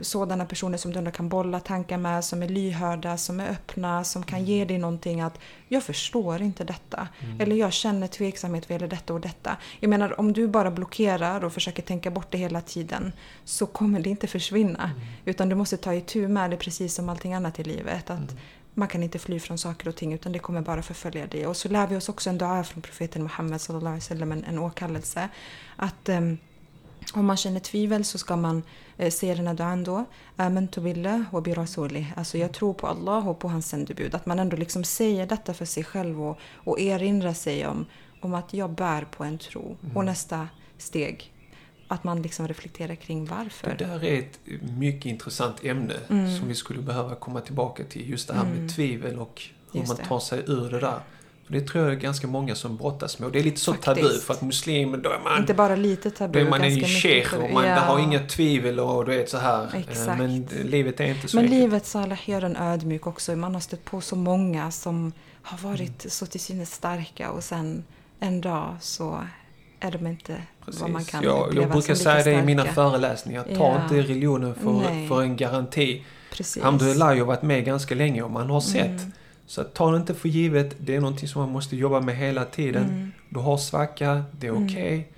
sådana 0.00 0.46
personer 0.46 0.78
som 0.78 0.92
du 0.92 0.98
ändå 0.98 1.10
kan 1.10 1.28
bolla 1.28 1.60
tankar 1.60 1.98
med, 1.98 2.24
som 2.24 2.42
är 2.42 2.48
lyhörda, 2.48 3.16
som 3.16 3.40
är 3.40 3.50
öppna, 3.50 4.04
som 4.04 4.22
kan 4.22 4.44
ge 4.44 4.64
dig 4.64 4.78
någonting 4.78 5.20
att 5.20 5.38
jag 5.68 5.82
förstår 5.82 6.42
inte 6.42 6.64
detta. 6.64 7.08
Eller 7.38 7.56
jag 7.56 7.72
känner 7.72 8.06
tveksamhet 8.06 8.68
vad 8.68 8.74
gäller 8.74 8.88
detta 8.88 9.14
och 9.14 9.20
detta. 9.20 9.56
Jag 9.80 9.88
menar 9.88 10.20
om 10.20 10.32
du 10.32 10.48
bara 10.48 10.70
blockerar 10.70 11.44
och 11.44 11.52
försöker 11.52 11.82
tänka 11.82 12.10
bort 12.10 12.30
det 12.30 12.38
hela 12.38 12.60
tiden 12.60 13.12
så 13.44 13.66
kommer 13.66 14.00
det 14.00 14.10
inte 14.10 14.26
försvinna. 14.26 14.90
Utan 15.24 15.48
du 15.48 15.54
måste 15.54 15.76
ta 15.76 15.94
itu 15.94 16.28
med 16.28 16.50
det 16.50 16.56
precis 16.56 16.94
som 16.94 17.08
allting 17.08 17.34
annat 17.34 17.58
i 17.58 17.64
livet. 17.64 18.10
Att 18.10 18.36
man 18.74 18.88
kan 18.88 19.02
inte 19.02 19.18
fly 19.18 19.40
från 19.40 19.58
saker 19.58 19.88
och 19.88 19.96
ting 19.96 20.12
utan 20.12 20.32
det 20.32 20.38
kommer 20.38 20.60
bara 20.60 20.82
förfölja 20.82 21.26
dig. 21.26 21.46
Och 21.46 21.56
så 21.56 21.68
lär 21.68 21.86
vi 21.86 21.96
oss 21.96 22.08
också 22.08 22.30
en 22.30 22.38
dua 22.38 22.64
från 22.64 22.82
profeten 22.82 23.22
Muhammed 23.22 23.60
sallallahu 23.60 23.88
alaihi 23.88 24.00
wasallam, 24.00 24.32
en, 24.32 24.44
en 24.44 24.58
åkallelse. 24.58 25.28
Att 25.76 26.08
ehm, 26.08 26.38
om 27.14 27.26
man 27.26 27.36
känner 27.36 27.60
tvivel 27.60 28.04
så 28.04 28.18
ska 28.18 28.36
man 28.36 28.62
eh, 28.96 29.10
säga 29.10 29.34
den 29.34 29.46
här 29.46 29.54
duan 29.54 29.84
då. 29.84 30.04
Amantu 30.36 30.80
billah 30.80 31.20
wa 31.32 31.40
bi 31.40 31.54
rasulih. 31.54 32.06
Alltså 32.16 32.38
jag 32.38 32.52
tror 32.52 32.74
på 32.74 32.86
Allah 32.86 33.28
och 33.28 33.38
på 33.38 33.48
hans 33.48 33.68
sändebud. 33.68 34.14
Att 34.14 34.26
man 34.26 34.38
ändå 34.38 34.56
liksom 34.56 34.84
säger 34.84 35.26
detta 35.26 35.54
för 35.54 35.64
sig 35.64 35.84
själv 35.84 36.22
och, 36.22 36.38
och 36.54 36.80
erinrar 36.80 37.32
sig 37.32 37.66
om, 37.66 37.86
om 38.20 38.34
att 38.34 38.54
jag 38.54 38.70
bär 38.70 39.02
på 39.04 39.24
en 39.24 39.38
tro. 39.38 39.76
Och 39.94 40.04
nästa 40.04 40.48
steg, 40.78 41.32
att 41.88 42.04
man 42.04 42.22
liksom 42.22 42.48
reflekterar 42.48 42.94
kring 42.94 43.24
varför. 43.26 43.74
Det 43.78 43.84
där 43.84 44.04
är 44.04 44.18
ett 44.18 44.40
mycket 44.78 45.06
intressant 45.06 45.64
ämne 45.64 45.94
Mm. 46.08 46.38
som 46.38 46.48
vi 46.48 46.54
skulle 46.54 46.82
behöva 46.82 47.14
komma 47.14 47.40
tillbaka 47.40 47.84
till. 47.84 48.10
Just 48.10 48.28
det 48.28 48.34
här 48.34 48.44
med 48.44 48.74
tvivel 48.74 49.18
och 49.18 49.42
hur 49.72 49.86
man 49.86 49.96
tar 49.96 50.20
sig 50.20 50.38
ur 50.46 50.70
det 50.70 50.80
där. 50.80 51.00
För 51.48 51.54
det 51.54 51.60
tror 51.60 51.84
jag 51.84 51.92
är 51.92 51.96
ganska 51.96 52.26
många 52.26 52.54
som 52.54 52.76
brottas 52.76 53.18
med. 53.18 53.26
Och 53.26 53.32
det 53.32 53.38
är 53.38 53.42
lite 53.42 53.60
så 53.60 53.72
tabu 53.74 54.00
Faktiskt. 54.02 54.24
för 54.24 54.34
att 54.34 54.42
muslimer, 54.42 54.98
då 54.98 55.10
är 55.10 55.18
man, 55.24 55.38
Inte 55.40 55.54
bara 55.54 55.76
lite 55.76 56.08
då 56.10 56.14
tabu, 56.16 56.40
är 56.40 56.50
man 56.50 56.64
en 56.64 56.80
sheikh 56.84 57.30
tabu. 57.30 57.42
och 57.42 57.50
man 57.50 57.64
Ja. 57.66 57.74
har 57.74 57.98
inga 57.98 58.18
tvivel 58.26 58.80
och 58.80 59.04
du 59.04 59.16
vet 59.16 59.30
så 59.30 59.38
här. 59.38 59.62
Eh, 59.74 59.80
Exakt. 59.80 60.18
Men 60.18 60.48
livet 60.64 61.00
är 61.00 61.04
inte 61.06 61.28
så 61.28 61.36
Men 61.36 61.44
enkelt. 61.44 61.60
livet 61.62 61.86
Saleh 61.86 62.30
gör 62.30 62.42
en 62.42 62.56
ödmjuk 62.56 63.06
också. 63.06 63.36
Man 63.36 63.54
har 63.54 63.60
stött 63.60 63.84
på 63.84 64.00
så 64.00 64.16
många 64.16 64.70
som 64.70 65.12
har 65.42 65.58
varit 65.58 65.80
Mm. 66.04 66.10
så 66.10 66.26
till 66.26 66.40
synes 66.40 66.72
starka 66.74 67.30
och 67.30 67.44
sen 67.44 67.84
en 68.20 68.40
dag 68.40 68.76
så 68.80 69.20
är 69.80 69.90
de 69.90 70.06
inte 70.06 70.42
vad 70.80 70.90
man 70.90 71.04
kan 71.04 71.24
uppleva 71.24 71.62
jag 71.62 71.70
brukar 71.72 71.94
säga 71.94 72.24
det 72.24 72.32
i 72.32 72.42
mina 72.42 72.62
starka. 72.62 72.74
föreläsningar. 72.74 73.42
Ta 73.44 73.50
Ja. 73.52 73.82
inte 73.82 73.94
religionen 73.96 74.54
för, 74.54 74.72
Nej. 74.72 75.08
för 75.08 75.22
en 75.22 75.36
garanti. 75.36 76.04
Precis. 76.32 76.56
Alhamdulillah, 76.62 77.08
jag 77.12 77.18
har 77.18 77.26
varit 77.26 77.42
med 77.42 77.64
ganska 77.64 77.94
länge 77.94 78.22
och 78.22 78.30
man 78.30 78.50
har 78.50 78.60
sett. 78.60 78.86
Mm. 78.86 79.12
Så 79.48 79.64
ta 79.64 79.90
det 79.90 79.96
inte 79.96 80.14
för 80.14 80.28
givet. 80.28 80.76
Det 80.78 80.96
är 80.96 81.00
någonting 81.00 81.28
som 81.28 81.40
man 81.42 81.50
måste 81.50 81.76
jobba 81.76 82.00
med 82.00 82.16
hela 82.16 82.44
tiden. 82.44 82.84
Mm. 82.84 83.12
Du 83.28 83.40
har 83.40 83.56
svacka, 83.56 84.22
det 84.32 84.46
är 84.46 84.64
okej. 84.66 85.08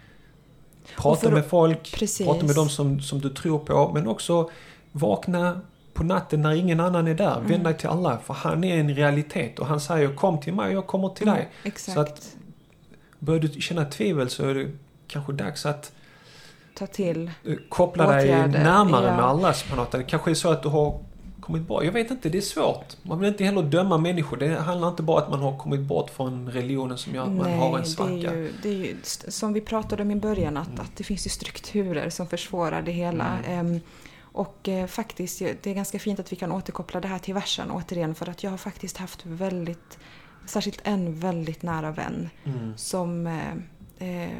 Och 0.96 1.02
Prata 1.02 1.20
för- 1.20 1.32
med 1.32 1.46
folk, 1.46 1.92
Precis. 1.94 2.26
prata 2.26 2.46
med 2.46 2.54
dem 2.54 2.68
som, 2.68 3.00
som 3.00 3.20
du 3.20 3.28
tror 3.30 3.58
på. 3.58 3.90
Men 3.94 4.06
också 4.06 4.50
vakna 4.92 5.60
på 5.94 6.04
natten 6.04 6.42
när 6.42 6.52
ingen 6.52 6.80
annan 6.80 7.06
är 7.08 7.14
där. 7.14 7.36
Mm. 7.36 7.46
Vänd 7.48 7.64
dig 7.64 7.76
till 7.76 7.88
Allah, 7.88 8.18
för 8.24 8.34
han 8.34 8.64
är 8.64 8.80
en 8.80 8.94
realitet. 8.94 9.58
Och 9.58 9.66
han 9.66 9.80
säger 9.80 10.14
kom 10.14 10.40
till 10.40 10.54
mig, 10.54 10.72
jag 10.72 10.86
kommer 10.86 11.08
till 11.08 11.26
dig. 11.26 11.34
Mm, 11.36 11.48
Exakt. 11.64 11.94
Så 11.94 12.00
att 12.00 12.36
börjar 13.18 13.40
du 13.40 13.60
känna 13.60 13.84
tvivel 13.84 14.30
så 14.30 14.48
är 14.48 14.54
det 14.54 14.70
kanske 15.08 15.32
dags 15.32 15.66
att 15.66 15.92
Ta 16.78 16.86
till. 16.86 17.30
eh, 17.46 17.54
koppla 17.68 18.06
dig 18.12 18.24
Åtgärder, 18.30 18.64
närmare 18.64 19.06
ja. 19.06 19.16
med 19.16 19.24
wa 19.42 19.52
ta'ala. 19.52 19.98
Det 19.98 20.02
kanske 20.02 20.30
är 20.30 20.34
så 20.34 20.50
att 20.50 20.62
du 20.62 20.68
har 20.68 20.98
kommit 21.50 21.68
bort. 21.68 21.84
Jag 21.84 21.92
vet 21.92 22.10
inte, 22.10 22.28
det 22.28 22.38
är 22.38 22.42
svårt. 22.42 22.96
Man 23.02 23.18
vill 23.20 23.28
inte 23.28 23.44
heller 23.44 23.62
döma 23.62 23.98
människor. 23.98 24.36
Det 24.36 24.60
handlar 24.60 24.88
inte 24.88 25.02
bara 25.02 25.16
om 25.16 25.22
att 25.22 25.30
man 25.30 25.40
har 25.40 25.58
kommit 25.58 25.80
bort 25.80 26.10
från 26.10 26.50
religionen 26.50 26.98
som 26.98 27.14
gör 27.14 27.22
att 27.22 27.32
man 27.32 27.52
har 27.52 27.78
en 27.78 27.86
svacka. 27.86 28.12
det 28.12 28.26
är, 28.26 28.36
ju, 28.36 28.52
det 28.62 28.68
är 28.68 28.72
ju 28.74 28.96
som 29.28 29.52
vi 29.52 29.60
pratade 29.60 30.02
om 30.02 30.10
i 30.10 30.16
början 30.16 30.56
att, 30.56 30.80
att 30.80 30.96
det 30.96 31.04
finns 31.04 31.26
ju 31.26 31.30
strukturer 31.30 32.10
som 32.10 32.26
försvårar 32.26 32.82
det 32.82 32.92
hela. 32.92 33.38
Ehm, 33.48 33.80
och 34.32 34.68
eh, 34.68 34.86
faktiskt, 34.86 35.38
det 35.38 35.66
är 35.66 35.74
ganska 35.74 35.98
fint 35.98 36.20
att 36.20 36.32
vi 36.32 36.36
kan 36.36 36.52
återkoppla 36.52 37.00
det 37.00 37.08
här 37.08 37.18
till 37.18 37.34
versen 37.34 37.70
återigen 37.70 38.14
för 38.14 38.28
att 38.28 38.42
jag 38.42 38.50
har 38.50 38.58
faktiskt 38.58 38.96
haft 38.96 39.26
väldigt, 39.26 39.98
särskilt 40.46 40.80
en 40.84 41.20
väldigt 41.20 41.62
nära 41.62 41.90
vän 41.90 42.30
Mm. 42.44 42.76
som 42.76 43.26
eh, 43.26 44.24
eh, 44.24 44.30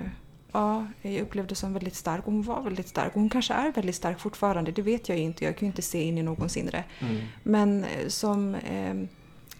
ja, 0.53 0.87
jag 1.03 1.23
upplevde 1.23 1.55
som 1.55 1.73
väldigt 1.73 1.95
stark. 1.95 2.27
Och 2.27 2.33
hon 2.33 2.43
var 2.43 2.63
väldigt 2.63 2.89
stark. 2.89 3.15
Hon 3.15 3.29
kanske 3.29 3.55
är 3.55 3.73
väldigt 3.73 3.95
stark 3.95 4.21
fortfarande, 4.21 4.73
det 4.73 4.83
vet 4.83 5.09
jag 5.09 5.19
inte. 5.19 5.45
Jag 5.45 5.57
kan 5.57 5.67
ju 5.67 5.71
inte 5.71 5.83
se 5.83 6.03
in 6.03 6.19
i 6.19 6.23
någons 6.23 6.57
inre. 6.57 6.85
Mm. 6.99 7.17
Men 7.43 7.85
eh, 7.85 8.09
som 8.09 8.55
eh, 8.55 8.91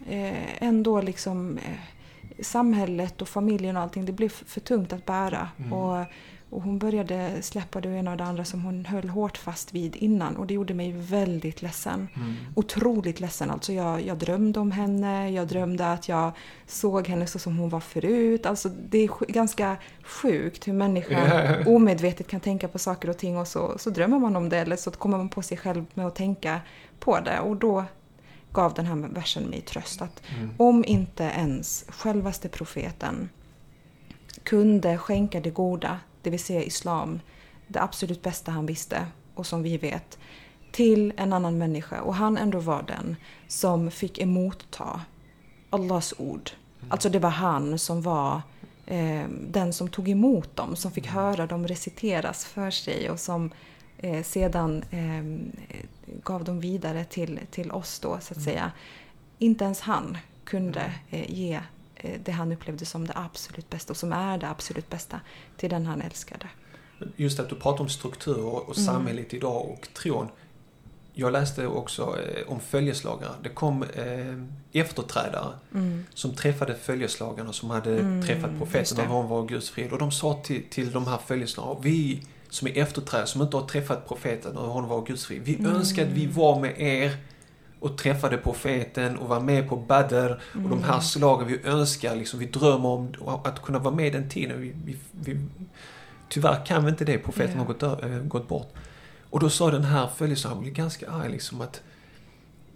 eh, 0.09 0.63
ändå 0.63 1.01
liksom 1.01 1.57
eh, 1.57 2.43
samhället 2.43 3.21
och 3.21 3.27
familjen 3.27 3.77
och 3.77 3.83
allting, 3.83 4.05
det 4.05 4.11
blev 4.11 4.29
för 4.29 4.59
tungt 4.59 4.93
att 4.93 5.05
bära. 5.05 5.49
Mm. 5.57 5.73
Och, 5.73 6.05
och 6.51 6.61
hon 6.61 6.79
började 6.79 7.41
släppa 7.41 7.81
det 7.81 7.89
ena 7.89 8.11
och 8.11 8.17
det 8.17 8.23
andra 8.23 8.45
som 8.45 8.61
hon 8.63 8.85
höll 8.85 9.09
hårt 9.09 9.37
fast 9.37 9.73
vid 9.73 9.95
innan. 9.95 10.35
Och 10.35 10.47
det 10.47 10.53
gjorde 10.53 10.73
mig 10.73 10.91
väldigt 10.91 11.61
ledsen. 11.61 12.07
Mm. 12.15 12.35
Otroligt 12.55 13.19
ledsen. 13.19 13.51
Alltså 13.51 13.73
jag, 13.73 14.01
jag 14.01 14.17
drömde 14.17 14.59
om 14.59 14.71
henne, 14.71 15.29
jag 15.29 15.47
drömde 15.47 15.91
att 15.91 16.09
jag 16.09 16.31
såg 16.67 17.07
henne 17.07 17.27
så 17.27 17.39
som 17.39 17.57
hon 17.57 17.69
var 17.69 17.79
förut. 17.79 18.45
Alltså 18.45 18.69
det 18.69 18.97
är 18.97 19.31
ganska 19.31 19.77
sjukt 20.03 20.67
hur 20.67 20.73
människan 20.73 21.67
omedvetet 21.67 22.27
kan 22.27 22.39
tänka 22.39 22.67
på 22.67 22.79
saker 22.79 23.09
och 23.09 23.17
ting 23.17 23.37
och 23.37 23.47
så, 23.47 23.77
så 23.77 23.89
drömmer 23.89 24.19
man 24.19 24.35
om 24.35 24.49
det 24.49 24.57
eller 24.57 24.75
så 24.75 24.91
kommer 24.91 25.17
man 25.17 25.29
på 25.29 25.41
sig 25.41 25.57
själv 25.57 25.85
med 25.93 26.07
att 26.07 26.15
tänka 26.15 26.59
på 26.99 27.19
det. 27.19 27.39
Och 27.39 27.55
då 27.55 27.85
gav 28.51 28.73
den 28.73 28.85
här 28.85 28.95
versen 28.95 29.43
mig 29.43 29.61
tröst 29.61 30.01
att 30.01 30.21
Mm. 30.37 30.49
om 30.57 30.85
inte 30.87 31.23
ens 31.23 31.85
självaste 31.87 32.49
profeten 32.49 33.29
kunde 34.43 34.97
skänka 34.97 35.39
det 35.39 35.49
goda, 35.49 35.99
det 36.21 36.29
vill 36.29 36.39
säga 36.39 36.63
islam, 36.63 37.19
det 37.67 37.81
absolut 37.81 38.21
bästa 38.21 38.51
han 38.51 38.65
visste 38.65 39.05
och 39.35 39.45
som 39.45 39.63
vi 39.63 39.77
vet, 39.77 40.17
till 40.71 41.13
en 41.17 41.33
annan 41.33 41.57
människa 41.57 42.01
och 42.01 42.15
han 42.15 42.37
ändå 42.37 42.59
var 42.59 42.83
den 42.83 43.15
som 43.47 43.91
fick 43.91 44.19
emotta 44.19 45.01
Allahs 45.69 46.13
ord. 46.17 46.51
Alltså 46.89 47.09
det 47.09 47.19
var 47.19 47.29
han 47.29 47.79
som 47.79 48.01
var 48.01 48.41
eh, 48.85 49.25
den 49.47 49.73
som 49.73 49.87
tog 49.89 50.09
emot 50.09 50.55
dem, 50.55 50.75
som 50.75 50.91
fick 50.91 51.07
höra 51.07 51.47
dem 51.47 51.67
reciteras 51.67 52.45
för 52.45 52.71
sig 52.71 53.09
och 53.09 53.19
som 53.19 53.51
eh, 53.97 54.23
sedan 54.23 54.83
eh, 54.91 55.23
gav 56.23 56.43
dem 56.43 56.59
vidare 56.59 57.05
till, 57.05 57.39
till 57.51 57.71
oss 57.71 57.99
då 57.99 58.09
så 58.09 58.33
att 58.33 58.37
mm. 58.37 58.45
säga. 58.45 58.71
Inte 59.37 59.63
ens 59.63 59.81
han 59.81 60.17
kunde 60.43 60.93
eh, 61.09 61.31
ge 61.31 61.59
det 62.23 62.31
han 62.31 62.51
upplevde 62.51 62.85
som 62.85 63.07
det 63.07 63.13
absolut 63.15 63.69
bästa 63.69 63.93
och 63.93 63.97
som 63.97 64.13
är 64.13 64.37
det 64.37 64.49
absolut 64.49 64.89
bästa 64.89 65.19
till 65.57 65.69
den 65.69 65.85
han 65.85 66.01
älskade. 66.01 66.49
Just 67.15 67.39
att 67.39 67.49
du 67.49 67.55
pratar 67.55 67.83
om 67.83 67.89
struktur 67.89 68.45
och 68.45 68.77
mm. 68.77 68.85
samhället 68.85 69.33
idag 69.33 69.69
och 69.69 69.87
tron. 69.93 70.27
Jag 71.13 71.33
läste 71.33 71.67
också 71.67 72.17
eh, 72.19 72.51
om 72.51 72.59
följeslagare. 72.59 73.31
Det 73.43 73.49
kom 73.49 73.83
eh, 73.83 74.81
efterträdare 74.81 75.53
mm. 75.73 76.05
som 76.13 76.35
träffade 76.35 76.75
följeslagarna 76.75 77.53
som 77.53 77.69
hade 77.69 77.99
mm, 77.99 78.23
träffat 78.23 78.57
profeten 78.57 78.97
när 78.97 79.05
hon 79.05 79.27
var 79.27 79.45
Guds 79.45 79.69
frid. 79.69 79.91
Och 79.91 79.99
de 79.99 80.11
sa 80.11 80.41
till, 80.43 80.63
till 80.69 80.91
de 80.91 81.07
här 81.07 81.19
följeslagarna, 81.27 81.79
vi 81.83 82.23
som 82.49 82.67
är 82.67 82.77
efterträdare, 82.77 83.27
som 83.27 83.41
inte 83.41 83.57
har 83.57 83.67
träffat 83.67 84.07
profeten 84.07 84.53
när 84.53 84.61
hon 84.61 84.87
var 84.87 85.05
Guds 85.05 85.25
frid. 85.25 85.41
Vi 85.45 85.55
mm. 85.55 85.75
önskar 85.75 86.03
att 86.03 86.11
vi 86.11 86.27
var 86.27 86.59
med 86.59 86.81
er 86.81 87.17
och 87.81 87.97
träffade 87.97 88.37
profeten 88.37 89.17
och 89.17 89.29
var 89.29 89.39
med 89.39 89.69
på 89.69 89.75
Badr 89.75 90.31
och 90.53 90.69
de 90.69 90.83
här 90.83 90.89
mm. 90.89 91.01
slagen. 91.01 91.47
Vi 91.47 91.59
önskar, 91.63 92.15
liksom, 92.15 92.39
vi 92.39 92.45
drömmer 92.45 92.87
om 92.87 93.39
att 93.43 93.61
kunna 93.61 93.79
vara 93.79 93.95
med 93.95 94.07
i 94.07 94.09
den 94.09 94.29
tiden. 94.29 94.61
Vi, 94.61 94.73
vi, 94.85 94.97
vi, 95.11 95.37
tyvärr 96.29 96.65
kan 96.65 96.85
vi 96.85 96.91
inte 96.91 97.05
det, 97.05 97.17
profeten 97.17 97.59
har 97.59 97.65
gått, 97.65 97.83
äh, 97.83 98.09
gått 98.09 98.47
bort. 98.47 98.73
Och 99.29 99.39
då 99.39 99.49
sa 99.49 99.71
den 99.71 99.83
här 99.83 100.07
följeslagaren, 100.15 100.61
blev 100.61 100.73
ganska 100.73 101.11
arg 101.11 101.31
liksom 101.31 101.61
att 101.61 101.81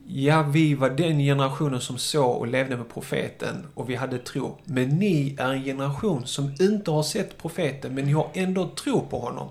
Ja, 0.08 0.44
vi 0.44 0.76
var 0.76 0.90
den 0.90 1.20
generationen 1.20 1.82
som 1.82 1.98
såg 1.98 2.38
och 2.38 2.48
levde 2.48 2.78
med 2.78 2.90
profeten 2.90 3.68
och 3.74 3.90
vi 3.90 3.96
hade 3.96 4.18
tro. 4.18 4.58
Men 4.64 4.90
ni 4.90 5.36
är 5.40 5.54
en 5.54 5.64
generation 5.64 6.26
som 6.26 6.56
inte 6.60 6.92
har 6.92 7.04
sett 7.04 7.38
profeten 7.38 7.96
men 7.96 8.06
ni 8.06 8.12
har 8.12 8.30
ändå 8.34 8.70
tro 8.70 9.02
på 9.02 9.20
honom. 9.20 9.50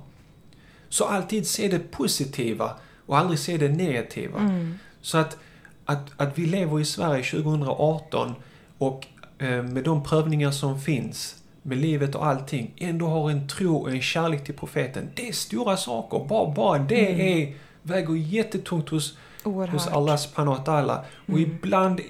Så 0.88 1.04
alltid 1.04 1.46
se 1.46 1.68
det 1.68 1.78
positiva 1.78 2.70
och 3.06 3.18
aldrig 3.18 3.38
se 3.38 3.56
det 3.56 3.68
negativa. 3.68 4.38
Mm. 4.38 4.78
Så 5.04 5.18
att, 5.18 5.36
att, 5.84 6.10
att 6.16 6.38
vi 6.38 6.46
lever 6.46 6.80
i 6.80 6.84
Sverige 6.84 7.24
2018 7.24 8.34
och 8.78 9.06
eh, 9.38 9.62
med 9.62 9.84
de 9.84 10.02
prövningar 10.02 10.50
som 10.50 10.80
finns 10.80 11.36
med 11.62 11.78
livet 11.78 12.14
och 12.14 12.26
allting, 12.26 12.72
ändå 12.76 13.06
har 13.06 13.30
en 13.30 13.48
tro 13.48 13.76
och 13.76 13.90
en 13.90 14.02
kärlek 14.02 14.44
till 14.44 14.54
profeten. 14.54 15.10
Det 15.14 15.28
är 15.28 15.32
stora 15.32 15.76
saker. 15.76 16.24
Bara, 16.28 16.54
bara 16.54 16.78
det 16.78 17.12
mm. 17.12 17.20
är, 17.20 17.56
väger 17.82 18.14
jättetungt 18.14 18.88
hos, 18.88 19.16
hos 19.42 19.86
Allah 19.86 20.16
subhanahu 20.16 20.56
wa 20.58 20.64
ta'ala. 20.64 20.98
Och 21.26 21.38
mm. 21.38 21.40
ibland 21.40 22.00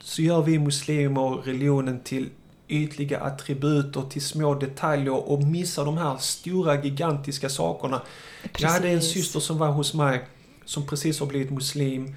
så 0.00 0.22
gör 0.22 0.42
vi 0.42 0.58
muslimer 0.58 1.30
religionen 1.44 2.00
till 2.00 2.28
ytliga 2.68 3.20
attributer 3.20 4.02
till 4.10 4.22
små 4.22 4.54
detaljer 4.54 5.30
och 5.30 5.42
missar 5.42 5.84
de 5.84 5.98
här 5.98 6.16
stora 6.16 6.84
gigantiska 6.84 7.48
sakerna. 7.48 8.02
Precis. 8.42 8.60
Jag 8.62 8.68
hade 8.68 8.88
en 8.88 9.02
syster 9.02 9.40
som 9.40 9.58
var 9.58 9.68
hos 9.68 9.94
mig 9.94 10.24
som 10.70 10.86
precis 10.86 11.20
har 11.20 11.26
blivit 11.26 11.50
muslim, 11.50 12.14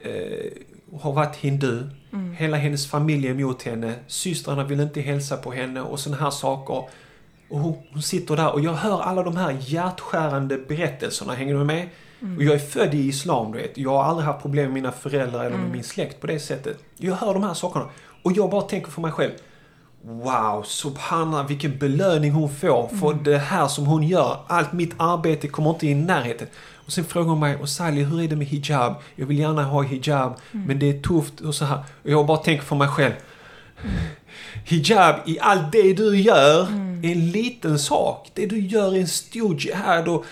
eh, 0.00 0.52
har 1.00 1.12
varit 1.12 1.36
hindu. 1.36 1.86
Mm. 2.12 2.32
Hela 2.34 2.56
hennes 2.56 2.90
familj 2.90 3.26
är 3.26 3.30
emot 3.30 3.62
henne. 3.62 3.94
Systrarna 4.06 4.64
vill 4.64 4.80
inte 4.80 5.00
hälsa 5.00 5.36
på 5.36 5.52
henne 5.52 5.80
och 5.80 6.00
såna 6.00 6.16
här 6.16 6.30
saker. 6.30 6.88
Och 7.48 7.58
hon, 7.58 7.78
hon, 7.92 8.02
sitter 8.02 8.36
där 8.36 8.52
och 8.52 8.60
jag 8.60 8.72
hör 8.72 9.00
alla 9.00 9.22
de 9.22 9.36
här 9.36 9.56
hjärtskärande 9.60 10.58
berättelserna. 10.58 11.34
Hänger 11.34 11.54
du 11.54 11.64
med? 11.64 11.88
Mm. 12.20 12.36
Och 12.36 12.42
jag 12.42 12.54
är 12.54 12.58
född 12.58 12.94
i 12.94 13.08
Islam, 13.08 13.52
du 13.52 13.58
vet. 13.58 13.78
Jag 13.78 13.90
har 13.90 14.04
aldrig 14.04 14.26
haft 14.26 14.42
problem 14.42 14.64
med 14.64 14.74
mina 14.74 14.92
föräldrar 14.92 15.40
eller 15.40 15.50
med 15.50 15.60
mm. 15.60 15.72
min 15.72 15.84
släkt 15.84 16.20
på 16.20 16.26
det 16.26 16.40
sättet. 16.40 16.78
Jag 16.96 17.14
hör 17.14 17.34
de 17.34 17.42
här 17.42 17.54
sakerna. 17.54 17.86
Och 18.22 18.32
jag 18.32 18.50
bara 18.50 18.62
tänker 18.62 18.90
för 18.90 19.00
mig 19.00 19.12
själv. 19.12 19.32
Wow, 20.02 20.62
subhanallah 20.62 21.46
vilken 21.46 21.78
belöning 21.78 22.32
hon 22.32 22.54
får 22.54 22.88
för 22.88 23.12
mm. 23.12 23.24
det 23.24 23.38
här 23.38 23.68
som 23.68 23.86
hon 23.86 24.02
gör. 24.02 24.36
Allt 24.46 24.72
mitt 24.72 24.94
arbete 24.96 25.48
kommer 25.48 25.70
inte 25.70 25.86
i 25.86 25.94
närheten. 25.94 26.48
Och 26.90 26.94
sen 26.94 27.04
frågar 27.04 27.28
hon 27.28 27.40
mig, 27.40 27.56
och 27.56 27.68
Sally 27.68 28.02
hur 28.02 28.20
är 28.20 28.28
det 28.28 28.36
med 28.36 28.46
hijab? 28.46 28.94
Jag 29.16 29.26
vill 29.26 29.38
gärna 29.38 29.64
ha 29.64 29.82
hijab, 29.82 30.34
mm. 30.52 30.66
men 30.66 30.78
det 30.78 30.88
är 30.88 31.02
tufft 31.02 31.40
och 31.40 31.54
så 31.54 31.64
här. 31.64 31.78
Och 32.02 32.10
jag 32.10 32.26
bara 32.26 32.36
tänker 32.36 32.64
för 32.64 32.76
mig 32.76 32.88
själv. 32.88 33.12
Mm. 33.82 33.96
Hijab 34.64 35.16
i 35.26 35.38
allt 35.40 35.72
det 35.72 35.92
du 35.92 36.20
gör 36.20 36.66
mm. 36.66 37.04
är 37.04 37.12
en 37.12 37.30
liten 37.30 37.78
sak. 37.78 38.30
Det 38.34 38.46
du 38.46 38.60
gör 38.60 38.94
är 38.94 39.00
en 39.00 39.08
stor 39.08 39.56
jihad 39.60 40.08
och 40.08 40.24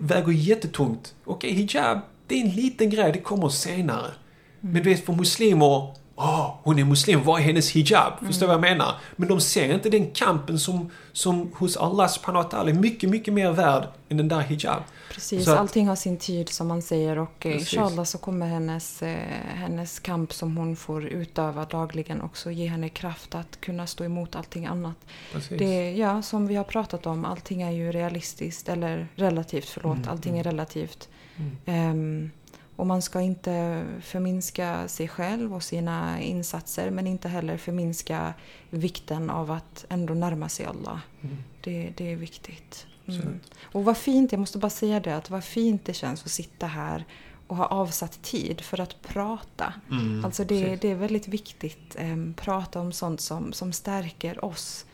väger 0.00 0.32
jättetungt. 0.32 1.14
Okej, 1.24 1.52
hijab, 1.52 1.98
det 2.26 2.34
är 2.34 2.44
en 2.44 2.50
liten 2.50 2.90
grej, 2.90 3.12
det 3.12 3.20
kommer 3.20 3.48
senare. 3.48 4.06
Mm. 4.06 4.72
Men 4.72 4.82
du 4.82 4.90
vet, 4.90 5.06
för 5.06 5.12
muslimer 5.12 5.94
oh, 6.18 6.54
hon 6.62 6.78
är 6.78 6.84
muslim, 6.84 7.24
vad 7.24 7.40
är 7.40 7.44
hennes 7.44 7.70
hijab? 7.70 8.12
Mm. 8.18 8.26
Förstår 8.26 8.46
du 8.46 8.46
vad 8.46 8.54
jag 8.54 8.70
menar? 8.70 8.94
Men 9.16 9.28
de 9.28 9.40
ser 9.40 9.74
inte 9.74 9.90
den 9.90 10.10
kampen 10.10 10.58
som, 10.58 10.90
som 11.12 11.52
hos 11.54 11.76
Allah 11.76 12.08
subhanahu 12.08 12.44
wa 12.44 12.50
ta'ala 12.50 12.70
är 12.70 12.74
mycket, 12.74 13.10
mycket 13.10 13.34
mer 13.34 13.52
värd 13.52 13.88
än 14.08 14.16
den 14.16 14.28
där 14.28 14.40
hijab. 14.40 14.82
Precis, 15.12 15.44
så, 15.44 15.56
allting 15.56 15.88
har 15.88 15.96
sin 15.96 16.16
tid 16.16 16.48
som 16.48 16.68
man 16.68 16.82
säger 16.82 17.18
och 17.18 17.46
eh, 17.46 17.52
precis. 17.52 17.74
inshallah 17.74 18.04
så 18.04 18.18
kommer 18.18 18.46
hennes, 18.46 19.02
eh, 19.02 19.16
hennes 19.54 20.00
kamp 20.00 20.32
som 20.32 20.56
hon 20.56 20.76
får 20.76 21.04
utöva 21.06 21.64
dagligen 21.64 22.22
också 22.22 22.50
ge 22.50 22.66
henne 22.66 22.88
kraft 22.88 23.34
att 23.34 23.60
kunna 23.60 23.86
stå 23.86 24.04
emot 24.04 24.36
allting 24.36 24.66
annat. 24.66 24.96
Precis. 25.32 25.58
Det, 25.58 25.92
ja, 25.92 26.22
som 26.22 26.46
vi 26.46 26.56
har 26.56 26.64
pratat 26.64 27.06
om, 27.06 27.24
allting 27.24 27.62
är 27.62 27.70
ju 27.70 27.92
realistiskt, 27.92 28.68
eller 28.68 29.08
relativt, 29.14 29.68
förlåt, 29.68 29.96
mm, 29.96 30.08
allting 30.08 30.38
är 30.38 30.40
mm. 30.40 30.52
relativt. 30.52 31.08
Mm. 31.36 31.90
Um, 31.90 32.30
och 32.78 32.86
man 32.86 33.02
ska 33.02 33.20
inte 33.20 33.84
förminska 34.00 34.88
sig 34.88 35.08
själv 35.08 35.54
och 35.54 35.62
sina 35.62 36.20
insatser 36.20 36.90
men 36.90 37.06
inte 37.06 37.28
heller 37.28 37.56
förminska 37.56 38.34
vikten 38.70 39.30
av 39.30 39.50
att 39.50 39.86
ändå 39.88 40.14
närma 40.14 40.48
sig 40.48 40.66
Allah. 40.66 41.00
Mm. 41.20 41.36
Det, 41.60 41.92
det 41.96 42.12
är 42.12 42.16
viktigt. 42.16 42.86
Mm. 43.06 43.40
Och 43.62 43.84
vad 43.84 43.96
fint, 43.96 44.32
jag 44.32 44.38
måste 44.38 44.58
bara 44.58 44.70
säga 44.70 45.00
det, 45.00 45.16
att 45.16 45.30
vad 45.30 45.44
fint 45.44 45.84
det 45.84 45.92
känns 45.92 46.24
att 46.24 46.30
sitta 46.30 46.66
här 46.66 47.04
och 47.46 47.56
ha 47.56 47.66
avsatt 47.66 48.22
tid 48.22 48.60
för 48.60 48.80
att 48.80 49.02
prata. 49.02 49.74
Mm, 49.90 50.24
alltså 50.24 50.44
det, 50.44 50.76
det, 50.76 50.88
är 50.88 50.94
väldigt 50.94 51.28
viktigt. 51.28 51.96
Eh, 51.98 52.16
prata 52.36 52.80
om 52.80 52.92
sånt 52.92 53.20
som, 53.20 53.52
som 53.52 53.72
stärker 53.72 54.44
oss. 54.44 54.86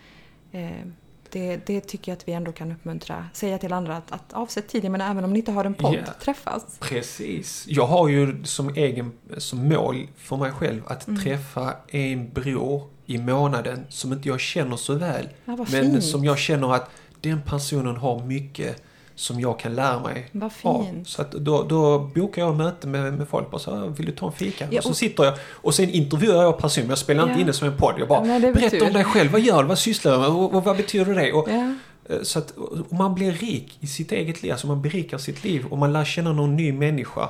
Eh, 0.53 0.87
det, 1.35 1.67
det, 1.67 1.81
tycker 1.81 2.13
jag 2.13 2.17
att 2.17 2.29
vi 2.29 2.33
ändå 2.33 2.53
kan 2.53 2.73
uppmuntra. 2.73 3.27
Säga 3.33 3.59
till 3.59 3.73
andra 3.73 3.97
att, 3.97 4.13
att 4.13 4.33
avsätt 4.33 4.69
tid, 4.69 4.91
men 4.91 5.01
även 5.01 5.25
om 5.25 5.33
ni 5.33 5.39
inte 5.39 5.53
har 5.53 5.65
en 5.65 5.75
podd, 5.75 5.95
yeah. 5.95 6.09
träffas. 6.21 6.79
Precis. 6.81 7.65
Jag 7.69 7.87
har 7.87 8.09
ju 8.09 8.45
som 8.45 8.69
egen 8.69 9.13
som 9.39 9.69
mål 9.69 10.07
för 10.17 10.37
mig 10.37 10.53
själv 10.53 10.83
att 10.87 11.09
mm. 11.09 11.23
träffa 11.23 11.75
en 11.89 12.31
bror 12.31 12.83
i 13.07 13.19
månaden 13.19 13.87
som 13.89 14.13
inte 14.13 14.29
jag 14.29 14.41
känner 14.41 14.77
så 14.77 14.95
väl. 14.95 15.29
Ja, 15.45 15.57
men 15.57 15.67
fint. 15.67 16.05
som 16.05 16.25
jag 16.25 16.39
känner 16.39 16.75
att 16.75 16.91
den 17.21 17.43
personen 17.43 17.97
har 17.97 18.25
mycket 18.25 18.83
som 19.17 19.41
jag 19.41 19.59
kan 19.59 19.75
lära 19.75 20.01
mig 20.01 20.29
Vad 20.33 20.53
fint. 20.53 21.09
Så 21.09 21.25
då, 21.33 21.63
då 21.63 21.99
bokar 21.99 22.43
jag 22.43 22.57
möte 22.57 22.87
med, 22.87 23.13
med 23.13 23.29
folk 23.29 23.53
och 23.53 23.61
så 23.61 23.87
vill 23.87 24.07
du 24.07 24.13
ta 24.13 24.27
en 24.27 24.33
fika? 24.33 24.67
Ja, 24.71 24.71
och, 24.71 24.77
och 24.77 24.85
så 24.85 24.95
sitter 24.95 25.25
jag 25.25 25.35
och 25.51 25.75
sen 25.75 25.91
intervjuar 25.91 26.43
jag 26.43 26.59
personen. 26.59 26.89
Jag 26.89 26.99
spelar 26.99 27.23
ja. 27.23 27.29
inte 27.29 27.41
in 27.41 27.47
det 27.47 27.53
som 27.53 27.69
en 27.69 27.77
podd. 27.77 27.95
Jag 27.99 28.09
bara, 28.09 28.27
ja, 28.27 28.39
berätta 28.39 28.85
om 28.85 28.93
dig 28.93 29.05
själv. 29.05 29.33
Vad 29.33 29.41
gör 29.41 29.63
du? 29.63 29.69
Vad 29.69 29.79
sysslar 29.79 30.13
du 30.13 30.19
med? 30.19 30.29
Och, 30.29 30.55
och 30.55 30.65
vad 30.65 30.77
betyder 30.77 31.15
det? 31.15 31.33
Och, 31.33 31.49
ja. 31.49 31.75
Eh, 32.09 32.23
så 32.23 32.39
att 32.39 32.55
man 32.91 33.15
blir 33.15 33.33
rik 33.33 33.77
i 33.81 33.87
sitt 33.87 34.13
eget 34.13 34.43
liv. 34.43 34.53
Alltså 34.53 34.67
man 34.67 34.83
berikar 34.83 35.19
sitt 35.19 35.45
liv 35.45 35.67
och 35.71 35.79
man 35.79 35.93
lär 35.93 36.05
känna 36.05 36.33
någon 36.33 36.57
ny 36.57 36.73
människa. 36.73 37.29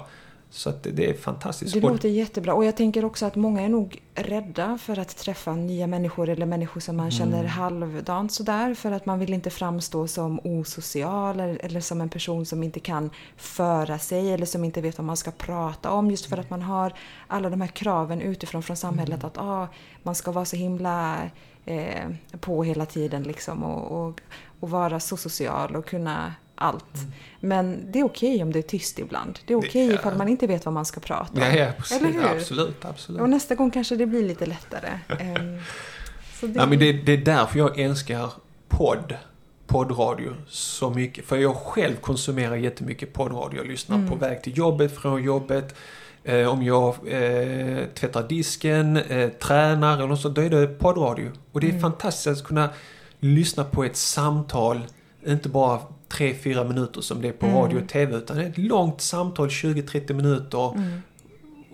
Så 0.55 0.70
att 0.70 0.86
det 0.92 1.11
är 1.11 1.14
fantastiskt. 1.14 1.74
Det 1.74 1.80
låter 1.80 2.09
jättebra. 2.09 2.55
Och 2.55 2.64
jag 2.64 2.76
tänker 2.76 3.05
också 3.05 3.26
att 3.26 3.36
många 3.36 3.62
är 3.62 3.68
nog 3.68 4.02
rädda 4.14 4.78
för 4.78 4.98
att 4.98 5.16
träffa 5.16 5.55
nya 5.55 5.86
människor 5.86 6.28
eller 6.28 6.46
människor 6.46 6.80
som 6.80 6.96
man 6.96 7.11
känner 7.11 7.38
mm. 7.38 7.50
halvdant 7.50 8.32
sådär. 8.32 8.74
För 8.74 8.92
att 8.92 9.07
man 9.07 9.18
vill 9.18 9.34
inte 9.34 9.50
framstå 9.50 10.07
som 10.07 10.40
osocial 10.44 11.40
eller, 11.40 11.64
eller, 11.64 11.80
som 11.80 12.00
en 12.00 12.09
person 12.09 12.46
som 12.46 12.62
inte 12.62 12.80
kan 12.80 13.11
föra 13.36 13.98
sig 13.98 14.32
eller 14.32 14.46
som 14.46 14.64
inte 14.64 14.80
vet 14.80 14.98
vad 14.98 15.05
man 15.05 15.16
ska 15.16 15.30
prata 15.30 15.90
om. 15.90 16.11
Just 16.11 16.26
för 16.26 16.38
att 16.38 16.50
man 16.50 16.62
har 16.62 16.92
alla 17.26 17.50
de 17.50 17.61
här 17.61 17.68
kraven 17.68 18.20
utifrån 18.20 18.62
från 18.62 18.76
samhället 18.76 19.20
mm. 19.20 19.26
att 19.26 19.38
ah, 19.38 19.68
man 20.02 20.14
ska 20.14 20.32
vara 20.32 20.44
så 20.44 20.57
himla 20.57 21.16
eh, 21.64 22.09
på 22.40 22.64
hela 22.64 22.86
tiden 22.86 23.22
liksom 23.22 23.62
och, 23.64 24.07
och, 24.07 24.20
och 24.61 24.70
vara 24.70 25.00
så 25.00 25.16
social 25.16 25.76
och 25.76 25.86
kunna 25.86 26.34
allt. 26.55 26.94
Mm. 26.94 27.12
Men 27.40 27.92
det 27.92 28.00
är 28.00 28.05
okej 28.05 28.34
okay 28.34 28.42
om 28.42 28.52
det 28.52 28.59
är 28.59 28.62
tyst 28.62 28.98
ibland. 28.98 29.38
Det 29.46 29.52
är 29.52 29.59
okej 29.59 29.86
okay 29.86 29.94
ifall 29.94 30.16
man 30.16 30.28
inte 30.28 30.46
vet 30.46 30.64
vad 30.64 30.74
man 30.74 30.84
ska 30.84 31.00
prata 31.00 31.32
om. 31.32 31.40
Ja, 31.40 31.57
ja 31.57 31.72
precis. 31.78 32.00
Eller 32.00 32.12
hur? 32.12 32.24
Absolut, 32.24 32.84
absolut. 32.84 33.20
Och 33.20 33.30
nästa 33.30 33.55
gång 33.55 33.70
kanske 33.70 33.96
det 33.96 34.07
blir 34.07 34.22
lite 34.22 34.46
lättare. 34.46 34.98
um, 35.09 35.61
så 36.40 36.46
det... 36.46 36.59
Ja, 36.59 36.66
men 36.66 36.78
det, 36.78 36.92
det 36.92 37.12
är 37.12 37.16
därför 37.16 37.59
jag 37.59 37.78
älskar 37.78 38.30
podd 38.68 39.14
poddradio 39.66 40.34
så 40.48 40.90
mycket. 40.90 41.24
För 41.24 41.36
jag 41.36 41.57
själv 41.57 41.96
konsumerar 41.96 42.57
jättemycket 42.57 43.12
poddradio. 43.12 43.59
Jag 43.59 43.66
lyssnar 43.66 43.96
mm. 43.96 44.09
på 44.11 44.16
väg 44.16 44.42
till 44.42 44.59
jobbet, 44.59 44.96
från 44.96 45.22
jobbet. 45.22 45.74
Eh, 46.24 46.48
om 46.48 46.62
jag 46.62 46.86
eh, 46.88 47.84
tvättar 47.94 48.28
disken, 48.28 48.96
eh, 48.96 49.28
tränar 49.28 50.05
eller 50.05 50.16
så, 50.16 50.28
då 50.28 50.42
är 50.42 50.50
det 50.50 50.66
poddradio. 50.66 51.30
Och 51.52 51.61
det 51.61 51.66
är 51.66 51.70
mm. 51.70 51.82
fantastiskt 51.82 52.40
att 52.40 52.48
kunna 52.48 52.70
lyssna 53.20 53.64
på 53.64 53.84
ett 53.84 53.96
samtal, 53.96 54.80
inte 55.27 55.49
bara 55.49 55.81
tre, 56.09 56.35
fyra 56.35 56.64
minuter 56.64 57.01
som 57.01 57.22
det 57.22 57.29
är 57.29 57.33
på 57.33 57.47
mm. 57.47 57.59
radio 57.59 57.83
och 57.83 57.89
TV. 57.89 58.16
Utan 58.16 58.39
ett 58.39 58.59
långt 58.59 59.01
samtal, 59.01 59.49
20-30 59.49 60.12
minuter. 60.12 60.75
Mm. 60.75 61.03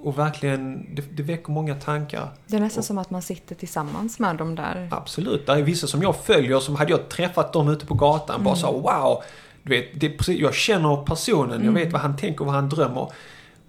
och 0.03 0.19
verkligen, 0.19 0.95
det, 0.95 1.03
det 1.17 1.23
väcker 1.23 1.53
många 1.53 1.75
tankar. 1.75 2.29
Det 2.47 2.57
är 2.57 2.61
nästan 2.61 2.81
och, 2.81 2.85
som 2.85 2.99
att 2.99 3.11
man 3.11 3.23
sitter 3.23 3.55
tillsammans 3.55 4.19
med 4.19 4.37
dem 4.37 4.55
där. 4.55 4.89
Absolut, 4.91 5.47
det 5.47 5.53
är 5.53 5.63
vissa 5.63 5.87
som 5.87 6.03
jag 6.03 6.17
följer 6.17 6.61
som 6.61 6.77
hade 6.77 6.91
jag 6.91 7.09
träffat 7.09 7.53
dem 7.53 7.69
ute 7.69 7.87
på 7.87 7.95
gatan 7.95 8.35
mm. 8.35 8.45
bara 8.45 8.57
så 8.57 8.73
wow. 8.73 9.23
Du 9.63 9.71
vet, 9.71 10.01
det 10.01 10.11
precis, 10.11 10.41
jag 10.41 10.55
känner 10.55 11.05
personen, 11.05 11.53
mm. 11.53 11.65
jag 11.65 11.73
vet 11.73 11.93
vad 11.93 12.03
han 12.03 12.17
tänker, 12.17 12.45
vad 12.45 12.55
han 12.55 12.69
drömmer. 12.69 13.13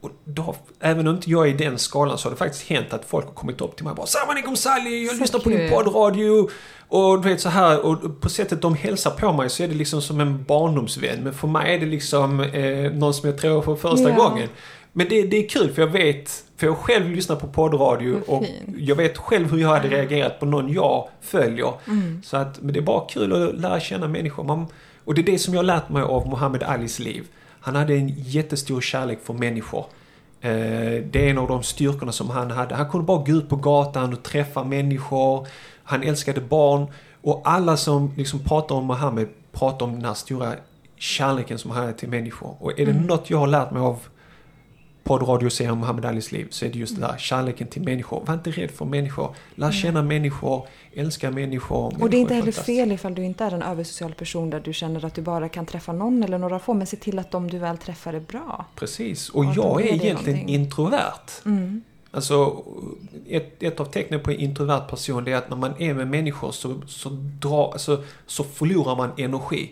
Och 0.01 0.11
då, 0.23 0.55
även 0.79 1.07
om 1.07 1.15
inte 1.15 1.31
jag 1.31 1.47
är 1.47 1.51
i 1.51 1.57
den 1.57 1.79
skalan 1.79 2.17
så 2.17 2.27
har 2.27 2.31
det 2.31 2.37
faktiskt 2.37 2.69
hänt 2.69 2.93
att 2.93 3.05
folk 3.05 3.25
har 3.25 3.33
kommit 3.33 3.61
upp 3.61 3.75
till 3.75 3.85
mig 3.85 3.91
och 3.91 3.97
bara 3.97 4.31
alaikum 4.31 4.55
Sally, 4.55 5.05
jag 5.05 5.15
så 5.15 5.21
lyssnar 5.21 5.39
kul. 5.39 5.51
på 5.53 5.57
din 5.57 5.69
poddradio. 5.69 6.49
Och 6.91 7.21
du 7.21 7.29
vet 7.29 7.41
så 7.41 7.49
här, 7.49 7.85
och 7.85 8.21
på 8.21 8.29
sättet 8.29 8.61
de 8.61 8.75
hälsar 8.75 9.11
på 9.11 9.33
mig 9.33 9.49
så 9.49 9.63
är 9.63 9.67
det 9.67 9.73
liksom 9.73 10.01
som 10.01 10.19
en 10.19 10.43
barndomsvän. 10.43 11.23
Men 11.23 11.33
för 11.33 11.47
mig 11.47 11.75
är 11.75 11.79
det 11.79 11.85
liksom 11.85 12.39
eh, 12.39 12.91
någon 12.91 13.13
som 13.13 13.29
jag 13.29 13.37
tror 13.37 13.61
för 13.61 13.75
första 13.75 14.09
ja. 14.09 14.15
gången. 14.15 14.49
Men 14.93 15.07
det, 15.09 15.21
det 15.23 15.37
är 15.37 15.49
kul 15.49 15.71
för 15.71 15.81
jag 15.81 15.89
vet, 15.89 16.43
för 16.57 16.67
jag 16.67 16.77
själv 16.77 17.09
lyssnar 17.09 17.35
på 17.35 17.47
poddradio 17.47 18.15
och 18.27 18.45
jag 18.77 18.95
vet 18.95 19.17
själv 19.17 19.51
hur 19.51 19.57
jag 19.57 19.69
hade 19.69 19.87
reagerat 19.87 20.39
på 20.39 20.45
någon 20.45 20.73
jag 20.73 21.07
följer. 21.21 21.73
Mm. 21.87 22.21
Så 22.23 22.37
att, 22.37 22.61
men 22.61 22.73
det 22.73 22.79
är 22.79 22.83
bara 22.83 23.05
kul 23.09 23.33
att 23.33 23.61
lära 23.61 23.79
känna 23.79 24.07
människor. 24.07 24.43
Man, 24.43 24.65
och 25.05 25.13
det 25.13 25.21
är 25.21 25.25
det 25.25 25.39
som 25.39 25.53
jag 25.53 25.59
har 25.59 25.65
lärt 25.65 25.89
mig 25.89 26.03
av 26.03 26.29
Muhammad 26.29 26.63
Alis 26.63 26.99
liv. 26.99 27.23
Han 27.59 27.75
hade 27.75 27.93
en 27.93 28.09
jättestor 28.17 28.81
kärlek 28.81 29.19
för 29.23 29.33
människor. 29.33 29.85
Eh, 30.41 31.03
det 31.11 31.25
är 31.25 31.29
en 31.29 31.37
av 31.37 31.47
de 31.47 31.63
styrkorna 31.63 32.11
som 32.11 32.29
han 32.29 32.51
hade. 32.51 32.75
Han 32.75 32.89
kunde 32.89 33.05
bara 33.05 33.23
gå 33.23 33.31
ut 33.31 33.49
på 33.49 33.55
gatan 33.55 34.13
och 34.13 34.23
träffa 34.23 34.63
människor. 34.63 35.47
Han 35.83 36.03
älskade 36.03 36.41
barn. 36.41 36.87
Och 37.21 37.41
alla 37.45 37.77
som 37.77 38.13
liksom 38.17 38.39
pratar 38.39 38.75
om 38.75 38.87
Muhammed 38.87 39.27
pratar 39.51 39.85
om 39.85 39.93
den 39.93 40.05
här 40.05 40.13
stora 40.13 40.53
kärleken 40.95 41.57
som 41.57 41.71
han 41.71 41.81
hade 41.81 41.93
till 41.93 42.09
människor. 42.09 42.55
Och 42.59 42.79
är 42.79 42.85
det 42.85 42.91
mm. 42.91 43.03
något 43.03 43.29
jag 43.29 43.37
har 43.37 43.47
lärt 43.47 43.71
mig 43.71 43.81
av 43.81 43.99
poddradioserien 45.03 45.73
om 45.73 45.79
Muhammed 45.79 46.05
Alis 46.05 46.31
liv 46.31 46.47
så 46.49 46.65
är 46.65 46.69
det 46.69 46.79
just 46.79 46.95
det 46.95 47.01
där 47.01 47.17
kärleken 47.17 47.67
till 47.67 47.81
människor. 47.81 48.23
Var 48.25 48.33
inte 48.33 48.51
rädd 48.51 48.71
för 48.71 48.85
människor. 48.85 49.35
Lär 49.55 49.67
mm. 49.67 49.73
känna 49.73 50.03
människor, 50.03 50.67
älska 50.93 51.31
människor. 51.31 51.81
människor 51.81 52.03
och 52.03 52.09
det 52.09 52.17
är 52.17 52.21
inte 52.21 52.33
heller 52.33 52.51
fel 52.51 52.91
ifall 52.91 53.15
du 53.15 53.23
inte 53.23 53.43
är 53.43 53.51
en 53.51 53.61
översocial 53.61 54.13
person 54.13 54.49
där 54.49 54.59
du 54.59 54.73
känner 54.73 55.05
att 55.05 55.13
du 55.13 55.21
bara 55.21 55.49
kan 55.49 55.65
träffa 55.65 55.93
någon 55.93 56.23
eller 56.23 56.37
några 56.37 56.59
få. 56.59 56.73
Men 56.73 56.87
se 56.87 56.97
till 56.97 57.19
att 57.19 57.31
de 57.31 57.49
du 57.49 57.57
väl 57.57 57.77
träffar 57.77 58.13
är 58.13 58.19
bra. 58.19 58.65
Precis. 58.75 59.29
Och, 59.29 59.45
och 59.45 59.53
jag 59.55 59.81
är 59.81 59.85
egentligen 59.85 60.15
någonting. 60.15 60.49
introvert. 60.49 61.45
Mm. 61.45 61.81
Alltså, 62.11 62.63
ett, 63.27 63.63
ett 63.63 63.79
av 63.79 63.85
tecknen 63.85 64.19
på 64.19 64.31
en 64.31 64.39
introvert 64.39 64.87
person 64.89 65.23
det 65.23 65.31
är 65.31 65.35
att 65.35 65.49
när 65.49 65.57
man 65.57 65.81
är 65.81 65.93
med 65.93 66.07
människor 66.07 66.51
så, 66.51 66.81
så, 66.87 67.09
dra, 67.39 67.71
alltså, 67.71 68.03
så 68.25 68.43
förlorar 68.43 68.95
man 68.95 69.11
energi. 69.17 69.71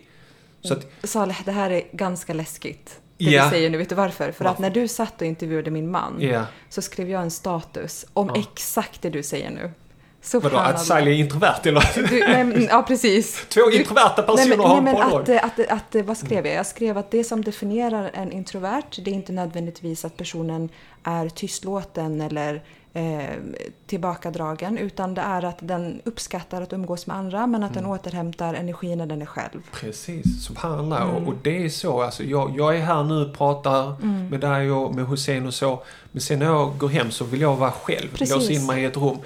Så 0.62 0.74
att, 0.74 0.86
Saleh, 1.02 1.36
det 1.44 1.52
här 1.52 1.70
är 1.70 1.82
ganska 1.92 2.34
läskigt 2.34 3.00
det 3.24 3.30
yeah. 3.30 3.44
du 3.44 3.56
säger 3.56 3.70
nu. 3.70 3.78
Vet 3.78 3.88
du 3.88 3.94
varför? 3.94 4.32
För 4.32 4.44
varför? 4.44 4.44
att 4.44 4.58
när 4.58 4.70
du 4.70 4.88
satt 4.88 5.20
och 5.20 5.26
intervjuade 5.26 5.70
min 5.70 5.90
man 5.90 6.22
yeah. 6.22 6.44
så 6.68 6.82
skrev 6.82 7.10
jag 7.10 7.22
en 7.22 7.30
status 7.30 8.06
om 8.12 8.30
ja. 8.34 8.40
exakt 8.40 9.02
det 9.02 9.10
du 9.10 9.22
säger 9.22 9.50
nu. 9.50 9.70
Så 10.22 10.40
Vadå, 10.40 10.56
att 10.56 10.84
Sally 10.84 11.10
är 11.10 11.14
introvert 11.14 11.60
eller? 11.64 12.08
Du, 12.08 12.20
nej, 12.20 12.66
ja, 12.70 12.82
precis. 12.82 13.46
Två 13.48 13.70
introverta 13.70 14.22
personer 14.22 14.48
nej, 14.48 14.58
men, 14.58 14.66
har 14.66 14.80
nej, 14.80 14.94
men 14.94 15.02
att, 15.02 15.28
att, 15.28 15.70
att, 15.70 15.94
att, 15.96 16.06
vad 16.06 16.16
skrev 16.16 16.46
jag? 16.46 16.54
Jag 16.54 16.66
skrev 16.66 16.98
att 16.98 17.10
det 17.10 17.24
som 17.24 17.44
definierar 17.44 18.10
en 18.14 18.32
introvert, 18.32 18.82
det 19.04 19.10
är 19.10 19.14
inte 19.14 19.32
nödvändigtvis 19.32 20.04
att 20.04 20.16
personen 20.16 20.68
är 21.02 21.28
tystlåten 21.28 22.20
eller 22.20 22.62
eh, 22.92 23.34
tillbakadragen 23.86 24.78
utan 24.78 25.14
det 25.14 25.20
är 25.20 25.44
att 25.44 25.58
den 25.60 26.00
uppskattar 26.04 26.62
att 26.62 26.72
umgås 26.72 27.06
med 27.06 27.16
andra 27.16 27.46
men 27.46 27.62
att 27.62 27.70
mm. 27.70 27.82
den 27.82 27.92
återhämtar 27.92 28.54
energi 28.54 28.96
när 28.96 29.06
den 29.06 29.22
är 29.22 29.26
själv. 29.26 29.62
Precis, 29.72 30.44
subhanallah. 30.46 31.02
Mm. 31.02 31.16
Och, 31.16 31.28
och 31.28 31.34
det 31.42 31.64
är 31.64 31.68
så, 31.68 32.02
alltså 32.02 32.24
jag, 32.24 32.54
jag 32.56 32.76
är 32.76 32.80
här 32.80 33.04
nu 33.04 33.14
och 33.14 33.36
pratar 33.36 34.02
mm. 34.02 34.28
med 34.28 34.40
dig 34.40 34.70
och 34.70 34.94
med 34.94 35.06
Hussein 35.06 35.46
och 35.46 35.54
så. 35.54 35.82
Men 36.12 36.20
sen 36.20 36.38
när 36.38 36.46
jag 36.46 36.78
går 36.78 36.88
hem 36.88 37.10
så 37.10 37.24
vill 37.24 37.40
jag 37.40 37.56
vara 37.56 37.72
själv, 37.72 38.08
låsa 38.20 38.52
in 38.52 38.66
mig 38.66 38.82
i 38.82 38.84
ett 38.84 38.96
rum. 38.96 39.18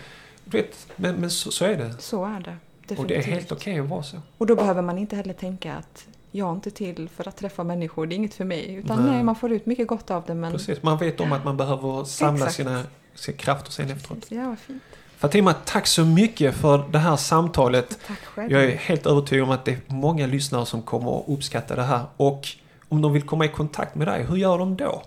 Du 0.45 0.57
vet, 0.57 0.86
men, 0.97 1.14
men 1.14 1.30
så, 1.30 1.51
så 1.51 1.64
är 1.64 1.76
det. 1.76 1.95
Så 1.99 2.24
är 2.24 2.40
det. 2.40 2.57
Definitivt. 2.86 2.99
Och 2.99 3.07
det 3.07 3.16
är 3.16 3.22
helt 3.22 3.53
okej 3.53 3.72
okay 3.72 3.84
att 3.84 3.90
vara 3.90 4.03
så. 4.03 4.16
Och 4.38 4.47
då 4.47 4.55
behöver 4.55 4.82
man 4.82 4.99
inte 4.99 5.16
heller 5.16 5.34
tänka 5.34 5.74
att 5.74 6.07
jag 6.30 6.49
är 6.49 6.53
inte 6.53 6.70
till 6.70 7.09
för 7.09 7.28
att 7.28 7.36
träffa 7.36 7.64
människor, 7.64 8.07
det 8.07 8.14
är 8.14 8.16
inget 8.16 8.34
för 8.34 8.45
mig. 8.45 8.74
Utan 8.74 9.03
nej, 9.03 9.11
nej 9.14 9.22
man 9.22 9.36
får 9.36 9.53
ut 9.53 9.66
mycket 9.66 9.88
gott 9.88 10.11
av 10.11 10.24
det. 10.26 10.34
Men... 10.34 10.53
Precis, 10.53 10.82
man 10.82 10.99
vet 10.99 11.20
om 11.20 11.32
att 11.32 11.45
man 11.45 11.57
behöver 11.57 12.05
samla 12.05 12.51
sina 12.51 12.82
sin 13.14 13.36
kraft 13.36 13.66
och 13.66 13.72
sen 13.72 13.90
efteråt. 13.90 14.26
Ja, 14.28 14.49
vad 14.49 14.59
fint. 14.59 14.82
Fatima, 15.16 15.55
tack 15.64 15.86
så 15.86 16.05
mycket 16.05 16.55
för 16.55 16.88
det 16.92 16.99
här 16.99 17.16
samtalet. 17.16 17.99
Tack 18.07 18.24
själv. 18.24 18.53
Jag 18.53 18.64
är 18.64 18.76
helt 18.76 19.07
övertygad 19.07 19.45
om 19.45 19.51
att 19.51 19.64
det 19.64 19.72
är 19.72 19.80
många 19.86 20.26
lyssnare 20.26 20.66
som 20.66 20.82
kommer 20.82 21.18
att 21.18 21.24
uppskatta 21.28 21.76
det 21.76 21.82
här. 21.82 22.05
Och 22.16 22.49
om 22.88 23.03
de 23.03 23.12
vill 23.12 23.22
komma 23.22 23.45
i 23.45 23.49
kontakt 23.49 23.95
med 23.95 24.09
dig, 24.09 24.24
hur 24.24 24.36
gör 24.36 24.59
de 24.59 24.76
då? 24.76 25.03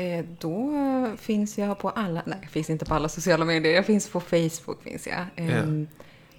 Eh, 0.00 0.24
då 0.38 0.72
finns 1.16 1.58
jag 1.58 1.78
på 1.78 1.90
alla, 1.90 2.22
nej 2.26 2.38
jag 2.42 2.50
finns 2.50 2.70
inte 2.70 2.84
på 2.84 2.94
alla 2.94 3.08
sociala 3.08 3.44
medier, 3.44 3.74
jag 3.74 3.86
finns 3.86 4.08
på 4.08 4.20
Facebook 4.20 4.82
finns 4.82 5.06
jag. 5.06 5.26
Eh, 5.36 5.56
ja. 5.56 5.64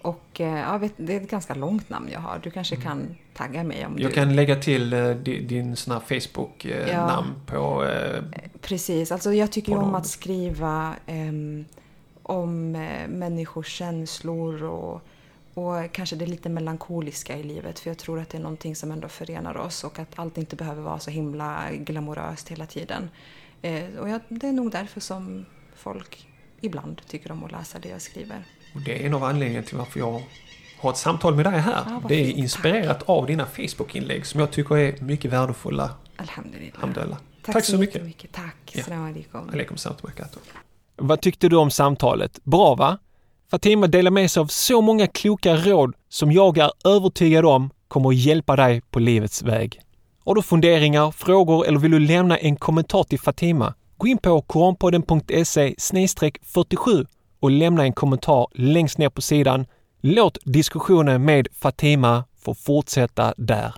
Och 0.01 0.41
eh, 0.41 0.59
ja, 0.59 0.77
vet, 0.77 0.93
det 0.97 1.15
är 1.15 1.21
ett 1.21 1.29
ganska 1.29 1.53
långt 1.53 1.89
namn 1.89 2.09
jag 2.13 2.19
har. 2.19 2.39
Du 2.43 2.51
kanske 2.51 2.75
mm. 2.75 2.87
kan 2.87 3.15
tagga 3.33 3.63
mig 3.63 3.85
om 3.85 3.99
jag 3.99 4.11
du... 4.11 4.15
kan 4.15 4.35
lägga 4.35 4.55
till 4.55 4.93
uh, 4.93 5.15
din, 5.15 5.47
din 5.47 5.75
Facebook-namn 5.75 7.33
ja. 7.47 7.53
på... 7.53 7.87
Precis, 8.61 9.11
alltså 9.11 9.33
jag 9.33 9.51
tycker 9.51 9.71
ju 9.71 9.77
om 9.77 9.95
att 9.95 10.07
skriva 10.07 10.95
um, 11.07 11.65
om 12.23 12.75
uh, 12.75 13.07
människors 13.07 13.67
känslor 13.67 14.63
och, 14.63 15.01
och 15.53 15.91
kanske 15.91 16.15
det 16.15 16.25
lite 16.25 16.49
melankoliska 16.49 17.37
i 17.37 17.43
livet. 17.43 17.79
För 17.79 17.89
jag 17.89 17.97
tror 17.97 18.19
att 18.19 18.29
det 18.29 18.37
är 18.37 18.41
någonting 18.41 18.75
som 18.75 18.91
ändå 18.91 19.07
förenar 19.07 19.57
oss 19.57 19.83
och 19.83 19.99
att 19.99 20.19
allt 20.19 20.37
inte 20.37 20.55
behöver 20.55 20.81
vara 20.81 20.99
så 20.99 21.11
himla 21.11 21.67
glamoröst 21.71 22.49
hela 22.49 22.65
tiden. 22.65 23.09
Och 23.99 24.09
jag, 24.09 24.21
det 24.29 24.47
är 24.47 24.51
nog 24.51 24.71
därför 24.71 24.99
som 24.99 25.45
folk 25.75 26.27
ibland 26.61 27.01
tycker 27.07 27.31
om 27.31 27.43
att 27.43 27.51
läsa 27.51 27.79
det 27.79 27.89
jag 27.89 28.01
skriver. 28.01 28.43
Och 28.75 28.81
det 28.81 29.01
är 29.01 29.07
en 29.07 29.13
av 29.13 29.23
anledningarna 29.23 29.67
till 29.67 29.77
varför 29.77 29.99
jag 29.99 30.23
har 30.79 30.91
ett 30.91 30.97
samtal 30.97 31.35
med 31.35 31.45
dig 31.45 31.59
här. 31.59 31.83
Ja, 31.85 32.01
det 32.07 32.21
är 32.21 32.25
fint, 32.25 32.37
inspirerat 32.37 32.99
tack. 32.99 33.09
av 33.09 33.25
dina 33.25 33.45
Facebook-inlägg 33.45 34.25
som 34.25 34.39
jag 34.39 34.51
tycker 34.51 34.77
är 34.77 35.01
mycket 35.01 35.31
värdefulla. 35.31 35.89
Alhamdulillah. 36.15 36.75
Alhamdulillah. 36.75 37.17
Tack, 37.41 37.53
tack 37.53 37.65
så 37.65 37.77
mycket. 37.77 38.03
mycket. 38.03 38.31
Tack. 38.31 38.55
Ja. 38.71 38.83
Salam 38.83 39.05
alaikum. 39.05 39.49
Alaikum 39.49 39.77
salam 39.77 39.97
Vad 40.95 41.21
tyckte 41.21 41.49
du 41.49 41.55
om 41.55 41.71
samtalet? 41.71 42.39
Bra 42.43 42.75
va? 42.75 42.97
Fatima 43.51 43.87
delar 43.87 44.11
med 44.11 44.31
sig 44.31 44.41
av 44.41 44.47
så 44.47 44.81
många 44.81 45.07
kloka 45.07 45.55
råd 45.55 45.95
som 46.09 46.31
jag 46.31 46.57
är 46.57 46.71
övertygad 46.85 47.45
om 47.45 47.69
kommer 47.87 48.09
att 48.09 48.15
hjälpa 48.15 48.55
dig 48.55 48.81
på 48.81 48.99
livets 48.99 49.41
väg. 49.43 49.81
Har 50.25 50.35
du 50.35 50.41
funderingar, 50.41 51.11
frågor 51.11 51.67
eller 51.67 51.79
vill 51.79 51.91
du 51.91 51.99
lämna 51.99 52.37
en 52.37 52.55
kommentar 52.55 53.03
till 53.03 53.19
Fatima? 53.19 53.73
Gå 53.97 54.07
in 54.07 54.17
på 54.17 54.41
koranpodden.se 54.41 55.75
47 56.43 57.05
och 57.39 57.51
lämna 57.51 57.83
en 57.83 57.93
kommentar 57.93 58.47
längst 58.53 58.97
ner 58.97 59.09
på 59.09 59.21
sidan. 59.21 59.65
Låt 60.01 60.37
diskussionen 60.43 61.25
med 61.25 61.47
Fatima 61.53 62.23
få 62.41 62.53
fortsätta 62.53 63.33
där. 63.37 63.73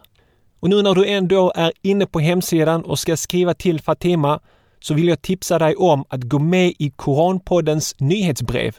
Och 0.59 0.69
nu 0.69 0.81
när 0.81 0.95
du 0.95 1.07
ändå 1.07 1.51
är 1.55 1.71
inne 1.81 2.05
på 2.05 2.19
hemsidan 2.19 2.83
och 2.83 2.99
ska 2.99 3.17
skriva 3.17 3.53
till 3.53 3.81
Fatima 3.81 4.39
så 4.79 4.93
vill 4.93 5.07
jag 5.07 5.21
tipsa 5.21 5.59
dig 5.59 5.75
om 5.75 6.05
att 6.09 6.23
gå 6.23 6.39
med 6.39 6.73
i 6.79 6.89
Koranpoddens 6.95 7.95
nyhetsbrev. 7.99 8.75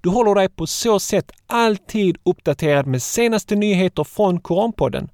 Du 0.00 0.08
håller 0.08 0.34
dig 0.34 0.48
på 0.48 0.66
så 0.66 1.00
sätt 1.00 1.32
alltid 1.46 2.18
uppdaterad 2.24 2.86
med 2.86 3.02
senaste 3.02 3.56
nyheter 3.56 4.04
från 4.04 4.40
Koranpodden. 4.40 5.08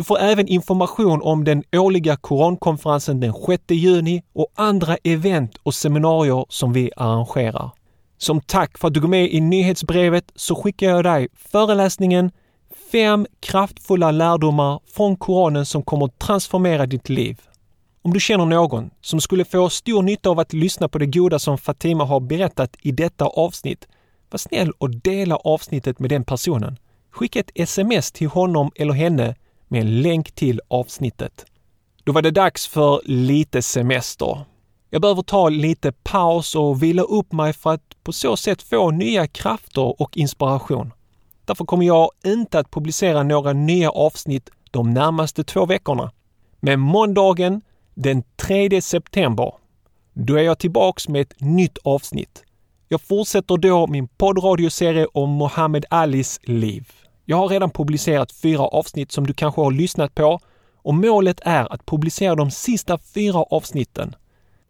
Du 0.00 0.04
får 0.04 0.18
även 0.18 0.48
information 0.48 1.22
om 1.22 1.44
den 1.44 1.64
årliga 1.72 2.16
Korankonferensen 2.16 3.20
den 3.20 3.34
6 3.46 3.62
juni 3.68 4.22
och 4.32 4.46
andra 4.54 4.96
event 5.04 5.56
och 5.62 5.74
seminarier 5.74 6.44
som 6.48 6.72
vi 6.72 6.90
arrangerar. 6.96 7.70
Som 8.18 8.40
tack 8.40 8.78
för 8.78 8.88
att 8.88 8.94
du 8.94 9.00
går 9.00 9.08
med 9.08 9.32
i 9.32 9.40
nyhetsbrevet 9.40 10.24
så 10.34 10.54
skickar 10.54 10.90
jag 10.90 11.04
dig 11.04 11.28
föreläsningen 11.34 12.30
Fem 12.92 13.26
kraftfulla 13.40 14.10
lärdomar 14.10 14.80
från 14.86 15.16
Koranen 15.16 15.66
som 15.66 15.82
kommer 15.82 16.04
att 16.06 16.18
transformera 16.18 16.86
ditt 16.86 17.08
liv. 17.08 17.40
Om 18.02 18.12
du 18.12 18.20
känner 18.20 18.46
någon 18.46 18.90
som 19.00 19.20
skulle 19.20 19.44
få 19.44 19.70
stor 19.70 20.02
nytta 20.02 20.30
av 20.30 20.38
att 20.38 20.52
lyssna 20.52 20.88
på 20.88 20.98
det 20.98 21.06
goda 21.06 21.38
som 21.38 21.58
Fatima 21.58 22.04
har 22.04 22.20
berättat 22.20 22.76
i 22.82 22.92
detta 22.92 23.24
avsnitt, 23.24 23.88
var 24.30 24.38
snäll 24.38 24.72
och 24.78 24.90
dela 24.90 25.36
avsnittet 25.36 25.98
med 25.98 26.10
den 26.10 26.24
personen. 26.24 26.78
Skicka 27.10 27.40
ett 27.40 27.50
sms 27.54 28.12
till 28.12 28.28
honom 28.28 28.70
eller 28.74 28.94
henne 28.94 29.34
med 29.70 29.80
en 29.80 30.02
länk 30.02 30.32
till 30.32 30.60
avsnittet. 30.68 31.46
Då 32.04 32.12
var 32.12 32.22
det 32.22 32.30
dags 32.30 32.66
för 32.66 33.00
lite 33.04 33.62
semester. 33.62 34.44
Jag 34.90 35.02
behöver 35.02 35.22
ta 35.22 35.48
lite 35.48 35.92
paus 35.92 36.54
och 36.54 36.82
vila 36.82 37.02
upp 37.02 37.32
mig 37.32 37.52
för 37.52 37.70
att 37.70 38.04
på 38.04 38.12
så 38.12 38.36
sätt 38.36 38.62
få 38.62 38.90
nya 38.90 39.26
krafter 39.26 40.02
och 40.02 40.16
inspiration. 40.16 40.92
Därför 41.44 41.64
kommer 41.64 41.86
jag 41.86 42.10
inte 42.24 42.58
att 42.58 42.70
publicera 42.70 43.22
några 43.22 43.52
nya 43.52 43.90
avsnitt 43.90 44.50
de 44.70 44.90
närmaste 44.90 45.44
två 45.44 45.66
veckorna. 45.66 46.12
Men 46.60 46.80
måndagen 46.80 47.62
den 47.94 48.22
3 48.36 48.82
september, 48.82 49.54
då 50.12 50.34
är 50.34 50.42
jag 50.42 50.58
tillbaks 50.58 51.08
med 51.08 51.20
ett 51.22 51.40
nytt 51.40 51.78
avsnitt. 51.84 52.44
Jag 52.88 53.00
fortsätter 53.00 53.56
då 53.56 53.86
min 53.86 54.08
poddradioserie 54.08 55.06
om 55.12 55.36
Muhammed 55.36 55.84
Alis 55.90 56.40
liv. 56.42 56.92
Jag 57.30 57.36
har 57.36 57.48
redan 57.48 57.70
publicerat 57.70 58.32
fyra 58.32 58.62
avsnitt 58.62 59.12
som 59.12 59.26
du 59.26 59.34
kanske 59.34 59.60
har 59.60 59.70
lyssnat 59.70 60.14
på 60.14 60.40
och 60.76 60.94
målet 60.94 61.40
är 61.44 61.72
att 61.72 61.86
publicera 61.86 62.34
de 62.34 62.50
sista 62.50 62.98
fyra 62.98 63.38
avsnitten 63.38 64.16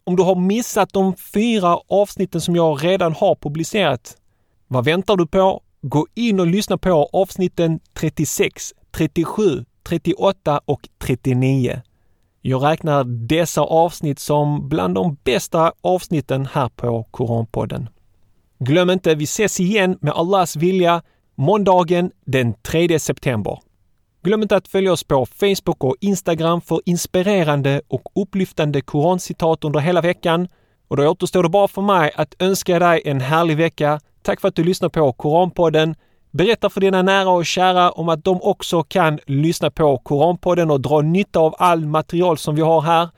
om 0.03 0.15
du 0.15 0.23
har 0.23 0.35
missat 0.35 0.93
de 0.93 1.15
fyra 1.15 1.79
avsnitten 1.87 2.41
som 2.41 2.55
jag 2.55 2.83
redan 2.83 3.13
har 3.13 3.35
publicerat. 3.35 4.17
Vad 4.67 4.85
väntar 4.85 5.17
du 5.17 5.27
på? 5.27 5.61
Gå 5.81 6.07
in 6.13 6.39
och 6.39 6.47
lyssna 6.47 6.77
på 6.77 7.09
avsnitten 7.13 7.79
36, 7.93 8.73
37, 8.91 9.65
38 9.83 10.61
och 10.65 10.89
39. 10.99 11.81
Jag 12.41 12.63
räknar 12.63 13.03
dessa 13.03 13.61
avsnitt 13.61 14.19
som 14.19 14.69
bland 14.69 14.95
de 14.95 15.17
bästa 15.23 15.73
avsnitten 15.81 16.47
här 16.53 16.69
på 16.69 17.03
Koranpodden. 17.11 17.89
Glöm 18.59 18.89
inte, 18.89 19.15
vi 19.15 19.23
ses 19.23 19.59
igen 19.59 19.97
med 20.01 20.13
Allahs 20.13 20.55
vilja 20.55 21.01
måndagen 21.41 22.11
den 22.25 22.53
3 22.53 22.99
september. 22.99 23.59
Glöm 24.23 24.41
inte 24.41 24.55
att 24.55 24.67
följa 24.67 24.91
oss 24.91 25.03
på 25.03 25.25
Facebook 25.25 25.83
och 25.83 25.95
Instagram 25.99 26.61
för 26.61 26.81
inspirerande 26.85 27.81
och 27.87 28.01
upplyftande 28.15 28.81
korancitat 28.81 29.63
under 29.63 29.79
hela 29.79 30.01
veckan. 30.01 30.47
Och 30.87 30.97
då 30.97 31.07
återstår 31.07 31.43
det 31.43 31.49
bara 31.49 31.67
för 31.67 31.81
mig 31.81 32.11
att 32.15 32.35
önska 32.39 32.79
dig 32.79 33.01
en 33.05 33.21
härlig 33.21 33.57
vecka. 33.57 33.99
Tack 34.21 34.41
för 34.41 34.47
att 34.47 34.55
du 34.55 34.63
lyssnar 34.63 34.89
på 34.89 35.13
Koranpodden. 35.13 35.95
Berätta 36.31 36.69
för 36.69 36.81
dina 36.81 37.01
nära 37.01 37.29
och 37.29 37.45
kära 37.45 37.91
om 37.91 38.09
att 38.09 38.23
de 38.23 38.41
också 38.41 38.83
kan 38.83 39.19
lyssna 39.25 39.71
på 39.71 39.97
Koranpodden 39.97 40.71
och 40.71 40.81
dra 40.81 41.01
nytta 41.01 41.39
av 41.39 41.55
all 41.57 41.85
material 41.85 42.37
som 42.37 42.55
vi 42.55 42.61
har 42.61 42.81
här. 42.81 43.09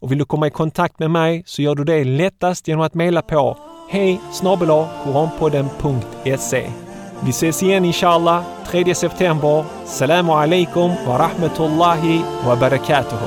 Och 0.00 0.10
vill 0.10 0.18
du 0.18 0.24
komma 0.24 0.46
i 0.46 0.50
kontakt 0.50 0.98
med 0.98 1.10
mig 1.10 1.42
så 1.46 1.62
gör 1.62 1.74
du 1.74 1.84
det 1.84 2.04
lättast 2.04 2.68
genom 2.68 2.84
att 2.84 2.94
mejla 2.94 3.22
på 3.22 3.58
hej 3.90 4.20
koranpodden.se 5.04 6.89
vi 7.22 7.32
ses 7.32 7.62
igen 7.62 7.84
inshallah 7.84 8.42
3 8.64 8.94
september. 8.94 9.64
Salamu 9.84 10.32
alaikum 10.32 10.96
wa 11.06 11.18
rahmatullahi 11.18 12.24
wa 12.46 12.56
barakatuhu. 12.56 13.26